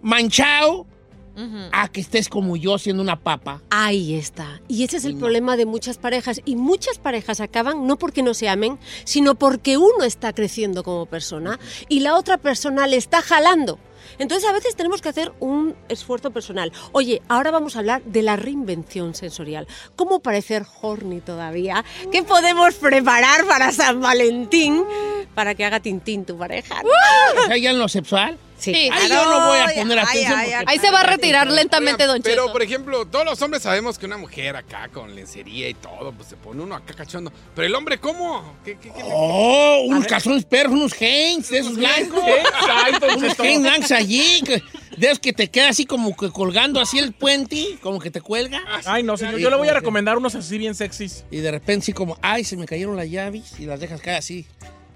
manchado 0.02 0.86
a 1.72 1.88
que 1.88 2.00
estés 2.00 2.28
como 2.28 2.56
yo 2.56 2.78
siendo 2.78 3.02
una 3.02 3.20
papa. 3.20 3.62
Ahí 3.70 4.14
está. 4.14 4.60
Y 4.68 4.84
ese 4.84 4.96
es 4.98 5.04
el 5.04 5.16
problema 5.16 5.56
de 5.56 5.66
muchas 5.66 5.98
parejas. 5.98 6.40
Y 6.44 6.56
muchas 6.56 6.98
parejas 6.98 7.40
acaban 7.40 7.86
no 7.86 7.98
porque 7.98 8.22
no 8.22 8.34
se 8.34 8.48
amen, 8.48 8.78
sino 9.04 9.34
porque 9.34 9.76
uno 9.76 10.04
está 10.04 10.32
creciendo 10.32 10.82
como 10.82 11.06
persona 11.06 11.58
y 11.88 12.00
la 12.00 12.14
otra 12.14 12.38
persona 12.38 12.86
le 12.86 12.96
está 12.96 13.22
jalando. 13.22 13.78
Entonces 14.18 14.48
a 14.48 14.52
veces 14.52 14.76
tenemos 14.76 15.02
que 15.02 15.08
hacer 15.08 15.32
un 15.40 15.74
esfuerzo 15.88 16.30
personal. 16.30 16.72
Oye, 16.92 17.22
ahora 17.28 17.50
vamos 17.50 17.76
a 17.76 17.80
hablar 17.80 18.02
de 18.04 18.22
la 18.22 18.36
reinvención 18.36 19.14
sensorial. 19.14 19.66
¿Cómo 19.94 20.20
parecer 20.20 20.64
horny 20.80 21.20
todavía? 21.20 21.84
¿Qué 22.12 22.22
podemos 22.22 22.74
preparar 22.74 23.46
para 23.46 23.72
San 23.72 24.00
Valentín 24.00 24.84
para 25.34 25.54
que 25.54 25.64
haga 25.64 25.80
tintín 25.80 26.24
tu 26.24 26.38
pareja? 26.38 26.82
Ya 27.48 27.70
en 27.70 27.78
lo 27.78 27.88
sexual. 27.88 28.38
Sí. 28.58 28.88
Ay, 28.92 29.08
yo 29.08 29.24
no 29.24 29.46
voy 29.48 29.58
a 29.58 29.66
poner 29.74 29.98
atención. 29.98 30.32
ay, 30.38 30.50
Ahí 30.66 30.78
se 30.78 30.90
va 30.90 31.00
a 31.00 31.04
retirar 31.04 31.46
lentamente, 31.50 32.04
Don 32.06 32.22
Pero, 32.22 32.42
Cheto. 32.44 32.52
por 32.52 32.62
ejemplo, 32.62 33.06
todos 33.06 33.24
los 33.24 33.40
hombres 33.42 33.62
sabemos 33.62 33.98
que 33.98 34.06
una 34.06 34.16
mujer 34.16 34.56
acá 34.56 34.88
con 34.88 35.14
lencería 35.14 35.68
y 35.68 35.74
todo, 35.74 36.12
pues 36.12 36.28
se 36.28 36.36
pone 36.36 36.62
uno 36.62 36.74
acá 36.74 36.94
cachondo. 36.94 37.32
Pero 37.54 37.66
el 37.66 37.74
hombre, 37.74 37.98
¿cómo? 37.98 38.56
¿Qué, 38.64 38.78
qué, 38.78 38.90
qué 38.92 39.02
le- 39.02 39.10
Oh, 39.12 39.82
unos 39.86 40.06
calzones 40.06 40.44
perros, 40.44 40.72
unos 40.72 40.92
Hanes, 40.94 41.48
de 41.50 41.58
esos 41.58 41.76
blancos. 41.76 42.22
Exacto, 42.26 43.06
unos. 43.18 43.38
Hanes 43.40 43.60
blancos 43.62 43.92
allí. 43.92 44.42
De 44.96 45.06
esos 45.08 45.18
que 45.18 45.32
te 45.34 45.50
queda 45.50 45.68
así 45.68 45.84
como 45.84 46.16
que 46.16 46.30
colgando 46.30 46.80
así 46.80 46.98
el 46.98 47.12
puente, 47.12 47.78
como 47.82 47.98
que 47.98 48.10
te 48.10 48.22
cuelga. 48.22 48.62
Ay, 48.86 49.02
no, 49.02 49.16
señor. 49.18 49.38
Yo 49.38 49.50
le 49.50 49.56
voy 49.56 49.68
a 49.68 49.74
recomendar 49.74 50.16
unos 50.16 50.34
así 50.34 50.56
bien 50.56 50.74
sexys. 50.74 51.24
Y 51.30 51.38
de 51.38 51.50
repente 51.50 51.82
así 51.84 51.92
como, 51.92 52.16
ay, 52.22 52.44
se 52.44 52.56
me 52.56 52.64
cayeron 52.64 52.96
las 52.96 53.10
llaves 53.10 53.52
y 53.58 53.66
las 53.66 53.78
dejas 53.80 54.00
caer 54.00 54.16
así. 54.18 54.46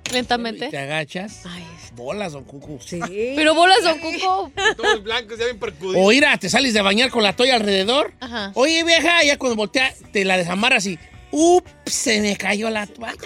Y 0.04 0.08
te 0.10 0.12
Lentamente. 0.14 0.76
agachas. 0.76 1.42
Ay, 1.46 1.64
Bolas, 1.94 2.32
don 2.32 2.44
Cucu. 2.44 2.78
sí. 2.84 2.98
Pero 3.36 3.54
bolas, 3.54 3.82
Don 3.82 3.98
Cuco. 3.98 4.50
Todos 4.76 5.02
blancos, 5.02 5.38
ya 5.38 5.44
bien 5.46 5.58
percudidos. 5.58 5.96
O 6.04 6.12
ira, 6.12 6.36
te 6.38 6.48
sales 6.48 6.72
de 6.74 6.80
bañar 6.82 7.10
con 7.10 7.22
la 7.22 7.34
toalla 7.34 7.56
alrededor. 7.56 8.12
Ajá. 8.20 8.52
Oye, 8.54 8.82
vieja, 8.84 9.22
ya 9.24 9.36
cuando 9.38 9.56
voltea, 9.56 9.92
te 10.12 10.24
la 10.24 10.36
desamarras 10.36 10.86
y, 10.86 10.98
ups, 11.32 11.70
se 11.86 12.20
me 12.22 12.36
cayó 12.36 12.70
la 12.70 12.86
toalla. 12.86 13.18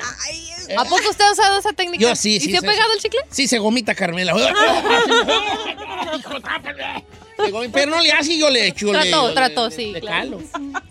¿A 0.79 0.85
poco 0.85 1.09
usted 1.11 1.25
ha 1.25 1.33
usado 1.33 1.59
esa 1.59 1.72
técnica? 1.75 2.03
Yo 2.03 2.16
sí, 2.16 2.37
¿Y 2.37 2.41
sí, 2.41 2.51
se 2.51 2.57
ha 2.57 2.61
sí, 2.61 2.66
pegado 2.66 2.93
el 2.95 2.99
chicle? 3.01 3.20
Sí, 3.31 3.47
se 3.49 3.59
gomita 3.59 3.95
Carmela. 3.95 4.33
Hijo, 6.18 6.41
tápale. 6.41 7.05
Se 7.37 7.53
gomi- 7.53 7.70
Pero 7.72 7.91
no 7.91 8.01
le 8.01 8.12
hace, 8.12 8.39
yo 8.39 8.49
le 8.51 8.66
echo. 8.68 8.91
Trató, 8.91 9.29
le- 9.29 9.35
trató, 9.35 9.68
le- 9.68 9.75
sí, 9.77 9.93
le 9.93 10.01
claro. 10.01 10.41
calo. 10.53 10.64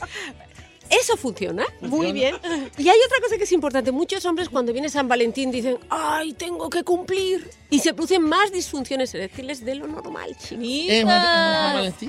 Eso 0.99 1.17
funciona. 1.17 1.65
Muy 1.81 2.11
bien. 2.11 2.35
Y 2.77 2.89
hay 2.89 2.97
otra 3.05 3.19
cosa 3.21 3.37
que 3.37 3.43
es 3.43 3.51
importante. 3.51 3.91
Muchos 3.91 4.25
hombres 4.25 4.49
cuando 4.49 4.73
viene 4.73 4.89
San 4.89 5.07
Valentín 5.07 5.51
dicen, 5.51 5.77
ay, 5.89 6.33
tengo 6.33 6.69
que 6.69 6.83
cumplir. 6.83 7.49
Y 7.69 7.79
se 7.79 7.93
producen 7.93 8.21
más 8.21 8.51
disfunciones 8.51 9.13
eréctiles 9.13 9.65
de 9.65 9.75
lo 9.75 9.87
normal. 9.87 10.35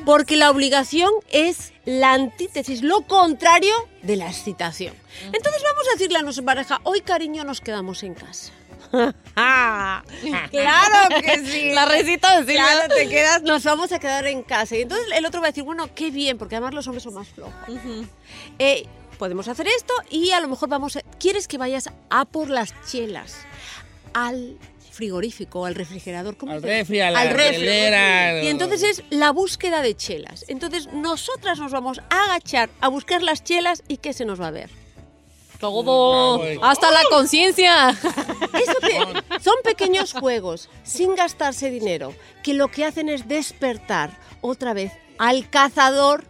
Porque 0.05 0.37
la 0.37 0.51
obligación 0.51 1.11
es 1.31 1.73
la 1.85 2.13
antítesis, 2.13 2.83
lo 2.83 3.03
contrario 3.03 3.75
de 4.03 4.17
la 4.17 4.29
excitación. 4.29 4.95
Entonces 5.33 5.63
vamos 5.63 5.89
a 5.89 5.93
decirle 5.93 6.19
a 6.19 6.23
nuestra 6.23 6.45
pareja, 6.45 6.81
hoy 6.85 7.01
cariño 7.01 7.45
nos 7.45 7.61
quedamos 7.61 8.03
en 8.03 8.15
casa. 8.15 8.53
claro 10.51 11.09
que 11.21 11.47
sí. 11.47 11.73
La 11.73 11.87
risita 11.87 12.41
de 12.41 12.47
Silvia. 12.47 12.67
Claro, 12.67 12.95
te 12.95 13.09
quedas, 13.09 13.43
nos 13.43 13.65
vamos 13.65 13.93
a 13.93 13.99
quedar 13.99 14.27
en 14.27 14.43
casa. 14.43 14.77
Y 14.77 14.83
entonces 14.83 15.07
el 15.15 15.27
otro 15.27 15.41
va 15.41 15.49
a 15.49 15.51
decir, 15.51 15.65
bueno, 15.65 15.89
qué 15.95 16.11
bien, 16.11 16.39
porque 16.39 16.57
además 16.57 16.75
los 16.75 16.87
hombres 16.87 17.03
son 17.03 17.15
más 17.15 17.29
flojos. 17.29 17.55
Eh, 18.59 18.87
podemos 19.19 19.49
hacer 19.49 19.67
esto 19.69 19.93
y 20.11 20.31
a 20.31 20.41
lo 20.41 20.49
mejor 20.49 20.69
vamos 20.69 20.97
a... 20.97 21.01
¿Quieres 21.19 21.49
que 21.49 21.59
vayas 21.59 21.91
a 22.11 22.25
por 22.25 22.51
las 22.51 22.75
chelas? 22.87 23.37
Al 24.13 24.59
frigorífico, 24.93 25.67
al 25.67 25.75
refrigerador, 25.75 26.37
¿cómo 26.37 26.53
Al 26.53 26.63
refri, 26.63 27.01
a 27.01 27.11
la 27.11 27.21
Al 27.21 27.31
refri. 27.31 28.47
Y 28.47 28.49
entonces 28.49 28.83
es 28.83 29.03
la 29.11 29.33
búsqueda 29.33 29.83
de 29.83 29.97
chelas. 29.97 30.45
Entonces 30.49 30.89
nosotras 30.93 31.59
nos 31.59 31.73
vamos 31.73 32.01
a 32.11 32.25
agachar 32.27 32.71
a 32.81 32.89
buscar 32.89 33.23
las 33.23 33.43
chelas 33.43 33.83
y 33.89 33.97
¿qué 33.97 34.13
se 34.13 34.25
nos 34.25 34.41
va 34.41 34.49
a 34.49 34.53
ver? 34.53 34.84
Todo. 35.59 36.43
Ay. 36.43 36.59
Hasta 36.63 36.91
la 36.91 37.03
conciencia. 37.11 37.91
Eso 37.91 38.73
son 39.41 39.55
pequeños 39.63 40.13
juegos 40.13 40.69
sin 40.83 41.15
gastarse 41.15 41.71
dinero 41.71 42.15
que 42.43 42.55
lo 42.55 42.69
que 42.69 42.85
hacen 42.85 43.09
es 43.09 43.29
despertar 43.29 44.19
otra 44.41 44.75
vez 44.75 44.93
al 45.19 45.49
cazador 45.49 46.25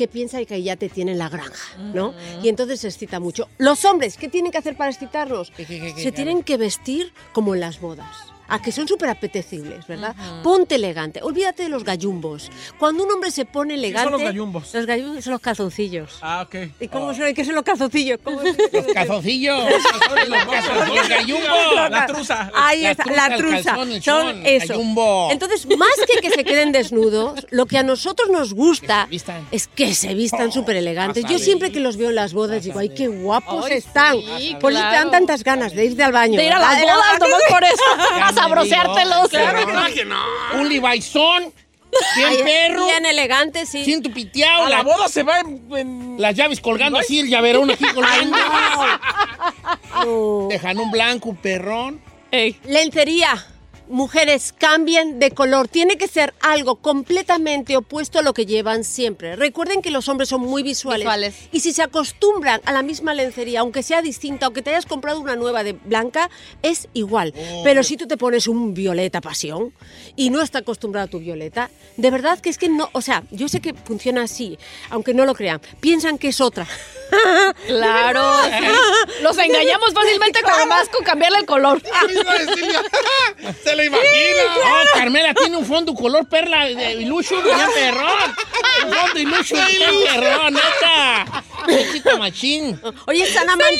que 0.00 0.08
piensa 0.08 0.42
que 0.46 0.62
ya 0.62 0.76
te 0.76 0.88
tiene 0.88 1.12
en 1.12 1.18
la 1.18 1.28
granja, 1.28 1.76
¿no? 1.92 2.14
Y 2.42 2.48
entonces 2.48 2.80
se 2.80 2.88
excita 2.88 3.20
mucho. 3.20 3.48
Los 3.58 3.84
hombres, 3.84 4.16
¿qué 4.16 4.28
tienen 4.28 4.50
que 4.50 4.56
hacer 4.56 4.74
para 4.74 4.88
qué, 4.88 5.94
Se 5.96 6.10
tienen 6.10 6.42
que 6.42 6.56
vestir 6.56 7.12
como 7.34 7.54
en 7.54 7.60
las 7.60 7.80
bodas. 7.80 8.16
A 8.50 8.60
que 8.60 8.72
son 8.72 8.86
súper 8.88 9.08
apetecibles, 9.08 9.86
¿verdad? 9.86 10.14
Ponte 10.42 10.74
elegante. 10.74 11.20
Olvídate 11.22 11.62
de 11.62 11.68
los 11.68 11.84
gallumbos. 11.84 12.50
Cuando 12.78 13.04
un 13.04 13.10
hombre 13.12 13.30
se 13.30 13.44
pone 13.44 13.74
elegante... 13.74 14.10
los 14.10 14.20
gallumbos? 14.22 14.74
Los 14.74 14.86
gallumbos 14.86 15.24
son 15.24 15.32
los 15.32 15.40
calzoncillos. 15.40 16.18
Ah, 16.20 16.42
ok. 16.46 16.54
¿Y 16.80 16.88
cómo 16.88 17.14
son? 17.14 17.32
¿Qué 17.32 17.44
son 17.44 17.54
los 17.54 17.64
calzoncillos? 17.64 18.18
Los 18.24 18.86
calzoncillos. 18.92 19.64
los 19.70 20.44
calzoncillos. 20.46 20.96
Los 20.96 21.08
gallumbos. 21.08 21.90
La 21.90 22.06
truza. 22.06 22.50
Ahí 22.54 22.82
La 22.82 22.90
está, 22.90 23.04
la 23.10 23.36
truza. 23.36 23.74
calzón, 23.76 24.02
Son 24.02 24.42
eso. 24.46 24.66
gallumbo. 24.74 25.28
Entonces, 25.30 25.66
más 25.78 25.88
que 26.12 26.20
que 26.20 26.30
se 26.30 26.44
queden 26.44 26.72
desnudos, 26.72 27.46
lo 27.50 27.66
que 27.66 27.78
a 27.78 27.82
nosotros 27.82 28.28
nos 28.30 28.52
gusta 28.52 29.06
Que 29.08 29.20
es 29.52 29.68
que 29.68 29.94
se 29.94 30.14
vistan 30.14 30.52
súper 30.52 30.76
elegantes. 30.76 31.24
Yo 31.26 31.38
siempre 31.38 31.70
que 31.72 31.80
los 31.80 31.96
veo 31.96 32.08
en 32.10 32.16
las 32.16 32.32
bodas 32.32 32.64
digo, 32.64 32.78
ay, 32.80 32.88
qué 32.90 33.08
guapos 33.08 33.66
Ay, 33.66 33.74
están. 33.78 34.16
sí, 34.38 34.56
Por 34.60 34.72
eso 34.72 34.80
te 34.80 34.94
dan 34.96 35.10
tantas 35.10 35.44
ganas 35.44 35.72
de 35.74 35.84
irte 35.84 36.02
al 36.02 36.12
baño. 36.12 36.36
De 36.36 36.46
ir 36.46 36.52
a 36.52 36.58
las 36.58 36.82
bodas, 36.82 37.20
nomás 37.20 37.40
por 37.48 37.62
eso. 37.64 38.39
Sabroseártelos. 38.42 39.28
Claro 39.28 39.66
claro. 39.66 39.94
que 39.94 40.04
no. 40.04 40.20
Un 40.54 40.68
libaizón, 40.68 41.52
bien 42.16 42.44
perro, 42.44 42.86
Bien 42.86 43.06
elegante, 43.06 43.66
sí. 43.66 43.84
sin 43.84 44.02
tu 44.02 44.12
piteado, 44.12 44.64
A 44.66 44.68
la 44.70 44.76
la- 44.78 44.82
boda 44.82 45.08
se 45.08 45.22
va 45.22 45.40
en... 45.40 45.68
en- 45.76 46.16
las 46.20 46.34
llaves 46.34 46.60
colgando 46.60 46.98
así, 46.98 47.20
el 47.20 47.28
llaverón 47.28 47.70
aquí 47.70 47.84
colgando. 47.94 48.36
Dejan 50.48 50.78
un 50.78 50.90
blanco, 50.90 51.30
un 51.30 51.36
perrón. 51.36 52.00
Ey. 52.30 52.58
Lencería. 52.64 53.46
Mujeres, 53.90 54.54
cambien 54.56 55.18
de 55.18 55.32
color. 55.32 55.66
Tiene 55.66 55.98
que 55.98 56.06
ser 56.06 56.32
algo 56.40 56.76
completamente 56.76 57.76
opuesto 57.76 58.20
a 58.20 58.22
lo 58.22 58.32
que 58.34 58.46
llevan 58.46 58.84
siempre. 58.84 59.34
Recuerden 59.34 59.82
que 59.82 59.90
los 59.90 60.08
hombres 60.08 60.28
son 60.28 60.42
muy 60.42 60.62
visuales. 60.62 61.00
Visuales. 61.00 61.34
Y 61.50 61.58
si 61.58 61.72
se 61.72 61.82
acostumbran 61.82 62.60
a 62.66 62.72
la 62.72 62.82
misma 62.82 63.14
lencería, 63.14 63.60
aunque 63.60 63.82
sea 63.82 64.00
distinta, 64.00 64.46
aunque 64.46 64.62
te 64.62 64.70
hayas 64.70 64.86
comprado 64.86 65.18
una 65.18 65.34
nueva 65.34 65.64
de 65.64 65.72
blanca, 65.72 66.30
es 66.62 66.86
igual. 66.94 67.34
Pero 67.64 67.82
si 67.82 67.96
tú 67.96 68.06
te 68.06 68.16
pones 68.16 68.46
un 68.46 68.74
violeta 68.74 69.20
pasión 69.20 69.74
y 70.14 70.30
no 70.30 70.40
está 70.40 70.60
acostumbrado 70.60 71.06
a 71.06 71.10
tu 71.10 71.18
violeta, 71.18 71.68
de 71.96 72.10
verdad 72.12 72.38
que 72.38 72.50
es 72.50 72.58
que 72.58 72.68
no, 72.68 72.90
o 72.92 73.00
sea, 73.02 73.24
yo 73.32 73.48
sé 73.48 73.60
que 73.60 73.74
funciona 73.74 74.22
así, 74.22 74.56
aunque 74.90 75.14
no 75.14 75.26
lo 75.26 75.34
crean. 75.34 75.60
Piensan 75.80 76.16
que 76.16 76.28
es 76.28 76.40
otra. 76.40 76.66
Claro. 77.66 78.22
Los 79.22 79.36
engañamos 79.46 79.92
fácilmente 79.92 80.42
con 80.42 80.68
más 80.68 80.88
con 80.88 81.04
cambiarle 81.04 81.38
el 81.38 81.46
color. 81.46 81.82
Imagina. 83.84 84.42
Oh, 84.64 84.84
Carmela 84.94 85.34
tiene 85.34 85.56
un 85.56 85.66
fondo 85.66 85.94
color 85.94 86.28
perla 86.28 86.66
de 86.66 86.94
ilusión 86.94 87.42
bien 87.42 87.56
perrón. 87.74 88.34
Un 88.86 88.92
fondo 88.92 89.18
ilusión 89.20 89.66
bien 89.68 89.90
perrón, 90.04 90.54
neta. 90.54 91.44
Chiquita 91.68 92.16
machín. 92.16 92.80
Oye, 93.06 93.26
San 93.26 93.48
Amantín. 93.48 93.78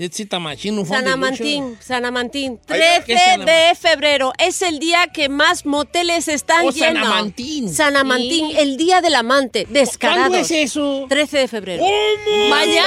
It's 0.00 0.20
it 0.20 0.32
a 0.32 0.38
machine, 0.38 0.78
un 0.78 0.86
fondo 0.86 0.94
San 0.94 1.04
de 1.04 1.10
lucho. 1.10 1.42
Amantín, 1.42 1.78
San 1.80 2.04
Amantín, 2.04 2.60
Ay, 2.68 2.78
13 2.78 3.04
¿qué 3.04 3.14
es 3.14 3.20
San 3.20 3.44
de 3.44 3.74
febrero. 3.74 4.32
Es 4.38 4.62
el 4.62 4.78
día 4.78 5.08
que 5.08 5.28
más 5.28 5.66
moteles 5.66 6.28
están 6.28 6.64
Oh, 6.66 6.70
llenos. 6.70 7.04
Amantín. 7.04 7.74
San 7.74 7.96
Amantín, 7.96 8.56
el 8.56 8.76
día 8.76 9.00
del 9.00 9.16
amante, 9.16 9.66
descarado. 9.68 10.20
¿Cuándo 10.28 10.38
es 10.38 10.52
eso? 10.52 11.06
13 11.08 11.38
de 11.38 11.48
febrero. 11.48 11.82
¿Cómo? 11.82 12.48
¡Mañana! 12.48 12.86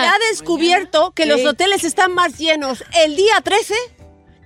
Se 0.00 0.06
ha 0.08 0.16
descubierto 0.32 1.12
que 1.12 1.26
los 1.26 1.44
hoteles 1.44 1.84
están 1.84 2.12
más 2.12 2.38
llenos 2.38 2.82
el 3.04 3.14
día 3.14 3.40
13 3.40 3.74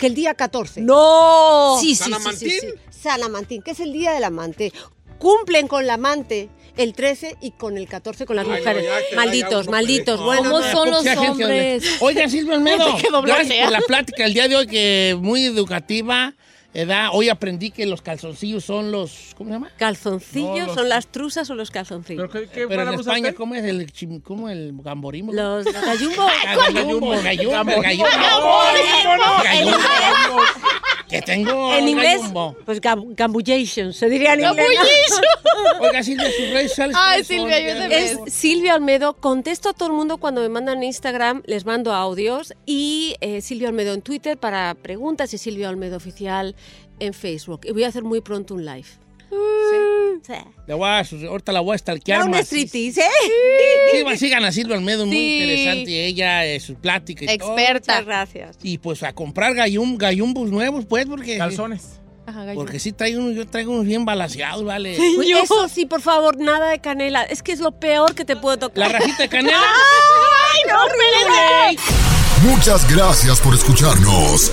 que 0.03 0.09
el 0.09 0.15
día 0.17 0.35
14. 0.35 0.81
¡No! 0.81 1.77
Sí, 1.81 1.95
sí, 1.95 1.95
¿San 1.95 2.09
sí, 2.09 2.15
Amantín? 2.15 2.51
sí, 2.51 2.59
sí. 2.61 2.67
San 2.91 3.23
Amantín, 3.23 3.63
que 3.63 3.71
es 3.71 3.79
el 3.79 3.93
día 3.93 4.11
del 4.11 4.25
amante. 4.25 4.73
Cumplen 5.19 5.69
con 5.69 5.87
la 5.87 5.95
amante 5.95 6.49
el 6.77 6.93
13 6.93 7.37
y 7.41 7.53
con 7.53 7.79
el 7.79 7.87
14 7.87 8.27
con 8.27 8.35
las 8.35 8.45
Ay, 8.45 8.51
no, 8.51 8.59
mujeres. 8.59 8.85
malditos, 9.15 9.69
malditos. 9.69 10.17
por 10.17 10.27
Bueno, 10.27 10.43
¿Cómo 10.51 10.59
no, 10.61 10.73
son 10.73 10.91
los 10.91 11.07
hombres? 11.07 11.85
Oigan, 12.01 12.29
Silvia 12.29 12.55
Almedo, 12.57 12.99
gracias 13.23 13.63
por 13.63 13.73
la 13.73 13.81
plática 13.83 14.25
el 14.25 14.35
día 14.35 14.49
de 14.49 14.57
hoy, 14.57 14.67
que 14.67 15.17
muy 15.21 15.45
educativa. 15.45 16.35
¿Verdad? 16.75 17.09
Hoy 17.13 17.29
aprendí 17.29 17.71
que 17.71 17.85
los 17.87 18.01
calzoncillos 18.03 18.65
son 18.65 18.91
los... 18.93 19.35
¿Cómo 19.37 19.49
se 19.51 19.55
llama? 19.55 19.71
calzoncillos 19.77 20.59
No, 20.59 20.67
los- 20.67 20.75
son 20.75 20.89
las 20.89 21.07
truzas 21.07 21.49
o 21.51 21.55
los 21.55 21.71
calzoncillos. 21.71 22.29
¿Pero 22.33 22.47
qué, 22.47 22.51
qué 22.53 22.67
Pero 22.69 22.83
en 22.83 22.89
España, 22.95 23.19
usaste? 23.21 23.35
¿cómo 23.35 23.55
es 23.55 23.65
el, 23.65 23.93
chim- 23.93 24.21
cómo 24.23 24.49
el 24.49 24.73
gamborismo? 24.83 25.33
Los 25.33 25.65
gallumbo. 25.65 26.23
Ah, 26.47 26.57
Gallumbo, 26.73 27.11
gallumbo, 27.11 27.83
gallumbo. 27.83 27.83
Gallumbo. 29.43 30.43
Que 31.13 31.23
tengo 31.23 31.73
En 31.77 31.89
inglés, 31.89 32.21
pues 32.65 32.81
gam- 32.81 33.15
gambullation, 33.15 33.93
se 33.93 34.09
diría 34.09 34.35
en 34.35 34.41
inglés. 34.41 34.67
Oiga, 35.81 36.03
Silvia, 36.03 36.27
sus 36.31 36.51
redes 36.51 36.71
sociales. 36.71 36.97
Ay. 36.99 37.25
Silvia, 37.25 37.57
ayúdame. 37.57 37.97
Es 37.99 38.19
Silvia 38.29 38.75
Almedo. 38.75 39.15
Contesto 39.15 39.69
a 39.69 39.73
todo 39.73 39.89
el 39.89 39.95
mundo 39.95 40.17
cuando 40.19 40.41
me 40.41 40.49
mandan 40.49 40.79
en 40.79 40.85
Instagram, 40.85 41.43
les 41.47 41.65
mando 41.67 41.93
audios. 41.93 42.55
Y 42.67 43.15
eh, 43.21 43.41
Silvia 43.41 43.69
Almedo 43.69 43.93
en 43.95 44.03
Twitter 44.03 44.37
para 44.39 44.75
preguntas 44.75 45.33
y 45.35 45.39
Silvia 45.39 45.69
Almedo 45.69 45.97
oficial 45.97 46.55
en 46.99 47.15
Facebook. 47.15 47.61
Y 47.65 47.73
voy 47.73 47.85
a 47.85 47.89
hacer 47.89 48.03
muy 48.05 48.21
pronto 48.21 48.55
un 48.55 48.65
live. 48.65 48.87
Sí. 50.27 50.33
Le 50.67 50.75
voy 50.75 50.89
a, 50.89 50.99
ahorita 51.29 51.53
la 51.53 51.61
voy 51.61 51.75
a 51.75 51.79
stalkear 51.79 52.21
Ya 52.21 52.25
un 52.27 52.31
más. 52.31 52.47
striptease, 52.47 53.01
¿eh? 53.01 53.91
Sí, 53.93 54.03
va, 54.07 54.17
sigan 54.17 54.45
a 54.45 54.53
Silvia 54.53 54.77
Almedo, 54.77 55.07
muy 55.07 55.17
Sí. 55.17 55.41
interesante 55.43 56.07
ella, 56.07 56.45
eh, 56.47 56.61
su 56.61 56.75
plática 56.77 57.25
y 57.25 57.39
todo. 57.39 57.57
Experta. 57.57 57.93
Muchas 57.95 58.07
gracias. 58.07 58.57
Y 58.63 58.79
pues 58.79 59.03
a 59.03 59.13
comprar 59.15 59.55
gallum, 59.55 59.97
gallumbos 59.97 60.51
nuevos, 60.51 60.85
pues, 60.87 61.07
porque... 61.07 61.39
Calzones. 61.39 61.99
Ajá. 62.27 62.45
Porque 62.55 62.79
sí 62.79 62.93
traigo 62.93 63.21
unos, 63.21 63.35
yo 63.35 63.47
traigo 63.49 63.73
unos 63.73 63.85
bien 63.85 64.05
balaseados, 64.05 64.63
¿vale? 64.65 64.97
Pues 65.17 65.29
Eso 65.29 65.69
sí, 65.69 65.87
por 65.87 66.01
favor, 66.01 66.37
nada 66.39 66.71
de 66.71 66.79
canela. 66.81 67.23
Es 67.25 67.43
que 67.43 67.51
es 67.51 67.59
lo 67.59 67.73
peor 67.73 68.15
que 68.15 68.25
te 68.25 68.37
puedo 68.37 68.59
tocar. 68.59 68.79
La 68.79 68.89
rajita 68.99 69.25
de 69.25 69.29
canela. 69.29 69.59
¡Ay, 70.55 70.61
no, 70.71 70.85
horrible! 70.85 71.83
Muchas 72.45 72.89
gracias 72.95 73.41
por 73.41 73.55
escucharnos. 73.55 74.53